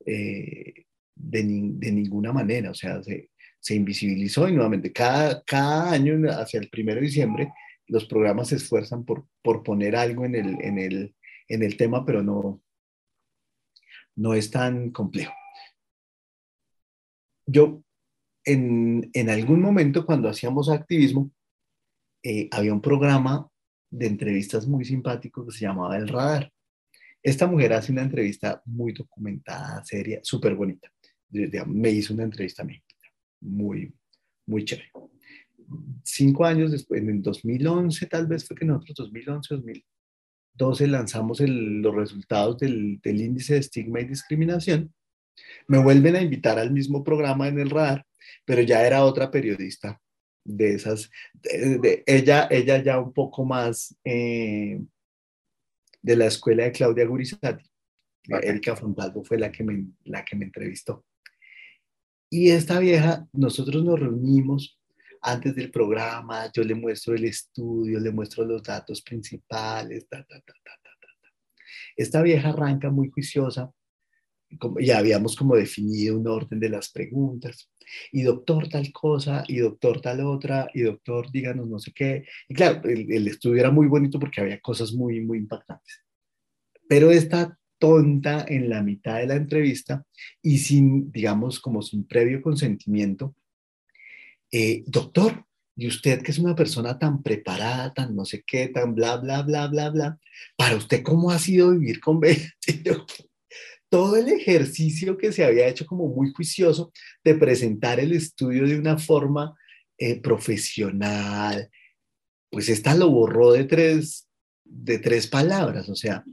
eh, 0.06 0.74
de, 1.16 1.44
de, 1.44 1.92
ninguna 1.92 2.32
manera, 2.32 2.72
o 2.72 2.74
sea, 2.74 3.02
se, 3.04 3.30
se 3.60 3.76
invisibilizó 3.76 4.48
y 4.50 4.54
nuevamente 4.54 4.92
cada, 4.92 5.42
cada 5.44 5.92
año 5.92 6.16
hacia 6.30 6.60
el 6.60 6.70
primero 6.70 7.00
de 7.00 7.08
diciembre 7.08 7.50
los 7.88 8.06
programas 8.06 8.50
se 8.50 8.56
esfuerzan 8.56 9.06
por, 9.06 9.28
por 9.42 9.64
poner 9.64 9.96
algo 9.96 10.26
en 10.26 10.36
el, 10.36 10.62
en, 10.62 10.78
el, 10.78 11.16
en 11.48 11.64
el 11.64 11.78
tema, 11.78 12.06
pero 12.06 12.24
no, 12.24 12.62
no 14.16 14.34
es 14.34 14.50
tan 14.52 14.92
complejo. 14.92 15.34
Yo, 17.46 17.84
en, 18.46 19.10
en 19.14 19.30
algún 19.30 19.62
momento, 19.62 20.06
cuando 20.06 20.30
hacíamos 20.30 20.70
activismo, 20.70 21.32
eh, 22.24 22.48
había 22.52 22.74
un 22.74 22.82
programa 22.82 23.48
de 23.90 24.08
entrevistas 24.08 24.66
muy 24.68 24.86
simpático 24.86 25.46
que 25.46 25.52
se 25.52 25.66
llamaba 25.66 25.98
El 25.98 26.08
Radar. 26.08 26.52
Esta 27.22 27.48
mujer 27.48 27.74
hace 27.74 27.92
una 27.92 28.02
entrevista 28.02 28.62
muy 28.66 28.94
documentada, 28.94 29.84
seria, 29.86 30.20
súper 30.24 30.56
bonita. 30.56 30.90
Me 31.68 31.90
hizo 31.90 32.14
una 32.14 32.24
entrevista 32.24 32.64
a 32.64 32.66
mí, 32.66 32.82
muy, 33.42 33.94
muy 34.46 34.66
chévere 34.66 34.92
cinco 36.04 36.46
años 36.46 36.72
después, 36.72 37.02
en 37.02 37.10
el 37.10 37.22
2011 37.22 38.06
tal 38.08 38.28
vez 38.28 38.46
fue 38.46 38.56
que 38.56 38.66
nosotros, 38.66 38.96
2011, 38.98 39.56
2012, 39.56 40.88
lanzamos 40.88 41.40
los 41.42 41.96
resultados 41.96 42.60
del, 42.60 43.00
índice 43.04 43.54
de 43.54 43.60
estigma 43.60 44.02
y 44.02 44.06
discriminación. 44.06 44.94
Me 45.68 45.82
vuelven 45.82 46.16
a 46.16 46.22
invitar 46.22 46.60
al 46.60 46.72
mismo 46.72 47.04
programa 47.04 47.48
en 47.48 47.60
el 47.60 47.70
radar, 47.70 48.06
pero 48.46 48.62
ya 48.62 48.86
era 48.86 49.04
otra 49.04 49.32
periodista 49.32 50.00
de 50.46 50.76
esas, 50.76 51.10
de, 51.42 52.04
ella, 52.06 52.48
ella 52.52 52.84
ya 52.84 53.00
un 53.00 53.14
poco 53.14 53.46
más 53.46 53.96
eh, 54.04 54.82
de 56.02 56.16
la 56.16 56.26
escuela 56.26 56.66
de 56.66 56.72
Claudia 56.72 57.06
Gurizati. 57.06 57.66
Erika 58.42 58.76
Fontalvo 58.76 59.24
fue 59.24 59.38
la 59.38 59.52
que, 59.52 59.64
me, 59.64 59.86
la 60.06 60.24
que 60.24 60.36
me 60.36 60.46
entrevistó. 60.46 61.06
Y 62.30 62.50
esta 62.50 62.80
vieja, 62.80 63.28
nosotros 63.32 63.84
nos 63.84 64.00
reunimos 64.00 64.80
antes 65.24 65.56
del 65.56 65.72
programa, 65.72 66.52
yo 66.54 66.64
le 66.64 66.76
muestro 66.76 67.16
el 67.16 67.26
estudio, 67.26 68.00
le 68.00 68.12
muestro 68.12 68.46
los 68.46 68.62
datos 68.62 69.02
principales, 69.02 70.08
ta, 70.10 70.24
ta, 70.24 70.40
ta, 70.42 70.54
Esta 71.96 72.22
vieja 72.22 72.50
arranca 72.50 72.90
muy 72.90 73.10
juiciosa, 73.10 73.72
ya 74.80 74.98
habíamos 74.98 75.36
como 75.36 75.56
definido 75.56 76.18
un 76.18 76.28
orden 76.28 76.60
de 76.60 76.70
las 76.70 76.92
preguntas, 76.92 77.72
y 78.12 78.24
doctor 78.24 78.70
tal 78.70 78.92
cosa, 78.92 79.44
y 79.48 79.58
doctor 79.58 80.02
tal 80.02 80.22
otra, 80.22 80.70
y 80.74 80.82
doctor 80.82 81.32
díganos 81.32 81.68
no 81.68 81.80
sé 81.80 81.92
qué. 81.94 82.26
Y 82.48 82.54
claro, 82.54 82.82
el, 82.88 83.12
el 83.12 83.28
estudio 83.28 83.60
era 83.60 83.72
muy 83.72 83.88
bonito 83.88 84.20
porque 84.20 84.42
había 84.42 84.60
cosas 84.60 84.94
muy, 84.94 85.22
muy 85.22 85.40
impactantes. 85.40 86.02
Pero 86.88 87.12
esta 87.12 87.58
tonta 87.80 88.46
en 88.48 88.70
la 88.70 88.82
mitad 88.82 89.18
de 89.18 89.28
la 89.28 89.36
entrevista 89.36 90.06
y 90.42 90.60
sin, 90.60 91.12
digamos, 91.12 91.60
como 91.60 91.82
sin 91.82 92.06
previo 92.06 92.42
consentimiento, 92.42 93.36
eh, 94.54 94.84
doctor, 94.86 95.46
y 95.76 95.88
usted 95.88 96.22
que 96.22 96.30
es 96.30 96.38
una 96.38 96.56
persona 96.56 97.00
tan 97.00 97.24
preparada, 97.24 97.92
tan 97.92 98.16
no 98.16 98.24
sé 98.24 98.44
qué, 98.46 98.68
tan 98.68 98.94
bla, 98.94 99.18
bla, 99.18 99.42
bla, 99.42 99.68
bla, 99.68 99.90
bla, 99.90 100.20
para 100.56 100.76
usted 100.76 101.02
cómo 101.02 101.32
ha 101.32 101.40
sido 101.40 101.72
vivir 101.72 102.00
con 102.00 102.18
VIH? 102.20 103.04
Todo 103.90 104.16
el 104.16 104.30
ejercicio 104.30 105.18
que 105.18 105.32
se 105.32 105.44
había 105.44 105.68
hecho 105.68 105.88
como 105.88 106.08
muy 106.08 106.32
juicioso 106.32 106.92
de 107.24 107.34
presentar 107.34 108.00
el 108.00 108.14
estudio 108.14 108.68
de 108.68 108.78
una 108.78 109.00
forma 109.00 109.56
eh, 109.98 110.22
profesional, 110.22 111.72
pues 112.52 112.70
esta 112.70 112.94
lo 112.94 113.10
borró 113.10 113.54
de 113.54 113.64
tres, 113.64 114.28
de 114.64 115.00
tres 115.00 115.26
palabras, 115.26 115.90
o 115.90 115.96
sea, 115.96 116.24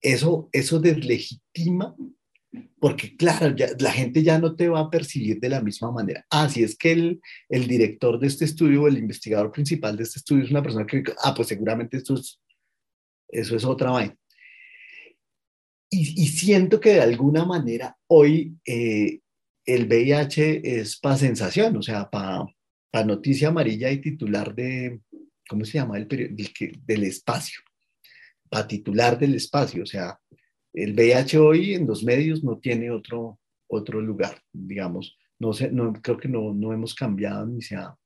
eso, 0.00 0.48
eso 0.52 0.80
deslegitima 0.80 1.94
porque 2.80 3.16
claro, 3.16 3.54
la 3.78 3.92
gente 3.92 4.22
ya 4.22 4.38
no 4.38 4.54
te 4.54 4.68
va 4.68 4.80
a 4.80 4.90
percibir 4.90 5.40
de 5.40 5.48
la 5.48 5.60
misma 5.60 5.90
manera. 5.90 6.24
Así 6.30 6.62
es 6.62 6.76
que 6.76 6.92
el, 6.92 7.20
el 7.48 7.66
director 7.66 8.18
de 8.18 8.26
este 8.26 8.44
estudio 8.44 8.82
o 8.82 8.88
el 8.88 8.98
investigador 8.98 9.50
principal 9.50 9.96
de 9.96 10.04
este 10.04 10.18
estudio 10.18 10.44
es 10.44 10.50
una 10.50 10.62
persona 10.62 10.86
que, 10.86 11.02
ah, 11.22 11.34
pues 11.34 11.48
seguramente 11.48 11.96
esto 11.96 12.14
es, 12.14 12.40
eso 13.28 13.56
es 13.56 13.64
otra 13.64 13.90
vaina. 13.90 14.16
Y, 15.90 16.22
y 16.22 16.26
siento 16.26 16.80
que 16.80 16.94
de 16.94 17.00
alguna 17.00 17.44
manera 17.44 17.96
hoy 18.08 18.56
eh, 18.66 19.20
el 19.64 19.86
VIH 19.86 20.80
es 20.80 20.98
para 20.98 21.16
sensación, 21.16 21.76
o 21.76 21.82
sea, 21.82 22.08
para 22.08 22.44
pa 22.90 23.04
noticia 23.04 23.48
amarilla 23.48 23.90
y 23.90 24.00
titular 24.00 24.54
de, 24.54 25.00
¿cómo 25.48 25.64
se 25.64 25.78
llama? 25.78 25.98
El 25.98 26.08
del, 26.08 26.36
del 26.84 27.04
espacio, 27.04 27.60
para 28.48 28.66
titular 28.66 29.18
del 29.18 29.34
espacio, 29.34 29.82
o 29.82 29.86
sea, 29.86 30.18
el 30.76 30.92
VIH 30.92 31.38
hoy 31.38 31.74
en 31.74 31.86
los 31.86 32.04
medios 32.04 32.44
no 32.44 32.58
tiene 32.58 32.90
otro, 32.90 33.40
otro 33.66 34.00
lugar, 34.00 34.38
digamos. 34.52 35.18
No, 35.38 35.52
sé, 35.54 35.72
no 35.72 35.92
creo 35.94 36.18
que 36.18 36.28
no, 36.28 36.52
no 36.52 36.72
hemos 36.72 36.94
cambiado 36.94 37.46
ni 37.46 37.62
se 37.62 37.76
ha 37.76 37.96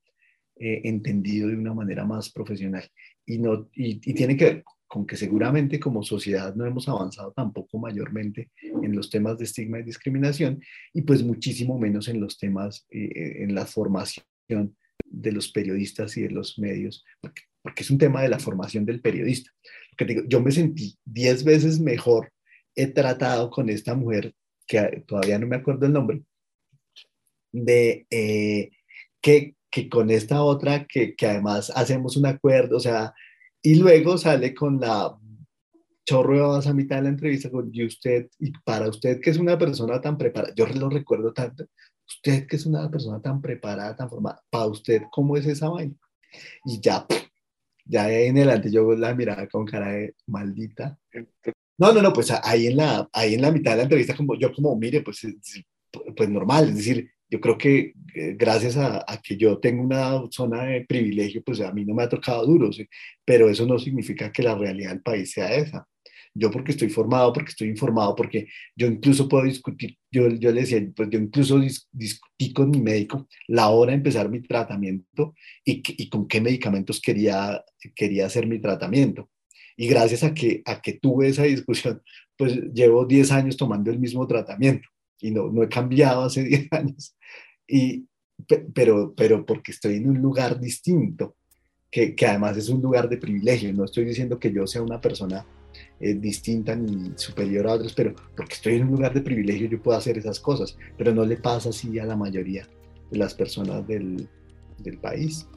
eh, 0.57 0.81
entendido 0.85 1.49
de 1.49 1.57
una 1.57 1.73
manera 1.73 2.05
más 2.05 2.31
profesional. 2.31 2.89
Y, 3.25 3.39
no, 3.39 3.69
y, 3.75 3.99
tiene 3.99 4.37
que 4.37 4.45
ver 4.45 4.63
con 4.87 5.05
que 5.05 5.17
seguramente 5.17 5.79
como 5.79 6.01
sociedad 6.01 6.55
no 6.55 6.65
hemos 6.65 6.87
avanzado 6.87 7.33
tampoco 7.33 7.77
mayormente 7.77 8.51
en 8.61 8.95
los 8.95 9.09
temas 9.09 9.37
de 9.37 9.45
estigma 9.45 9.79
y 9.79 9.83
discriminación 9.83 10.61
y 10.93 11.01
pues 11.01 11.23
muchísimo 11.23 11.77
menos 11.77 12.07
en 12.07 12.19
los 12.19 12.37
temas, 12.37 12.85
eh, 12.89 13.43
en 13.43 13.53
la 13.53 13.65
formación 13.65 14.25
de 15.05 15.31
los 15.31 15.51
periodistas 15.51 16.15
y 16.17 16.21
de 16.21 16.31
los 16.31 16.57
medios, 16.57 17.05
porque, 17.21 17.41
porque, 17.61 17.83
es 17.83 17.91
un 17.91 17.97
tema 17.97 18.21
de 18.21 18.29
la 18.29 18.39
formación 18.39 18.85
del 18.85 19.01
periodista. 19.01 19.51
digo, 20.05 20.23
yo 20.27 20.41
me 20.41 20.51
sentí 20.51 20.95
diez 21.05 21.43
veces 21.43 21.79
mejor 21.79 22.31
he 22.75 22.87
tratado 22.87 23.49
con 23.49 23.69
esta 23.69 23.95
mujer, 23.95 24.33
que 24.67 25.03
todavía 25.07 25.39
no 25.39 25.47
me 25.47 25.57
acuerdo 25.57 25.85
el 25.85 25.93
nombre, 25.93 26.23
de 27.51 28.07
eh, 28.09 28.71
que, 29.21 29.55
que, 29.69 29.89
con 29.89 30.09
esta 30.09 30.43
otra, 30.43 30.85
que, 30.85 31.15
que, 31.15 31.27
además 31.27 31.71
hacemos 31.75 32.17
un 32.17 32.25
acuerdo, 32.27 32.77
o 32.77 32.79
sea, 32.79 33.13
y 33.61 33.75
luego 33.75 34.17
sale 34.17 34.53
con 34.53 34.79
la 34.79 35.15
chorro 36.05 36.55
a 36.55 36.73
mitad 36.73 36.97
de 36.97 37.03
la 37.03 37.09
entrevista 37.09 37.49
con 37.49 37.69
y 37.71 37.85
usted, 37.85 38.29
y 38.39 38.51
para 38.65 38.89
usted 38.89 39.21
que 39.21 39.29
es 39.29 39.37
una 39.37 39.57
persona 39.57 40.01
tan 40.01 40.17
preparada, 40.17 40.53
yo 40.55 40.65
lo 40.67 40.89
recuerdo 40.89 41.33
tanto, 41.33 41.65
usted 42.07 42.47
que 42.47 42.55
es 42.55 42.65
una 42.65 42.89
persona 42.89 43.21
tan 43.21 43.41
preparada, 43.41 43.95
tan 43.95 44.09
formada, 44.09 44.41
para 44.49 44.65
usted, 44.67 45.03
¿cómo 45.11 45.37
es 45.37 45.45
esa 45.45 45.69
vaina? 45.69 45.95
Y 46.65 46.79
ya, 46.81 47.05
ya 47.85 48.09
en 48.11 48.37
adelante 48.37 48.71
yo 48.71 48.91
la 48.93 49.13
miraba 49.15 49.47
con 49.47 49.65
cara 49.65 49.91
de 49.91 50.15
maldita. 50.27 50.97
No, 51.81 51.91
no, 51.91 51.99
no, 51.99 52.13
pues 52.13 52.31
ahí 52.43 52.67
en 52.67 52.77
la, 52.77 53.09
ahí 53.11 53.33
en 53.33 53.41
la 53.41 53.51
mitad 53.51 53.71
de 53.71 53.77
la 53.77 53.83
entrevista, 53.83 54.15
como 54.15 54.35
yo 54.37 54.53
como, 54.53 54.75
mire, 54.75 55.01
pues, 55.01 55.25
pues 56.15 56.29
normal, 56.29 56.69
es 56.69 56.75
decir, 56.75 57.09
yo 57.27 57.41
creo 57.41 57.57
que 57.57 57.93
eh, 58.13 58.35
gracias 58.37 58.77
a, 58.77 59.03
que 59.23 59.35
yo 59.35 59.57
tengo 59.57 59.81
una 59.81 60.21
zona 60.29 60.65
de 60.65 60.85
privilegio, 60.85 61.41
pues 61.43 61.59
a 61.59 61.71
mí 61.73 61.83
no 61.83 61.95
me 61.95 62.03
ha 62.03 62.09
tocado 62.09 62.45
duro, 62.45 62.69
pero 63.25 63.49
eso 63.49 63.65
no 63.65 63.79
significa 63.79 64.31
que 64.31 64.43
la 64.43 64.53
realidad 64.53 64.91
del 64.91 65.01
país 65.01 65.31
sea 65.31 65.55
esa. 65.55 65.87
Yo 66.35 66.51
porque 66.51 66.71
estoy 66.73 66.89
formado, 66.89 67.33
porque 67.33 67.49
estoy 67.49 67.69
informado, 67.69 68.15
porque 68.15 68.47
yo 68.75 68.85
incluso 68.85 69.27
puedo 69.27 69.45
discutir, 69.45 69.97
yo, 70.11 70.29
yo 70.29 70.51
le 70.51 70.61
decía, 70.61 70.87
pues 70.95 71.09
yo 71.09 71.17
incluso 71.17 71.59
discutí 71.91 72.53
con 72.53 72.69
mi 72.69 72.79
médico 72.79 73.27
la 73.47 73.69
hora 73.69 73.91
de 73.91 73.97
empezar 73.97 74.29
mi 74.29 74.41
tratamiento 74.41 75.33
y, 75.65 75.81
y 75.97 76.09
con 76.09 76.27
qué 76.27 76.41
medicamentos 76.41 77.01
quería, 77.01 77.63
quería 77.95 78.27
hacer 78.27 78.45
mi 78.45 78.61
tratamiento 78.61 79.30
Y 79.77 79.87
gracias 79.87 80.23
a 80.23 80.33
que, 80.33 80.61
a 80.65 80.81
que 80.81 80.93
tuve 80.93 81.27
esa 81.27 81.43
discusión, 81.43 82.01
pues 82.37 82.55
llevo 82.73 83.05
10 83.05 83.31
años 83.31 83.57
tomando 83.57 83.91
el 83.91 83.99
mismo 83.99 84.25
tratamiento 84.27 84.87
y 85.19 85.31
no, 85.31 85.49
no 85.51 85.63
he 85.63 85.69
cambiado 85.69 86.23
hace 86.23 86.43
10 86.45 86.67
años. 86.71 87.15
Y, 87.67 88.07
pero, 88.73 89.13
pero 89.15 89.45
porque 89.45 89.71
estoy 89.71 89.95
en 89.95 90.09
un 90.09 90.21
lugar 90.21 90.59
distinto, 90.59 91.35
que, 91.89 92.15
que 92.15 92.25
además 92.25 92.57
es 92.57 92.69
un 92.69 92.81
lugar 92.81 93.09
de 93.09 93.17
privilegio. 93.17 93.73
No 93.73 93.85
estoy 93.85 94.05
diciendo 94.05 94.39
que 94.39 94.51
yo 94.51 94.65
sea 94.65 94.81
una 94.81 94.99
persona 94.99 95.45
eh, 95.99 96.15
distinta 96.15 96.75
ni 96.75 97.11
superior 97.15 97.67
a 97.67 97.73
otros, 97.73 97.93
pero 97.93 98.15
porque 98.35 98.55
estoy 98.55 98.75
en 98.75 98.83
un 98.83 98.91
lugar 98.91 99.13
de 99.13 99.21
privilegio 99.21 99.67
yo 99.67 99.81
puedo 99.81 99.97
hacer 99.97 100.17
esas 100.17 100.39
cosas, 100.39 100.77
pero 100.97 101.13
no 101.13 101.25
le 101.25 101.37
pasa 101.37 101.69
así 101.69 101.99
a 101.99 102.05
la 102.05 102.15
mayoría 102.15 102.67
de 103.11 103.17
las 103.17 103.33
personas 103.33 103.87
del, 103.87 104.27
del 104.79 104.97
país. 104.97 105.47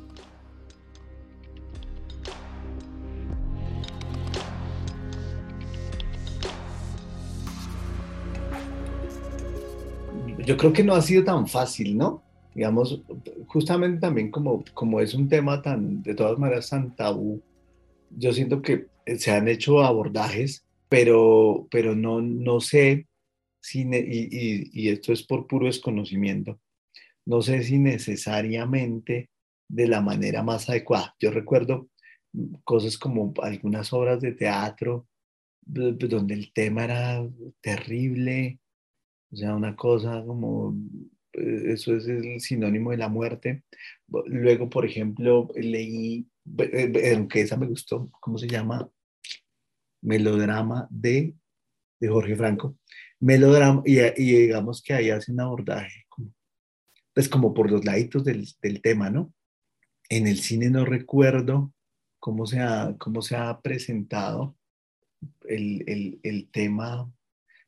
Yo 10.47 10.57
creo 10.57 10.72
que 10.72 10.84
no 10.84 10.95
ha 10.95 11.03
sido 11.03 11.24
tan 11.24 11.47
fácil, 11.47 11.97
¿no? 11.97 12.22
Digamos, 12.55 13.03
justamente 13.47 14.01
también 14.01 14.30
como, 14.30 14.64
como 14.74 15.01
es 15.01 15.14
un 15.14 15.28
tema 15.28 15.61
tan, 15.62 16.03
de 16.03 16.14
todas 16.14 16.38
maneras, 16.38 16.70
tan 16.70 16.95
tabú, 16.95 17.42
yo 18.11 18.32
siento 18.32 18.62
que 18.62 18.86
se 19.18 19.32
han 19.32 19.49
hecho 19.49 19.80
abordajes, 19.82 20.64
pero, 20.88 21.66
pero 21.70 21.97
no, 21.97 22.20
no 22.20 22.61
sé 22.61 23.09
si, 23.61 23.82
y, 23.82 24.70
y, 24.72 24.88
esto 24.88 25.12
es 25.12 25.22
por 25.22 25.47
puro 25.47 25.66
desconocimiento, 25.66 26.61
no 27.26 27.42
sé 27.42 27.62
si 27.64 27.78
necesariamente 27.78 29.30
de 29.68 29.88
la 29.88 30.01
manera 30.01 30.42
más 30.42 30.68
adecuada. 30.68 31.14
Yo 31.18 31.30
recuerdo 31.30 31.88
cosas 32.64 32.99
como 32.99 33.32
algunas 33.42 33.92
obras 33.92 34.20
de 34.20 34.32
teatro 34.32 35.07
donde 35.66 36.34
el 36.34 36.53
tema 36.53 36.84
era 36.84 37.26
terrible, 37.62 38.61
o 39.35 39.37
sea, 39.37 39.55
una 39.55 39.76
cosa 39.76 40.24
como, 40.24 40.74
eh, 41.32 41.72
eso 41.72 41.97
es 41.97 42.07
el 42.09 42.41
sinónimo 42.41 42.93
de 42.93 42.97
la 42.97 43.09
muerte. 43.09 43.64
Luego, 44.26 44.70
por 44.70 44.87
ejemplo, 44.87 45.51
leí, 45.55 46.26
eh, 46.59 47.14
aunque 47.14 47.43
esa 47.43 47.57
me 47.57 47.66
gustó, 47.66 48.09
¿cómo 48.20 48.39
se 48.39 48.49
llama? 48.49 48.89
Melodrama 50.03 50.87
de, 50.91 51.35
de 52.01 52.09
Jorge 52.09 52.37
Franco. 52.37 52.76
Melodrama, 53.20 53.82
y, 53.85 53.99
y 54.01 54.37
digamos 54.43 54.82
que 54.82 54.95
ahí 54.95 55.11
hace 55.11 55.32
un 55.32 55.41
abordaje 55.41 56.05
pues 57.14 57.28
como 57.28 57.55
por 57.55 57.70
los 57.70 57.85
laditos 57.85 58.24
del, 58.24 58.47
del, 58.61 58.82
tema, 58.82 59.09
¿no? 59.09 59.32
En 60.09 60.26
el 60.26 60.39
cine 60.39 60.68
no 60.68 60.85
recuerdo 60.85 61.72
cómo 62.18 62.47
se 62.47 62.59
ha, 62.61 62.97
cómo 62.99 63.22
se 63.22 63.37
ha 63.37 63.61
presentado 63.61 64.57
el, 65.49 65.85
el, 65.89 66.20
el 66.24 66.51
tema, 66.51 67.11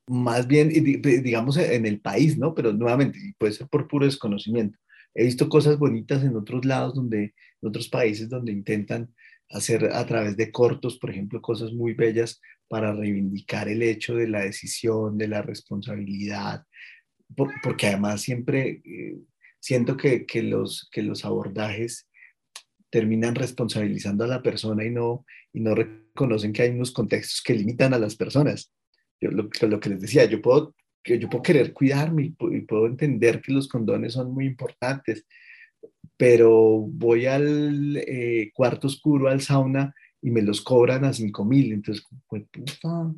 más 0.07 0.47
bien, 0.47 0.69
digamos, 0.71 1.57
en 1.57 1.87
el 1.87 2.01
país, 2.01 2.39
¿no? 2.39 2.55
Pero 2.55 2.73
nuevamente, 2.73 3.19
puede 3.39 3.53
ser 3.53 3.69
por 3.69 3.89
puro 3.89 4.07
desconocimiento. 4.07 4.79
He 5.15 5.25
visto 5.25 5.49
cosas 5.49 5.79
bonitas 5.79 6.23
en 6.23 6.37
otros 6.37 6.65
lados, 6.65 6.95
donde, 6.95 7.35
en 7.63 7.69
otros 7.69 7.89
países 7.89 8.29
donde 8.29 8.53
intentan 8.53 9.13
hacer 9.51 9.93
a 9.93 10.05
través 10.07 10.37
de 10.37 10.51
cortos, 10.51 10.99
por 10.99 11.11
ejemplo, 11.11 11.41
cosas 11.41 11.73
muy 11.73 11.95
bellas 11.95 12.41
para 12.69 12.93
reivindicar 12.93 13.69
el 13.69 13.83
hecho 13.83 14.15
de 14.15 14.29
la 14.29 14.41
decisión, 14.41 15.17
de 15.19 15.29
la 15.29 15.43
responsabilidad, 15.43 16.65
porque 17.63 17.87
además 17.87 18.23
siempre 18.23 18.83
eh, 18.85 19.17
siento 19.61 19.97
que, 19.97 20.27
que, 20.27 20.43
los, 20.43 20.89
que 20.93 21.03
los 21.03 21.25
abordajes 21.25 22.09
terminan 22.91 23.35
responsabilizando 23.35 24.25
a 24.25 24.29
la 24.29 24.43
persona 24.43 24.85
y 24.85 24.91
no, 24.91 25.25
y 25.53 25.61
no 25.61 25.75
reconocen 25.75 26.53
que 26.53 26.63
hay 26.63 26.71
unos 26.71 26.93
contextos 26.93 27.43
que 27.43 27.55
limitan 27.55 27.95
a 27.95 27.99
las 27.99 28.17
personas. 28.17 28.73
Yo, 29.21 29.31
lo, 29.31 29.81
que 29.81 29.91
les 29.91 30.01
decía, 30.01 30.25
yo 30.27 30.43
puedo, 30.43 30.75
yo 31.05 31.29
puedo 31.29 31.43
querer 31.43 31.73
cuidarme 31.73 32.35
y, 32.51 32.61
puedo 32.63 32.87
entender 32.87 33.41
que 33.41 33.53
los 33.53 33.69
condones 33.69 34.13
son 34.13 34.33
muy 34.33 34.47
importantes, 34.47 35.27
pero 36.17 36.87
voy 36.89 37.27
al 37.27 37.97
eh, 37.97 38.51
cuarto 38.55 38.87
oscuro, 38.87 39.29
al 39.29 39.41
sauna, 39.41 39.95
y 40.21 40.31
me 40.31 40.43
los 40.43 40.61
cobran 40.61 41.05
a 41.05 41.13
5 41.13 41.45
mil. 41.45 41.73
Entonces, 41.73 42.05
pues, 42.27 42.45
puta, 42.51 43.13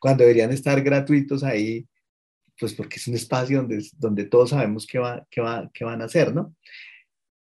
cuando 0.00 0.22
deberían 0.22 0.52
estar 0.52 0.82
gratuitos 0.82 1.42
ahí, 1.42 1.86
pues 2.58 2.74
porque 2.74 2.96
es 2.96 3.06
un 3.06 3.14
espacio 3.14 3.58
donde, 3.58 3.86
donde 3.98 4.24
todos 4.24 4.50
sabemos 4.50 4.86
qué, 4.86 4.98
va, 4.98 5.26
qué, 5.30 5.40
va, 5.40 5.70
qué 5.72 5.84
van 5.84 6.02
a 6.02 6.06
hacer, 6.06 6.34
¿no? 6.34 6.54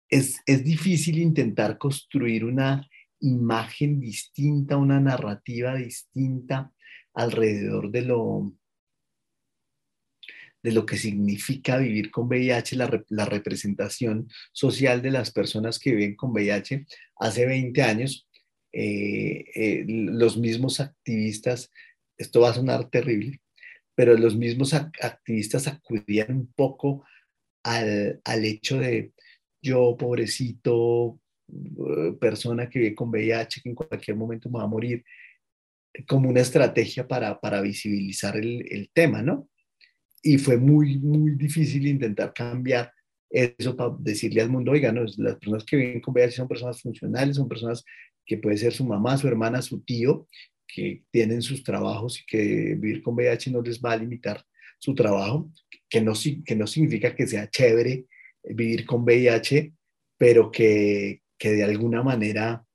Es, 0.08 0.40
es 0.46 0.62
difícil 0.62 1.18
intentar 1.18 1.78
construir 1.78 2.44
una 2.44 2.86
imagen 3.20 3.98
distinta, 3.98 4.76
una 4.76 5.00
narrativa 5.00 5.74
distinta 5.74 6.72
alrededor 7.16 7.90
de 7.90 8.02
lo, 8.02 8.52
de 10.62 10.72
lo 10.72 10.86
que 10.86 10.96
significa 10.96 11.78
vivir 11.78 12.10
con 12.10 12.28
VIH, 12.28 12.76
la, 12.76 13.04
la, 13.08 13.24
representación 13.24 14.28
social 14.52 15.02
de 15.02 15.10
las 15.10 15.32
personas 15.32 15.78
que 15.78 15.92
viven 15.92 16.14
con 16.14 16.30
VIH. 16.32 16.86
Hace 17.16 17.46
20 17.46 17.82
años, 17.82 18.28
eh, 18.72 19.44
eh, 19.54 19.84
los 19.86 20.36
mismos 20.36 20.78
activistas, 20.80 21.72
esto 22.18 22.40
va 22.42 22.50
a 22.50 22.54
sonar 22.54 22.90
terrible, 22.90 23.40
pero 23.94 24.14
los 24.16 24.36
mismos 24.36 24.74
activistas 24.74 25.66
acudían 25.66 26.32
un 26.32 26.52
poco 26.52 27.04
al, 27.62 28.20
al 28.24 28.44
hecho 28.44 28.78
de 28.78 29.12
yo, 29.62 29.96
pobrecito, 29.98 31.18
eh, 31.48 32.12
persona 32.20 32.68
que 32.68 32.80
vive 32.80 32.94
con 32.94 33.08
VIH, 33.08 33.62
que 33.62 33.70
en 33.70 33.74
cualquier 33.74 34.16
momento 34.16 34.50
me 34.50 34.58
va 34.58 34.64
a 34.64 34.68
morir, 34.68 35.02
como 36.06 36.28
una 36.28 36.40
estrategia 36.40 37.06
para, 37.06 37.40
para 37.40 37.60
visibilizar 37.60 38.36
el, 38.36 38.66
el, 38.70 38.90
tema, 38.92 39.22
¿no? 39.22 39.48
Y 40.22 40.38
fue 40.38 40.56
muy, 40.56 40.98
muy 40.98 41.32
difícil 41.32 41.86
intentar 41.86 42.32
cambiar 42.32 42.92
eso 43.30 43.76
para 43.76 43.94
decirle 43.98 44.42
al 44.42 44.50
mundo, 44.50 44.72
oiga, 44.72 44.92
no, 44.92 45.02
las 45.02 45.36
personas 45.36 45.64
que 45.64 45.76
viven 45.76 46.00
con 46.00 46.14
VIH 46.14 46.36
son 46.36 46.48
personas 46.48 46.80
funcionales, 46.80 47.36
son 47.36 47.48
personas 47.48 47.84
que 48.24 48.38
puede 48.38 48.56
ser 48.56 48.72
su 48.72 48.84
mamá, 48.84 49.16
su 49.16 49.28
hermana, 49.28 49.62
su 49.62 49.80
tío, 49.80 50.28
que 50.66 51.04
tienen 51.10 51.42
sus 51.42 51.62
trabajos 51.62 52.20
y 52.20 52.26
que 52.26 52.74
vivir 52.74 53.02
con 53.02 53.14
VIH 53.14 53.50
no 53.50 53.62
les 53.62 53.80
va 53.80 53.92
a 53.92 53.96
limitar 53.96 54.44
su 54.78 54.94
trabajo, 54.94 55.50
que 55.88 56.00
no, 56.00 56.12
que 56.44 56.56
no 56.56 56.66
significa 56.66 57.14
que 57.14 57.26
sea 57.26 57.48
chévere 57.48 58.06
vivir 58.42 58.84
con 58.84 59.02
VIH, 59.02 59.72
pero 60.18 60.50
que, 60.50 61.22
que 61.38 61.50
de 61.52 61.64
alguna 61.64 62.02
manera 62.02 62.65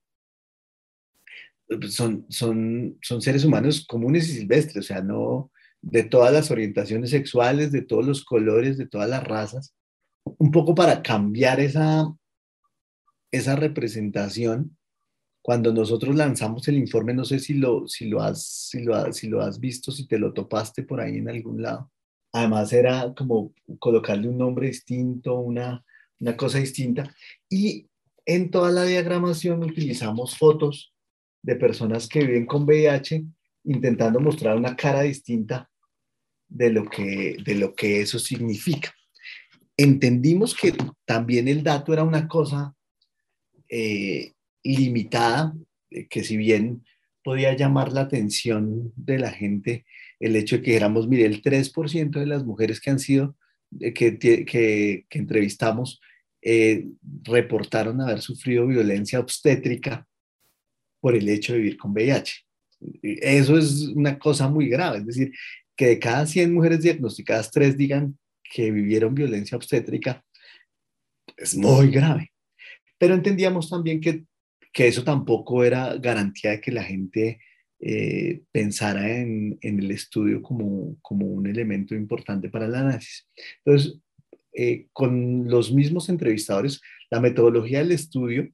son, 1.89 2.25
son, 2.29 2.97
son 3.01 3.21
seres 3.21 3.45
humanos 3.45 3.85
comunes 3.87 4.29
y 4.29 4.33
silvestres, 4.33 4.85
o 4.85 4.87
sea, 4.87 5.01
no 5.01 5.51
de 5.81 6.03
todas 6.03 6.31
las 6.31 6.51
orientaciones 6.51 7.09
sexuales, 7.09 7.71
de 7.71 7.81
todos 7.81 8.05
los 8.05 8.23
colores, 8.23 8.77
de 8.77 8.87
todas 8.87 9.09
las 9.09 9.23
razas, 9.23 9.73
un 10.37 10.51
poco 10.51 10.75
para 10.75 11.01
cambiar 11.01 11.59
esa, 11.59 12.13
esa 13.31 13.55
representación 13.55 14.77
cuando 15.41 15.73
nosotros 15.73 16.15
lanzamos 16.15 16.67
el 16.67 16.77
informe, 16.77 17.15
no 17.15 17.25
sé 17.25 17.39
si 17.39 17.55
lo, 17.55 17.87
si 17.87 18.07
lo, 18.07 18.21
has, 18.21 18.45
si 18.45 18.83
lo, 18.83 19.11
si 19.11 19.27
lo 19.27 19.41
has 19.41 19.59
visto, 19.59 19.91
si 19.91 20.07
te 20.07 20.19
lo 20.19 20.33
topaste 20.33 20.83
por 20.83 21.01
ahí 21.01 21.17
en 21.17 21.29
algún 21.29 21.63
lado. 21.63 21.91
Además 22.31 22.71
era 22.73 23.13
como 23.15 23.53
colocarle 23.79 24.29
un 24.29 24.37
nombre 24.37 24.67
distinto, 24.67 25.39
una, 25.39 25.83
una 26.19 26.37
cosa 26.37 26.59
distinta. 26.59 27.11
Y 27.49 27.89
en 28.25 28.51
toda 28.51 28.71
la 28.71 28.83
diagramación 28.83 29.63
utilizamos 29.63 30.37
fotos 30.37 30.90
de 31.41 31.55
personas 31.55 32.07
que 32.07 32.19
viven 32.19 32.45
con 32.45 32.63
VIH 32.63 33.23
intentando 33.63 34.19
mostrar 34.19 34.57
una 34.57 34.75
cara 34.75 35.01
distinta 35.01 35.69
de 36.47 36.71
lo 36.71 36.85
que, 36.89 37.37
de 37.43 37.55
lo 37.55 37.73
que 37.73 38.01
eso 38.01 38.19
significa. 38.19 38.93
Entendimos 39.77 40.53
que 40.53 40.73
también 41.05 41.47
el 41.47 41.63
dato 41.63 41.93
era 41.93 42.03
una 42.03 42.27
cosa 42.27 42.75
eh, 43.69 44.33
limitada, 44.63 45.53
eh, 45.89 46.07
que 46.07 46.23
si 46.23 46.37
bien 46.37 46.83
podía 47.23 47.55
llamar 47.55 47.93
la 47.93 48.01
atención 48.01 48.91
de 48.95 49.19
la 49.19 49.31
gente 49.31 49.85
el 50.19 50.35
hecho 50.35 50.57
de 50.57 50.63
que 50.63 50.75
éramos, 50.75 51.07
mire, 51.07 51.25
el 51.25 51.41
3% 51.41 52.19
de 52.19 52.25
las 52.25 52.43
mujeres 52.43 52.79
que 52.79 52.91
han 52.91 52.99
sido, 52.99 53.35
eh, 53.79 53.93
que, 53.93 54.17
que, 54.19 55.05
entrevistamos, 55.09 56.01
reportaron 57.23 58.01
haber 58.01 58.19
sufrido 58.21 58.65
violencia 58.65 59.19
obstétrica 59.19 60.07
por 61.01 61.15
el 61.15 61.27
hecho 61.27 61.51
de 61.53 61.59
vivir 61.59 61.77
con 61.77 61.91
VIH. 61.91 62.33
Eso 63.01 63.57
es 63.57 63.87
una 63.87 64.17
cosa 64.17 64.47
muy 64.47 64.69
grave, 64.69 64.99
es 64.99 65.05
decir, 65.07 65.31
que 65.75 65.87
de 65.87 65.99
cada 65.99 66.25
100 66.25 66.53
mujeres 66.53 66.81
diagnosticadas, 66.81 67.51
3 67.51 67.77
digan 67.77 68.17
que 68.43 68.71
vivieron 68.71 69.13
violencia 69.13 69.57
obstétrica, 69.57 70.23
es 71.35 71.55
muy 71.55 71.89
grave. 71.91 72.31
Pero 72.97 73.15
entendíamos 73.15 73.69
también 73.69 73.99
que 73.99 74.23
que 74.71 74.87
eso 74.87 75.03
tampoco 75.03 75.63
era 75.63 75.95
garantía 75.97 76.51
de 76.51 76.61
que 76.61 76.71
la 76.71 76.83
gente 76.83 77.39
eh, 77.79 78.41
pensara 78.51 79.17
en, 79.17 79.57
en, 79.61 79.79
el 79.79 79.91
estudio 79.91 80.41
como, 80.41 80.97
como 81.01 81.25
un 81.25 81.47
elemento 81.47 81.95
importante 81.95 82.49
para 82.49 82.65
el 82.65 82.75
análisis. 82.75 83.27
Entonces, 83.65 83.99
eh, 84.53 84.87
con 84.93 85.49
los 85.49 85.71
mismos 85.71 86.09
entrevistadores, 86.09 86.81
la 87.09 87.19
metodología 87.19 87.79
del 87.79 87.91
estudio 87.91 88.49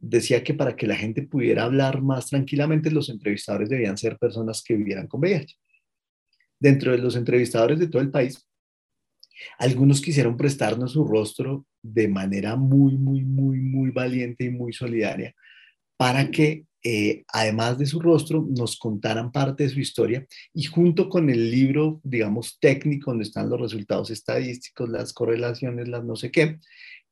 decía 0.00 0.42
que 0.42 0.54
para 0.54 0.74
que 0.74 0.86
la 0.86 0.96
gente 0.96 1.22
pudiera 1.22 1.64
hablar 1.64 2.00
más 2.02 2.26
tranquilamente, 2.28 2.90
los 2.90 3.10
entrevistadores 3.10 3.68
debían 3.68 3.98
ser 3.98 4.18
personas 4.18 4.62
que 4.62 4.76
vivieran 4.76 5.06
con 5.06 5.20
VIH. 5.20 5.54
Dentro 6.58 6.92
de 6.92 6.98
los 6.98 7.16
entrevistadores 7.16 7.78
de 7.78 7.88
todo 7.88 8.02
el 8.02 8.10
país, 8.10 8.46
algunos 9.58 10.00
quisieron 10.00 10.36
prestarnos 10.36 10.92
su 10.92 11.04
rostro 11.04 11.66
de 11.82 12.08
manera 12.08 12.56
muy, 12.56 12.96
muy, 12.96 13.24
muy, 13.24 13.58
muy 13.58 13.90
valiente 13.90 14.44
y 14.44 14.50
muy 14.50 14.72
solidaria 14.72 15.34
para 15.96 16.30
que, 16.30 16.64
eh, 16.82 17.24
además 17.28 17.76
de 17.78 17.84
su 17.84 18.00
rostro, 18.00 18.46
nos 18.48 18.78
contaran 18.78 19.30
parte 19.32 19.64
de 19.64 19.68
su 19.68 19.80
historia 19.80 20.26
y 20.54 20.64
junto 20.64 21.10
con 21.10 21.28
el 21.28 21.50
libro, 21.50 22.00
digamos, 22.02 22.58
técnico, 22.58 23.10
donde 23.10 23.24
están 23.24 23.50
los 23.50 23.60
resultados 23.60 24.10
estadísticos, 24.10 24.88
las 24.88 25.12
correlaciones, 25.12 25.88
las 25.88 26.04
no 26.04 26.16
sé 26.16 26.30
qué, 26.30 26.58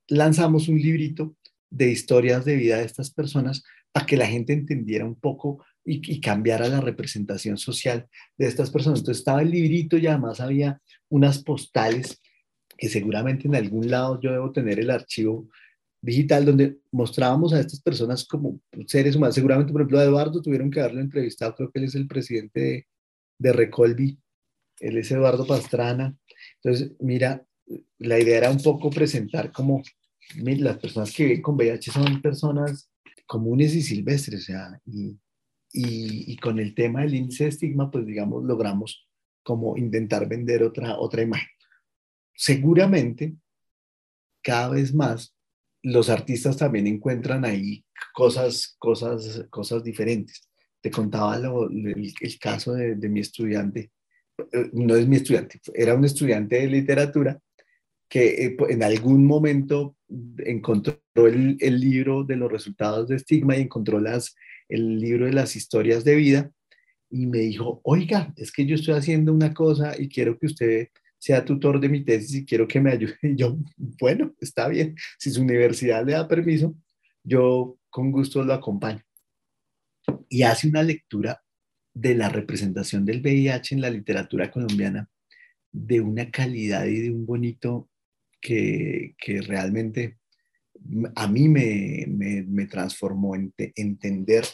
lanzamos 0.09 0.69
un 0.69 0.79
librito 0.79 1.37
de 1.71 1.91
historias 1.91 2.45
de 2.45 2.57
vida 2.57 2.79
de 2.79 2.85
estas 2.85 3.11
personas 3.11 3.63
para 3.93 4.07
que 4.07 4.17
la 4.17 4.27
gente 4.27 4.53
entendiera 4.53 5.05
un 5.05 5.15
poco 5.15 5.65
y, 5.85 6.01
y, 6.13 6.21
cambiara 6.21 6.69
la 6.69 6.81
representación 6.81 7.57
social 7.57 8.09
de 8.37 8.47
estas 8.47 8.71
personas. 8.71 9.01
Entonces 9.01 9.21
estaba 9.21 9.43
el 9.43 9.51
librito 9.51 9.97
y 9.97 10.07
además 10.07 10.41
había 10.41 10.81
unas 11.09 11.43
postales 11.43 12.21
que 12.77 12.89
seguramente 12.89 13.49
en 13.49 13.57
algún 13.57 13.91
lado 13.91 14.21
yo 14.21 14.31
debo 14.31 14.53
tener 14.53 14.79
el 14.79 14.91
archivo 14.91 15.49
digital 16.01 16.45
donde 16.45 16.79
mostrábamos 16.93 17.53
a 17.53 17.61
estas 17.61 17.81
personas 17.81 18.25
como 18.25 18.61
seres 18.87 19.17
humanos. 19.17 19.35
Seguramente, 19.35 19.73
por 19.73 19.83
ejemplo, 19.83 19.99
a 19.99 20.05
Eduardo 20.05 20.41
tuvieron 20.41 20.71
que 20.71 20.81
haberlo 20.81 21.01
entrevistado, 21.01 21.55
creo 21.55 21.71
que 21.71 21.81
él 21.81 21.87
es 21.87 21.95
el 21.95 22.07
presidente 22.07 22.61
de, 22.61 22.87
de 23.39 23.53
Recolvi, 23.53 24.19
él 24.81 24.97
es 24.97 25.11
Eduardo 25.11 25.47
Pastrana. 25.47 26.17
Entonces, 26.63 26.93
mira, 27.01 27.45
la 27.99 28.19
idea 28.19 28.39
era 28.39 28.51
un 28.51 28.63
poco 28.63 28.91
presentar 28.91 29.51
como 29.51 29.83
las 30.37 30.79
personas 30.79 31.15
que 31.15 31.25
viven 31.25 31.43
con 31.43 31.57
VIH 31.57 31.91
son 31.91 32.21
personas 32.21 32.91
comunes 33.27 33.75
y 33.75 33.83
silvestres, 33.83 34.43
o 34.43 34.45
sea, 34.45 34.81
y, 34.87 35.19
y, 35.73 36.33
y, 36.33 36.37
con 36.37 36.59
el 36.59 36.75
tema 36.75 37.03
del 37.03 37.15
índice 37.15 37.45
de 37.45 37.51
estigma, 37.51 37.91
pues 37.91 38.07
digamos, 38.07 38.43
logramos 38.45 39.07
como 39.43 39.77
intentar 39.77 40.29
vender 40.29 40.63
otra, 40.63 40.99
otra 40.99 41.23
imagen. 41.23 41.49
Seguramente, 42.35 43.37
cada 44.43 44.71
vez 44.71 44.95
más, 44.95 45.35
los 45.83 46.09
artistas 46.09 46.57
también 46.57 46.87
encuentran 46.87 47.45
ahí 47.45 47.85
cosas, 48.15 48.77
cosas, 48.79 49.47
cosas 49.51 49.85
diferentes. 49.85 50.49
Te 50.81 50.91
contaba 50.91 51.39
lo, 51.39 51.69
el, 51.69 52.15
el, 52.21 52.39
caso 52.39 52.73
de, 52.73 52.95
de 52.95 53.09
mi 53.09 53.21
estudiante, 53.21 53.91
eh, 54.53 54.71
no 54.73 54.97
es 54.97 55.07
mi 55.07 55.17
estudiante, 55.17 55.61
era 55.75 55.95
un 55.95 56.05
estudiante 56.05 56.57
de 56.57 56.67
literatura 56.67 57.39
que 58.09 58.47
eh, 58.47 58.57
en 58.69 58.83
algún 58.83 59.27
momento 59.27 59.98
encontró 60.39 61.01
el, 61.15 61.81
libro 61.81 62.25
de 62.25 62.37
los 62.37 62.51
resultados 62.51 63.09
de 63.09 63.17
estigma 63.17 63.57
y 63.57 63.63
encontró 63.63 64.01
las, 64.01 64.35
el 64.69 64.99
libro 64.99 65.27
de 65.27 65.33
las 65.33 65.57
historias 65.57 66.05
de 66.05 66.17
vida 66.17 66.53
y 67.11 67.27
me 67.27 67.39
dijo, 67.39 67.81
oiga, 67.85 68.33
es 68.37 68.53
que 68.53 68.67
yo 68.67 68.75
estoy 68.75 68.95
haciendo 68.95 69.33
una 69.33 69.55
cosa 69.55 69.95
y 69.99 70.09
quiero 70.09 70.39
que 70.39 70.47
usted 70.47 70.89
sea 71.19 71.45
tutor 71.45 71.81
de 71.81 71.89
mi 71.89 72.05
tesis 72.05 72.35
y 72.35 72.45
quiero 72.45 72.69
que 72.69 72.81
me 72.81 72.93
ayude. 72.93 73.17
Y 73.23 73.37
yo, 73.37 73.59
bueno, 74.01 74.35
está 74.41 74.69
bien, 74.69 74.95
si 75.19 75.31
su 75.31 75.43
universidad 75.43 76.05
le 76.07 76.13
da 76.13 76.29
permiso, 76.29 76.75
yo 77.23 77.79
con 77.91 78.13
gusto 78.13 78.43
lo 78.45 78.55
acompaño. 78.55 79.03
Y 80.29 80.43
hace 80.43 80.69
una 80.69 80.83
lectura 80.83 81.43
de 81.95 82.15
la 82.15 82.29
representación 82.29 83.05
del 83.05 83.21
VIH 83.21 83.75
en 83.75 83.81
la 83.81 83.91
literatura 83.91 84.51
colombiana 84.51 85.09
de 85.73 86.01
una 86.01 86.31
calidad 86.31 86.87
y 86.87 87.01
de 87.01 87.11
un 87.11 87.27
bonito 87.27 87.91
que, 88.41 89.15
realmente 89.47 90.19
a 91.17 91.27
mí 91.27 91.49
me, 91.49 92.07
me, 92.09 92.43
me 92.43 92.67
transformó 92.67 93.35
en 93.35 93.53
te, 93.53 93.73
entender 93.77 94.45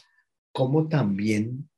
cómo 0.52 0.88
también 0.88 1.68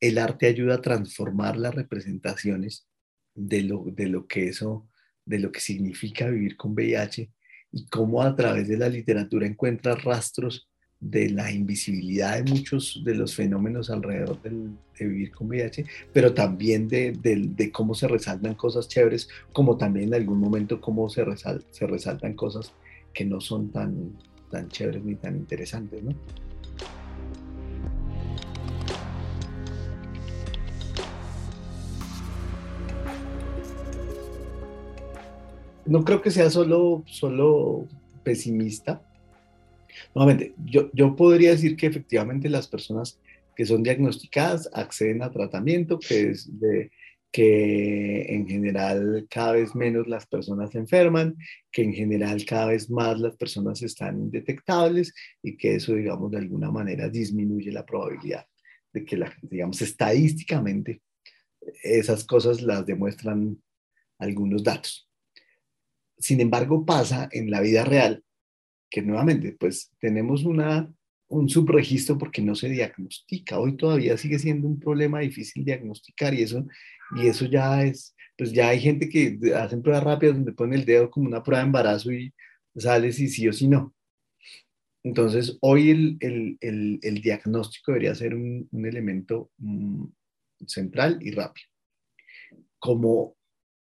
el 0.00 0.18
arte 0.18 0.46
ayuda 0.46 0.76
a 0.76 0.82
transformar 0.82 1.56
las 1.56 1.74
representaciones 1.74 2.88
de 3.34 3.62
lo, 3.62 3.84
de 3.86 4.08
lo 4.08 4.26
que 4.26 4.48
eso, 4.48 4.88
de 5.24 5.38
lo 5.38 5.52
que 5.52 5.60
significa 5.60 6.28
vivir 6.28 6.56
con 6.56 6.72
VIH 6.72 7.30
y 7.70 7.86
cómo 7.86 8.22
a 8.22 8.34
través 8.34 8.68
de 8.68 8.76
la 8.76 8.88
literatura 8.88 9.46
encuentra 9.46 9.94
rastros 9.94 10.68
de 11.02 11.30
la 11.30 11.50
invisibilidad 11.50 12.40
de 12.40 12.50
muchos 12.50 13.02
de 13.04 13.16
los 13.16 13.34
fenómenos 13.34 13.90
alrededor 13.90 14.40
de 14.40 14.70
vivir 15.00 15.32
con 15.32 15.48
VIH, 15.48 15.84
pero 16.12 16.32
también 16.32 16.86
de, 16.88 17.70
cómo 17.72 17.94
se 17.94 18.06
resaltan 18.06 18.54
cosas 18.54 18.86
chéveres, 18.86 19.28
como 19.52 19.76
también 19.76 20.08
en 20.08 20.14
algún 20.14 20.38
momento 20.38 20.80
cómo 20.80 21.08
se, 21.10 21.24
se 21.70 21.86
resaltan 21.86 22.34
cosas 22.34 22.72
que 23.12 23.24
no 23.24 23.40
son 23.40 23.70
tan, 23.70 24.12
tan 24.48 24.68
chéveres 24.68 25.04
ni 25.04 25.16
tan 25.16 25.36
interesantes, 25.36 26.02
¿no? 26.02 26.14
No 35.84 36.04
creo 36.04 36.22
que 36.22 36.30
sea 36.30 36.48
solo, 36.48 37.02
solo 37.06 37.88
pesimista, 38.22 39.02
Nuevamente, 40.14 40.54
yo, 40.64 40.90
yo 40.92 41.16
podría 41.16 41.50
decir 41.50 41.76
que 41.76 41.86
efectivamente 41.86 42.48
las 42.48 42.68
personas 42.68 43.18
que 43.56 43.66
son 43.66 43.82
diagnosticadas 43.82 44.70
acceden 44.72 45.22
a 45.22 45.30
tratamiento, 45.30 45.98
que 45.98 46.30
es 46.30 46.50
que 47.30 48.26
en 48.28 48.46
general 48.46 49.26
cada 49.30 49.52
vez 49.52 49.74
menos 49.74 50.06
las 50.06 50.26
personas 50.26 50.74
enferman, 50.74 51.34
que 51.70 51.82
en 51.82 51.94
general 51.94 52.44
cada 52.44 52.66
vez 52.66 52.90
más 52.90 53.18
las 53.18 53.36
personas 53.36 53.80
están 53.82 54.18
indetectables 54.18 55.14
y 55.42 55.56
que 55.56 55.76
eso, 55.76 55.94
digamos, 55.94 56.30
de 56.30 56.38
alguna 56.38 56.70
manera 56.70 57.08
disminuye 57.08 57.72
la 57.72 57.86
probabilidad 57.86 58.46
de 58.92 59.04
que, 59.06 59.16
la, 59.16 59.34
digamos, 59.40 59.80
estadísticamente 59.80 61.00
esas 61.82 62.24
cosas 62.24 62.60
las 62.60 62.84
demuestran 62.84 63.62
algunos 64.18 64.62
datos. 64.62 65.08
Sin 66.18 66.40
embargo, 66.40 66.84
pasa 66.84 67.30
en 67.32 67.50
la 67.50 67.62
vida 67.62 67.84
real 67.84 68.22
que 68.92 69.00
nuevamente, 69.00 69.56
pues 69.58 69.90
tenemos 69.98 70.44
una, 70.44 70.92
un 71.28 71.48
subregistro 71.48 72.18
porque 72.18 72.42
no 72.42 72.54
se 72.54 72.68
diagnostica. 72.68 73.58
Hoy 73.58 73.74
todavía 73.74 74.18
sigue 74.18 74.38
siendo 74.38 74.68
un 74.68 74.78
problema 74.78 75.20
difícil 75.20 75.64
diagnosticar 75.64 76.34
y 76.34 76.42
eso, 76.42 76.66
y 77.16 77.26
eso 77.26 77.46
ya 77.46 77.82
es, 77.84 78.14
pues 78.36 78.52
ya 78.52 78.68
hay 78.68 78.80
gente 78.80 79.08
que 79.08 79.38
hacen 79.56 79.82
pruebas 79.82 80.04
rápidas 80.04 80.36
donde 80.36 80.52
ponen 80.52 80.80
el 80.80 80.84
dedo 80.84 81.10
como 81.10 81.26
una 81.26 81.42
prueba 81.42 81.62
de 81.62 81.66
embarazo 81.66 82.12
y 82.12 82.34
sale 82.76 83.12
si 83.12 83.28
sí 83.28 83.48
o 83.48 83.52
si 83.54 83.66
no. 83.66 83.94
Entonces, 85.02 85.56
hoy 85.62 85.90
el, 85.90 86.16
el, 86.20 86.98
el, 87.02 87.22
diagnóstico 87.22 87.92
debería 87.92 88.14
ser 88.14 88.34
un, 88.34 88.68
elemento 88.72 89.50
um, 89.58 90.12
central 90.66 91.18
y 91.22 91.32
rápido. 91.32 91.66
Como, 92.78 93.36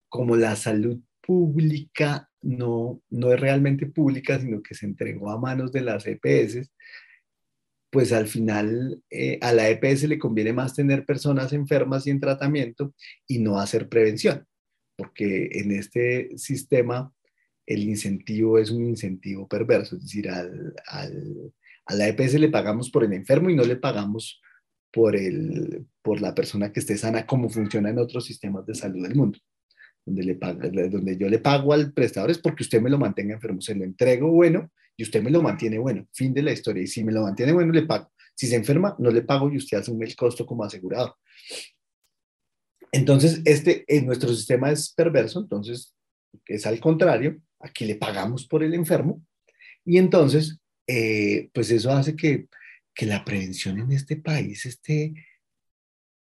como 0.09 0.37
la 0.37 0.55
salud 0.57 1.01
pública 1.21 2.31
no, 2.45 3.03
no 3.11 3.33
es 3.33 3.41
realmente 3.41 3.87
pública, 3.87 4.39
sino 4.39 4.63
que 4.63 4.75
se 4.75 4.87
entregó 4.87 5.31
a 5.31 5.41
manos 5.41 5.73
de 5.73 5.81
las 5.81 6.07
EPS, 6.07 6.71
pues 7.91 8.13
al 8.13 8.27
final 8.27 9.03
eh, 9.11 9.39
a 9.41 9.53
la 9.53 9.69
EPS 9.69 10.05
le 10.05 10.19
conviene 10.19 10.53
más 10.53 10.75
tener 10.75 11.05
personas 11.07 11.53
enfermas 11.53 12.07
y 12.07 12.11
en 12.11 12.21
tratamiento 12.21 12.95
y 13.27 13.39
no 13.39 13.59
hacer 13.59 13.89
prevención, 13.89 14.47
porque 14.97 15.49
en 15.53 15.73
este 15.73 16.37
sistema 16.37 17.13
el 17.67 17.85
incentivo 17.85 18.59
es 18.59 18.71
un 18.71 18.85
incentivo 18.85 19.49
perverso, 19.49 19.97
es 19.97 20.03
decir, 20.03 20.29
al, 20.29 20.75
al, 20.87 21.53
a 21.87 21.95
la 21.95 22.09
EPS 22.09 22.35
le 22.35 22.51
pagamos 22.51 22.91
por 22.91 23.05
el 23.05 23.13
enfermo 23.13 23.49
y 23.49 23.57
no 23.57 23.65
le 23.65 23.77
pagamos 23.77 24.43
por, 24.93 25.17
el, 25.17 25.87
por 26.03 26.21
la 26.21 26.35
persona 26.35 26.73
que 26.73 26.81
esté 26.81 26.99
sana, 26.99 27.27
como 27.27 27.49
funciona 27.49 27.91
en 27.91 27.99
otros 27.99 28.27
sistemas 28.27 28.67
de 28.67 28.75
salud 28.75 29.03
del 29.03 29.15
mundo 29.15 29.39
donde, 30.05 30.23
le 30.23 30.35
paga, 30.35 30.69
donde 30.69 31.17
yo 31.17 31.29
le 31.29 31.39
pago 31.39 31.73
al 31.73 31.93
prestador 31.93 32.31
es 32.31 32.39
porque 32.39 32.63
usted 32.63 32.81
me 32.81 32.91
lo 32.91 32.99
mantenga 32.99 33.35
enfermo, 33.35 33.61
se 33.61 33.75
lo 33.75 33.85
entrego 33.85 34.31
bueno 34.31 34.71
y 34.97 35.03
usted 35.03 35.23
me 35.23 35.31
lo 35.31 35.43
mantiene 35.43 35.79
bueno, 35.79 36.07
fin 36.13 36.33
de 36.33 36.43
la 36.43 36.53
historia. 36.53 36.83
Y 36.83 36.87
si 36.87 37.03
me 37.03 37.13
lo 37.13 37.23
mantiene 37.23 37.53
bueno, 37.53 37.73
le 37.73 37.83
pago. 37.83 38.13
Si 38.35 38.47
se 38.47 38.57
enferma, 38.57 38.97
no 38.99 39.11
le 39.11 39.23
pago 39.23 39.51
y 39.51 39.57
usted 39.57 39.79
asume 39.79 40.07
el 40.07 40.17
costo 40.17 40.45
como 40.45 40.65
asegurado. 40.65 41.17
Entonces, 42.93 43.43
este, 43.45 43.85
en 43.89 44.07
nuestro 44.07 44.33
sistema 44.33 44.71
es 44.71 44.93
perverso, 44.93 45.41
entonces 45.41 45.95
es 46.47 46.67
al 46.67 46.79
contrario, 46.79 47.41
aquí 47.61 47.85
le 47.85 47.97
pagamos 47.97 48.47
por 48.47 48.63
el 48.63 48.75
enfermo 48.75 49.23
y 49.85 49.99
entonces, 49.99 50.59
eh, 50.87 51.49
pues 51.53 51.71
eso 51.71 51.91
hace 51.91 52.15
que, 52.15 52.49
que 52.95 53.07
la 53.07 53.25
prevención 53.25 53.79
en 53.81 53.91
este 53.93 54.17
país 54.17 54.65
esté 54.67 55.13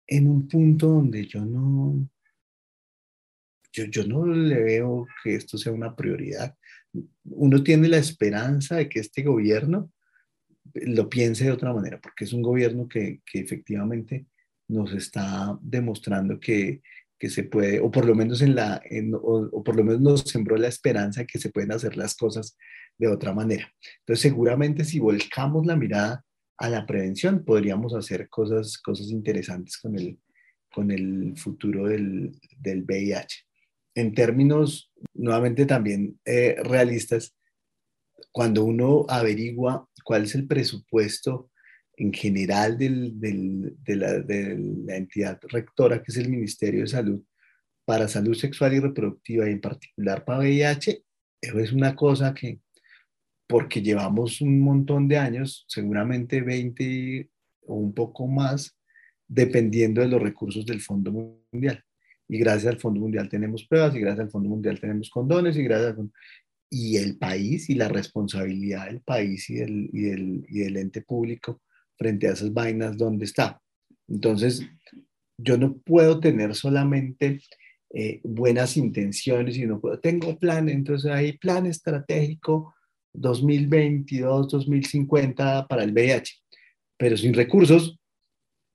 en 0.07 0.29
un 0.29 0.49
punto 0.49 0.89
donde 0.89 1.27
yo 1.27 1.45
no, 1.45 2.09
yo, 3.73 3.85
yo 3.85 4.07
no 4.07 4.27
le 4.27 4.63
veo 4.63 5.07
que 5.23 5.35
esto 5.35 5.59
sea 5.59 5.73
una 5.73 5.95
prioridad. 5.97 6.55
Uno 7.25 7.63
tiene 7.63 7.89
la 7.89 7.99
esperanza 7.99 8.77
de 8.77 8.89
que 8.89 9.01
este 9.01 9.23
gobierno 9.23 9.91
lo 10.75 11.09
piense 11.09 11.45
de 11.45 11.53
otra 11.53 11.73
manera, 11.73 12.01
porque 12.01 12.25
es 12.25 12.33
un 12.33 12.43
gobierno 12.43 12.89
que, 12.89 13.21
que 13.25 13.41
efectivamente 13.41 14.27
nos 14.69 14.93
está 14.93 15.59
demostrando 15.61 16.39
que, 16.39 16.83
que 17.23 17.31
se 17.31 17.45
puede, 17.45 17.79
o 17.79 17.89
por 17.89 18.05
lo 18.05 18.17
menos 18.17 18.43
en 18.43 18.57
la, 18.57 18.83
o, 19.23 19.63
por 19.63 19.77
lo 19.77 19.85
menos 19.85 20.01
nos 20.01 20.23
sembró 20.23 20.57
la 20.57 20.67
esperanza 20.67 21.21
de 21.21 21.27
que 21.29 21.39
se 21.39 21.51
pueden 21.51 21.71
hacer 21.71 21.97
las 21.97 22.17
cosas 22.17 22.57
de 22.99 23.07
otra 23.07 23.33
manera. 23.33 23.73
Entonces, 24.01 24.23
seguramente 24.23 24.85
si 24.85 24.99
volcamos 24.99 25.65
la 25.65 25.77
mirada 25.77 26.25
a 26.59 26.69
la 26.69 26.85
prevención, 26.85 27.45
podríamos 27.45 27.95
hacer 27.95 28.29
cosas, 28.29 28.77
cosas 28.79 29.09
interesantes 29.11 29.79
con 29.79 29.97
el, 29.97 30.19
con 30.73 30.91
el 30.91 31.35
futuro 31.37 31.87
del, 31.87 32.33
del 32.59 32.83
VIH. 32.83 33.45
En 33.95 34.15
términos, 34.15 34.91
nuevamente 35.15 35.67
también 35.67 36.19
eh, 36.25 36.57
realistas, 36.65 37.37
cuando 38.31 38.65
uno 38.65 39.05
averigua 39.09 39.89
cuál 40.05 40.25
es 40.25 40.35
el 40.35 40.47
presupuesto 40.47 41.51
en 41.97 42.13
general 42.13 42.79
de, 42.79 42.89
la, 43.97 44.19
de, 44.21 44.57
la, 44.87 44.97
entidad 44.97 45.39
rectora, 45.49 46.03
que 46.03 46.11
es 46.11 46.17
el 46.17 46.31
Ministerio 46.31 46.81
de 46.81 46.87
Salud, 46.87 47.23
para 47.85 48.09
salud 48.09 48.35
sexual 48.35 48.75
y 48.75 48.81
reproductiva 48.81 49.49
y 49.49 49.53
en 49.53 49.61
particular 49.61 50.25
para 50.25 50.39
VIH, 50.39 51.05
eso 51.41 51.59
es 51.59 51.73
una 51.73 51.95
cosa 51.95 52.33
que, 52.33 52.61
porque 53.47 53.83
llevamos 53.83 54.41
un 54.41 54.61
montón 54.61 55.09
de 55.09 55.19
años, 55.19 55.65
seguramente 55.69 56.41
20 56.41 57.29
o 57.67 57.75
un 57.75 57.93
poco 57.93 58.27
más, 58.27 58.77
dependiendo 59.29 60.01
de 60.01 60.09
los 60.09 60.23
recursos 60.23 60.65
del 60.65 60.81
Fondo 60.81 61.37
Mundial. 61.53 61.85
Y 62.33 62.39
gracias 62.39 62.73
al 62.73 62.81
Fondo 62.81 62.99
Mundial 62.99 63.29
tenemos 63.29 63.67
pruebas, 63.67 63.95
y 63.95 64.01
gracias 64.01 64.25
al 64.25 64.31
Fondo 64.31 64.49
Mundial 64.49 64.81
tenemos 64.81 65.11
condones, 65.11 65.55
y 65.55 65.65
gracias 65.65 65.99
al 65.99 66.11
y 66.71 66.97
el 66.97 67.19
país 67.19 67.69
y 67.69 67.75
la 67.75 67.89
responsabilidad 67.89 68.87
del 68.87 69.03
país 69.03 69.51
y 69.51 69.57
del, 69.57 69.91
y 69.93 70.01
del, 70.01 70.47
y 70.49 70.61
del 70.61 70.79
ente 70.79 71.03
público 71.03 71.61
frente 71.99 72.27
a 72.27 72.33
esas 72.33 72.55
vainas, 72.55 72.97
¿dónde 72.97 73.27
está? 73.27 73.61
Entonces, 74.09 74.67
yo 75.37 75.59
no 75.59 75.77
puedo 75.77 76.21
tener 76.21 76.55
solamente 76.55 77.43
eh, 77.93 78.23
buenas 78.25 78.79
intenciones 78.79 79.59
y 79.59 79.67
no 79.67 79.79
puedo, 79.83 80.01
tengo 80.01 80.39
plan, 80.39 80.71
entonces 80.71 81.11
hay 81.11 81.37
plan 81.37 81.67
estratégico 81.67 82.75
2022, 83.13 84.49
2050 84.49 85.69
para 85.69 85.85
el 85.85 85.93
VIH, 85.93 86.33
pero 86.97 87.19
sin 87.19 87.35
recursos, 87.35 87.99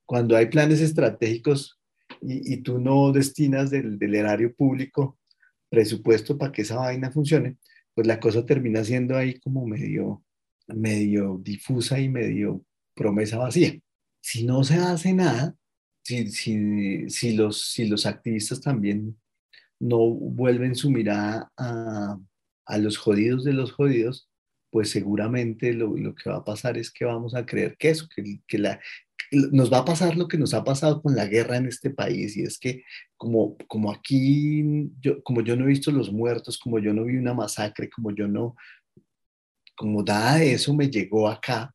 cuando 0.06 0.36
hay 0.36 0.46
planes 0.46 0.80
estratégicos 0.80 1.77
y, 2.22 2.58
tú 2.58 2.78
no 2.78 3.12
destinas 3.12 3.70
del, 3.70 3.98
del 3.98 4.14
erario 4.14 4.54
público 4.54 5.18
presupuesto 5.68 6.38
para 6.38 6.52
que 6.52 6.62
esa 6.62 6.76
vaina 6.76 7.10
funcione, 7.10 7.56
pues 7.94 8.06
la 8.06 8.20
cosa 8.20 8.46
termina 8.46 8.84
siendo 8.84 9.16
ahí 9.16 9.38
como 9.40 9.66
medio, 9.66 10.24
medio 10.66 11.40
difusa 11.42 12.00
y 12.00 12.08
medio 12.08 12.64
promesa 12.94 13.38
vacía. 13.38 13.78
Si 14.20 14.44
no 14.44 14.64
se 14.64 14.74
hace 14.74 15.12
nada, 15.12 15.56
si, 16.02 16.30
si, 16.30 17.10
si, 17.10 17.34
los, 17.34 17.70
si 17.70 17.86
los 17.86 18.06
activistas 18.06 18.60
también 18.60 19.18
no 19.80 19.98
vuelven 19.98 20.74
su 20.74 20.90
mirada 20.90 21.52
a, 21.56 22.18
a 22.66 22.78
los 22.78 22.96
jodidos 22.96 23.44
de 23.44 23.52
los 23.52 23.72
jodidos, 23.72 24.28
pues 24.70 24.90
seguramente 24.90 25.72
lo, 25.72 25.96
lo, 25.96 26.14
que 26.14 26.30
va 26.30 26.36
a 26.36 26.44
pasar 26.44 26.76
es 26.76 26.90
que 26.90 27.04
vamos 27.04 27.34
a 27.34 27.46
creer 27.46 27.76
que 27.78 27.90
eso, 27.90 28.08
que, 28.14 28.40
que 28.46 28.58
la, 28.58 28.80
nos 29.30 29.72
va 29.72 29.78
a 29.78 29.84
pasar 29.84 30.16
lo 30.16 30.28
que 30.28 30.38
nos 30.38 30.54
ha 30.54 30.64
pasado 30.64 31.02
con 31.02 31.14
la 31.14 31.26
guerra 31.26 31.56
en 31.56 31.66
este 31.66 31.90
país 31.90 32.36
y 32.36 32.42
es 32.42 32.58
que 32.58 32.82
como, 33.16 33.56
como 33.66 33.92
aquí, 33.92 34.90
yo, 35.00 35.22
como 35.22 35.42
yo 35.42 35.56
no 35.56 35.64
he 35.64 35.68
visto 35.68 35.90
los 35.90 36.12
muertos, 36.12 36.58
como 36.58 36.78
yo 36.78 36.92
no 36.94 37.04
vi 37.04 37.16
una 37.16 37.34
masacre, 37.34 37.90
como 37.90 38.14
yo 38.14 38.28
no, 38.28 38.56
como 39.76 40.02
nada 40.02 40.36
de 40.36 40.52
eso 40.54 40.74
me 40.74 40.90
llegó 40.90 41.28
acá, 41.28 41.74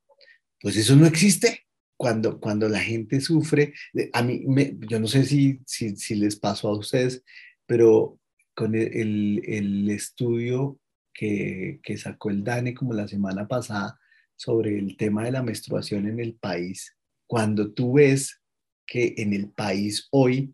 pues 0.62 0.78
eso 0.78 0.96
no 0.96 1.06
existe. 1.06 1.60
Cuando, 1.96 2.40
cuando 2.40 2.68
la 2.68 2.80
gente 2.80 3.22
sufre, 3.22 3.74
a 4.12 4.24
mí, 4.24 4.44
me, 4.46 4.76
yo 4.90 5.00
no 5.00 5.08
sé 5.08 5.24
si, 5.24 5.62
si, 5.66 5.96
si, 5.96 6.16
les 6.16 6.36
pasó 6.36 6.68
a 6.68 6.78
ustedes, 6.78 7.24
pero 7.66 8.20
con 8.56 8.76
el, 8.76 9.42
el, 9.46 9.90
estudio 9.90 10.80
que, 11.14 11.80
que 11.82 11.98
sacó 11.98 12.30
el 12.30 12.44
DANE 12.44 12.74
como 12.74 12.94
la 12.94 13.08
semana 13.08 13.48
pasada 13.48 13.98
sobre 14.36 14.78
el 14.78 14.98
tema 14.98 15.24
de 15.24 15.32
la 15.32 15.44
menstruación 15.44 16.08
en 16.08 16.20
el 16.20 16.34
país, 16.34 16.94
cuando 17.28 17.72
tú 17.72 17.94
ves 17.94 18.42
que 18.86 19.16
en 19.18 19.34
el 19.34 19.50
país 19.50 20.08
hoy 20.12 20.54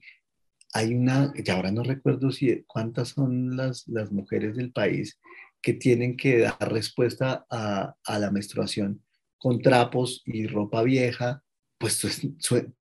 hay 0.74 0.94
una, 0.94 1.34
y 1.36 1.50
ahora 1.50 1.72
no 1.72 1.84
recuerdo 1.84 2.32
si 2.32 2.64
cuántas 2.68 3.10
son 3.10 3.58
las, 3.58 3.88
las 3.88 4.12
mujeres 4.12 4.56
del 4.56 4.72
país 4.72 5.20
que 5.62 5.74
tienen 5.74 6.16
que 6.16 6.40
dar 6.40 6.72
respuesta 6.72 7.46
a, 7.50 7.96
a 8.06 8.20
la 8.20 8.32
menstruación 8.32 9.04
con 9.38 9.62
trapos 9.62 10.22
y 10.26 10.48
ropa 10.48 10.84
vieja, 10.84 11.44
pues 11.80 11.98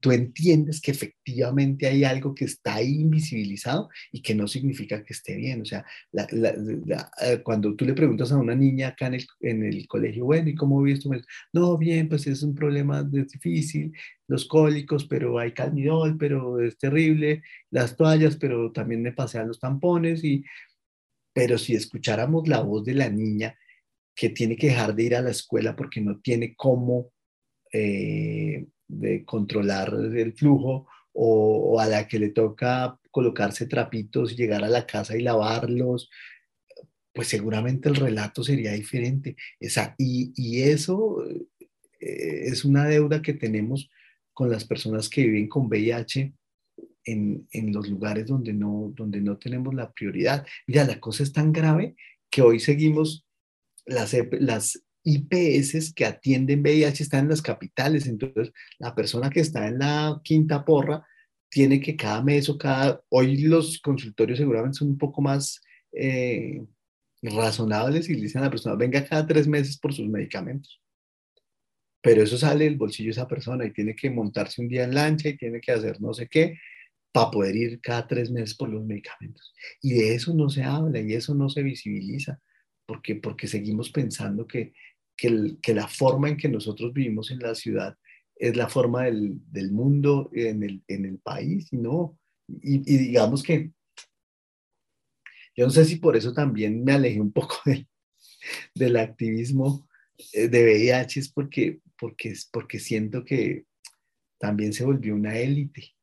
tú, 0.00 0.10
entiendes 0.10 0.80
que 0.80 0.90
efectivamente 0.90 1.86
hay 1.86 2.02
algo 2.02 2.34
que 2.34 2.46
está 2.46 2.74
ahí 2.74 3.00
invisibilizado 3.00 3.88
y 4.10 4.22
que 4.22 4.34
no 4.34 4.48
significa 4.48 5.04
que 5.04 5.12
esté 5.12 5.36
bien. 5.36 5.62
O 5.62 5.64
sea, 5.64 5.86
eh, 6.12 7.40
cuando 7.44 7.76
tú 7.76 7.84
le 7.84 7.94
preguntas 7.94 8.32
a 8.32 8.36
una 8.36 8.56
niña 8.56 8.88
acá 8.88 9.06
en 9.06 9.14
el, 9.14 9.26
en 9.40 9.62
el 9.62 9.86
colegio, 9.86 10.24
bueno, 10.24 10.48
¿y 10.48 10.56
cómo 10.56 10.82
visto? 10.82 11.10
No, 11.52 11.78
bien, 11.78 12.08
pues 12.08 12.26
es 12.26 12.42
un 12.42 12.56
problema 12.56 13.04
difícil, 13.04 13.92
los 14.26 14.46
cólicos, 14.46 15.06
pero 15.06 15.38
hay 15.38 15.52
calmidol, 15.52 16.18
pero 16.18 16.60
es 16.60 16.76
terrible, 16.76 17.42
las 17.70 17.96
toallas, 17.96 18.36
pero 18.36 18.72
también 18.72 19.00
me 19.02 19.12
pasean 19.12 19.48
los 19.48 19.60
tampones 19.60 20.24
y... 20.24 20.44
Pero 21.32 21.56
si 21.56 21.74
escucháramos 21.76 22.48
la 22.48 22.62
voz 22.62 22.84
de 22.84 22.94
la 22.94 23.08
niña, 23.08 23.56
que 24.16 24.30
tiene 24.30 24.56
que 24.56 24.68
dejar 24.68 24.96
de 24.96 25.04
ir 25.04 25.14
a 25.14 25.22
la 25.22 25.30
escuela 25.30 25.76
porque 25.76 26.00
no 26.00 26.18
tiene 26.18 26.56
cómo 26.56 27.12
eh, 27.72 28.66
de 28.88 29.24
controlar 29.24 29.94
el 29.94 30.32
flujo 30.32 30.88
o, 31.12 31.78
a 31.80 31.86
la 31.86 32.08
que 32.08 32.18
le 32.18 32.30
toca 32.30 32.98
colocarse 33.10 33.66
trapitos, 33.66 34.36
llegar 34.36 34.64
a 34.64 34.68
la 34.68 34.86
casa 34.86 35.16
y 35.16 35.22
lavarlos, 35.22 36.10
pues 37.12 37.28
seguramente 37.28 37.88
el 37.88 37.96
relato 37.96 38.42
sería 38.44 38.72
diferente. 38.72 39.36
Esa, 39.60 39.94
y, 39.98 40.32
y 40.36 40.62
eso 40.62 41.24
eh, 42.00 42.42
es 42.46 42.64
una 42.64 42.86
deuda 42.86 43.22
que 43.22 43.34
tenemos 43.34 43.90
con 44.32 44.50
las 44.50 44.64
personas 44.64 45.08
que 45.08 45.24
viven 45.24 45.48
con 45.48 45.66
VIH 45.66 46.32
en, 47.04 47.48
en, 47.50 47.72
los 47.72 47.88
lugares 47.88 48.26
donde 48.26 48.52
no, 48.52 48.92
donde 48.94 49.20
no 49.20 49.36
tenemos 49.36 49.74
la 49.74 49.90
prioridad. 49.92 50.46
Mira, 50.66 50.84
la 50.84 51.00
cosa 51.00 51.24
es 51.24 51.32
tan 51.32 51.52
grave 51.52 51.96
que 52.30 52.42
hoy 52.42 52.60
seguimos 52.60 53.26
las, 53.84 54.14
las 54.38 54.84
IPS 55.04 55.92
que 55.94 56.04
atienden 56.04 56.60
VIH 56.60 57.02
están 57.02 57.24
en 57.24 57.30
las 57.30 57.42
capitales, 57.42 58.06
entonces 58.06 58.52
la 58.78 58.94
persona 58.94 59.30
que 59.30 59.40
está 59.40 59.66
en 59.66 59.78
la 59.78 60.20
quinta 60.22 60.64
porra 60.64 61.06
tiene 61.50 61.80
que 61.80 61.96
cada 61.96 62.22
mes 62.22 62.48
o 62.48 62.58
cada... 62.58 63.02
Hoy 63.08 63.38
los 63.38 63.78
consultorios 63.80 64.38
seguramente 64.38 64.78
son 64.78 64.88
un 64.88 64.98
poco 64.98 65.22
más 65.22 65.60
eh, 65.92 66.62
razonables 67.22 68.08
y 68.08 68.14
le 68.14 68.22
dicen 68.22 68.42
a 68.42 68.44
la 68.44 68.50
persona, 68.50 68.76
venga 68.76 69.04
cada 69.04 69.26
tres 69.26 69.46
meses 69.48 69.78
por 69.78 69.94
sus 69.94 70.08
medicamentos. 70.08 70.80
Pero 72.02 72.22
eso 72.22 72.38
sale 72.38 72.64
del 72.64 72.76
bolsillo 72.76 73.08
de 73.08 73.12
esa 73.12 73.28
persona 73.28 73.64
y 73.64 73.72
tiene 73.72 73.96
que 73.96 74.10
montarse 74.10 74.60
un 74.62 74.68
día 74.68 74.84
en 74.84 74.94
lancha 74.94 75.28
y 75.28 75.36
tiene 75.36 75.60
que 75.60 75.72
hacer 75.72 76.00
no 76.00 76.14
sé 76.14 76.28
qué 76.28 76.58
para 77.10 77.30
poder 77.30 77.56
ir 77.56 77.80
cada 77.80 78.06
tres 78.06 78.30
meses 78.30 78.54
por 78.54 78.68
los 78.68 78.84
medicamentos. 78.84 79.52
Y 79.82 79.94
de 79.94 80.14
eso 80.14 80.34
no 80.34 80.48
se 80.48 80.62
habla 80.62 81.00
y 81.00 81.14
eso 81.14 81.34
no 81.34 81.48
se 81.48 81.62
visibiliza, 81.62 82.40
porque, 82.86 83.16
porque 83.16 83.48
seguimos 83.48 83.90
pensando 83.90 84.46
que 84.46 84.74
que, 85.18 85.74
la 85.74 85.88
forma 85.88 86.28
en 86.28 86.36
que 86.36 86.48
nosotros 86.48 86.92
vivimos 86.94 87.30
en 87.30 87.40
la 87.40 87.54
ciudad 87.54 87.96
es 88.36 88.56
la 88.56 88.68
forma 88.68 89.04
del, 89.04 89.40
del 89.50 89.72
mundo 89.72 90.30
en 90.32 90.62
el, 90.62 90.82
en 90.86 91.04
el, 91.04 91.18
país 91.18 91.72
no. 91.72 92.16
Y, 92.62 92.76
y, 92.76 92.98
digamos 92.98 93.42
que 93.42 93.72
yo 95.56 95.64
no 95.64 95.70
sé 95.70 95.84
si 95.84 95.96
por 95.96 96.16
eso 96.16 96.32
también 96.32 96.84
me 96.84 96.92
alejé 96.92 97.20
un 97.20 97.32
poco 97.32 97.56
del, 97.66 97.88
del 98.74 98.96
activismo 98.96 99.88
eh, 100.32 100.48
de 100.48 100.62
VIH, 100.64 101.20
es 101.20 101.32
porque, 101.32 101.80
porque, 101.98 102.32
porque 102.52 102.78
siento 102.78 103.24
que 103.24 103.64
también 104.38 104.72
se 104.72 104.84
volvió 104.84 105.14
una 105.14 105.36
élite. 105.36 105.94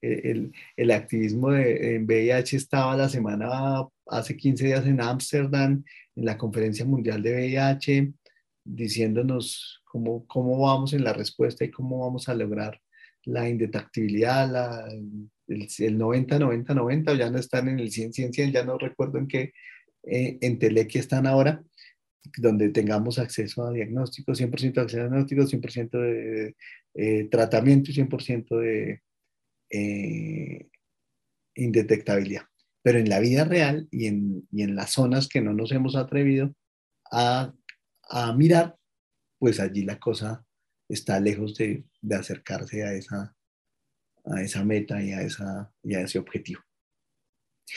El, 0.00 0.52
el, 0.76 0.90
activismo 0.90 1.50
de, 1.50 1.96
en 1.96 2.04
VIH 2.06 2.56
estaba 2.56 2.96
la 2.96 3.08
semana, 3.08 3.86
hace 4.06 4.36
15 4.36 4.66
días 4.66 4.86
en 4.86 5.00
Ámsterdam, 5.00 5.84
en 6.14 6.24
la 6.24 6.38
Conferencia 6.38 6.84
Mundial 6.84 7.22
de 7.22 7.34
VIH, 7.34 8.12
diciéndonos 8.64 9.82
cómo, 9.84 10.26
cómo 10.26 10.58
vamos 10.58 10.92
en 10.92 11.04
la 11.04 11.12
respuesta 11.12 11.64
y 11.64 11.70
cómo 11.70 12.00
vamos 12.00 12.28
a 12.28 12.34
lograr 12.34 12.80
la 13.24 13.48
indetectibilidad, 13.48 14.50
la, 14.50 14.86
el, 15.48 15.98
90, 15.98 16.38
90, 16.38 16.74
90, 16.74 17.14
ya 17.14 17.30
no 17.30 17.38
están 17.38 17.68
en 17.68 17.80
el 17.80 17.90
100, 17.90 18.12
100, 18.12 18.32
100, 18.32 18.52
ya 18.52 18.64
no 18.64 18.78
recuerdo 18.78 19.18
en 19.18 19.26
qué 19.26 19.52
eh, 20.04 20.38
en 20.40 20.58
Telequia 20.58 21.00
están 21.00 21.26
ahora, 21.26 21.62
donde 22.38 22.70
tengamos 22.70 23.18
acceso 23.18 23.66
a 23.66 23.72
diagnóstico, 23.72 24.32
100% 24.32 24.74
de 24.74 24.80
acceso 24.80 25.02
a 25.02 25.08
diagnóstico, 25.08 25.42
100% 25.42 25.90
de 25.90 26.56
eh, 26.94 27.28
tratamiento 27.30 27.90
y 27.90 27.94
100% 27.94 28.58
de 28.60 29.02
eh, 29.70 30.68
indetectabilidad 31.54 32.46
pero 32.86 33.00
en 33.00 33.08
la 33.08 33.18
vida 33.18 33.42
real 33.42 33.88
y 33.90 34.06
en, 34.06 34.46
y 34.52 34.62
en 34.62 34.76
las 34.76 34.92
zonas 34.92 35.26
que 35.26 35.40
no 35.40 35.52
nos 35.52 35.72
hemos 35.72 35.96
atrevido 35.96 36.54
a, 37.10 37.52
a 38.04 38.32
mirar, 38.32 38.78
pues 39.40 39.58
allí 39.58 39.82
la 39.82 39.98
cosa 39.98 40.46
está 40.88 41.18
lejos 41.18 41.56
de, 41.56 41.84
de, 42.00 42.14
acercarse 42.14 42.84
a 42.84 42.94
esa, 42.94 43.36
a 44.24 44.40
esa 44.40 44.64
meta 44.64 45.02
y 45.02 45.10
a, 45.10 45.22
esa, 45.22 45.74
y 45.82 45.96
a 45.96 46.02
ese 46.02 46.20
objetivo. 46.20 46.60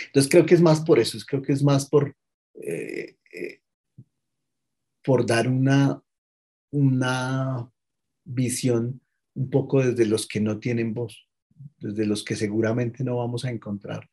Entonces 0.06 0.30
creo 0.30 0.46
que 0.46 0.54
es 0.54 0.62
más 0.62 0.82
por 0.82 1.00
eso, 1.00 1.18
creo 1.28 1.42
que 1.42 1.54
es 1.54 1.64
más 1.64 1.90
por, 1.90 2.16
eh, 2.62 3.18
eh, 3.34 3.62
por 5.04 5.26
dar 5.26 5.48
una, 5.48 6.04
una 6.72 7.68
visión 8.26 9.02
un 9.34 9.50
poco 9.50 9.84
desde 9.84 10.06
los 10.06 10.28
que 10.28 10.40
no 10.40 10.60
tienen 10.60 10.94
voz, 10.94 11.28
desde 11.80 12.06
los 12.06 12.24
que 12.24 12.36
seguramente 12.36 13.04
no 13.04 13.18
vamos 13.18 13.46
a 13.46 13.52
encontrar, 13.52 14.10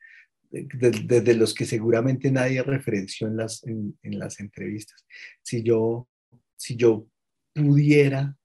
desde, 0.51 1.35
los 1.35 1.55
que 1.55 1.65
seguramente 1.65 2.31
nadie 2.31 2.63
referenció 2.63 3.27
en 3.27 3.37
las, 3.37 3.65
en, 3.65 3.97
las 4.03 4.41
entrevistas. 4.41 5.05
Si 5.43 5.63
yo, 5.63 6.09
si 6.57 6.77
yo 6.77 7.07
pudiera 7.53 8.37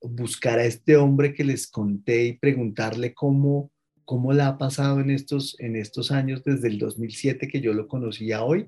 buscar 0.00 0.58
a 0.58 0.64
este 0.64 0.96
hombre 0.96 1.34
que 1.34 1.44
les 1.44 1.68
conté 1.68 2.24
y 2.24 2.38
preguntarle 2.38 3.12
cómo, 3.12 3.70
cómo 4.04 4.32
la 4.32 4.48
ha 4.48 4.58
pasado 4.58 5.00
en 5.00 5.10
estos, 5.10 5.58
en 5.60 5.76
estos 5.76 6.10
años 6.10 6.42
desde 6.44 6.68
el 6.68 6.78
2007 6.78 7.48
que 7.48 7.60
yo 7.60 7.74
lo 7.74 7.88
conocía 7.88 8.42
hoy, 8.44 8.66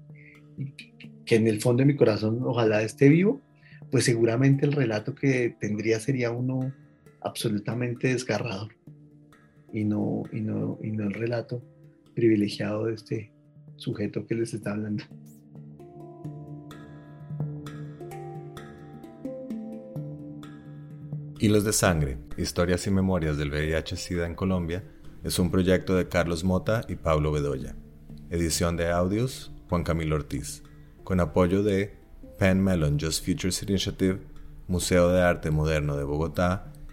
que 1.24 1.37
en 1.37 1.47
el 1.47 1.61
fondo 1.61 1.83
de 1.83 1.87
mi 1.87 1.97
corazón 1.97 2.41
ojalá 2.43 2.83
esté 2.83 3.09
vivo, 3.09 3.41
pues 3.91 4.05
seguramente 4.05 4.66
el 4.66 4.72
relato 4.72 5.14
que 5.14 5.57
tendría 5.61 6.01
sería 6.01 6.30
uno 6.30 6.74
absolutamente 7.20 8.09
desgarrador 8.09 8.74
y 9.73 9.85
no, 9.85 10.25
el 10.33 11.14
relato 11.14 11.62
privilegiado 12.14 12.87
de 12.87 12.95
este 12.95 13.33
sujeto 13.77 14.27
que 14.27 14.35
les 14.35 14.55
está 14.55 14.73
hablando. 14.73 15.05
Hilos 21.39 21.64
de 21.64 21.73
Sangre, 21.73 22.18
Historias 22.37 22.87
y 22.87 22.91
Memorias 22.91 23.37
del 23.37 23.51
VIH-Sida 23.51 24.27
en 24.27 24.37
Colombia, 24.37 24.85
es 25.25 25.39
un 25.39 25.51
proyecto 25.51 25.97
de 25.97 26.09
Carlos 26.09 26.45
Mota 26.45 26.83
y 26.89 26.95
Pablo 26.95 27.33
Bedoya. 27.33 27.75
Edición 28.31 28.77
de 28.77 28.91
audios, 28.91 29.53
Juan 29.68 29.83
Camilo 29.83 30.14
Ortiz. 30.16 30.62
Con 31.03 31.18
apoyo 31.18 31.62
de 31.62 31.97
Penn 32.39 32.62
Mellon 32.62 32.99
Just 33.01 33.27
Futures 33.27 33.62
Initiative, 33.62 34.20
Museo 34.68 35.09
de 35.09 35.20
Arte 35.20 35.51
Moderno 35.51 35.97
de 35.97 36.05
Bogotá 36.05 36.72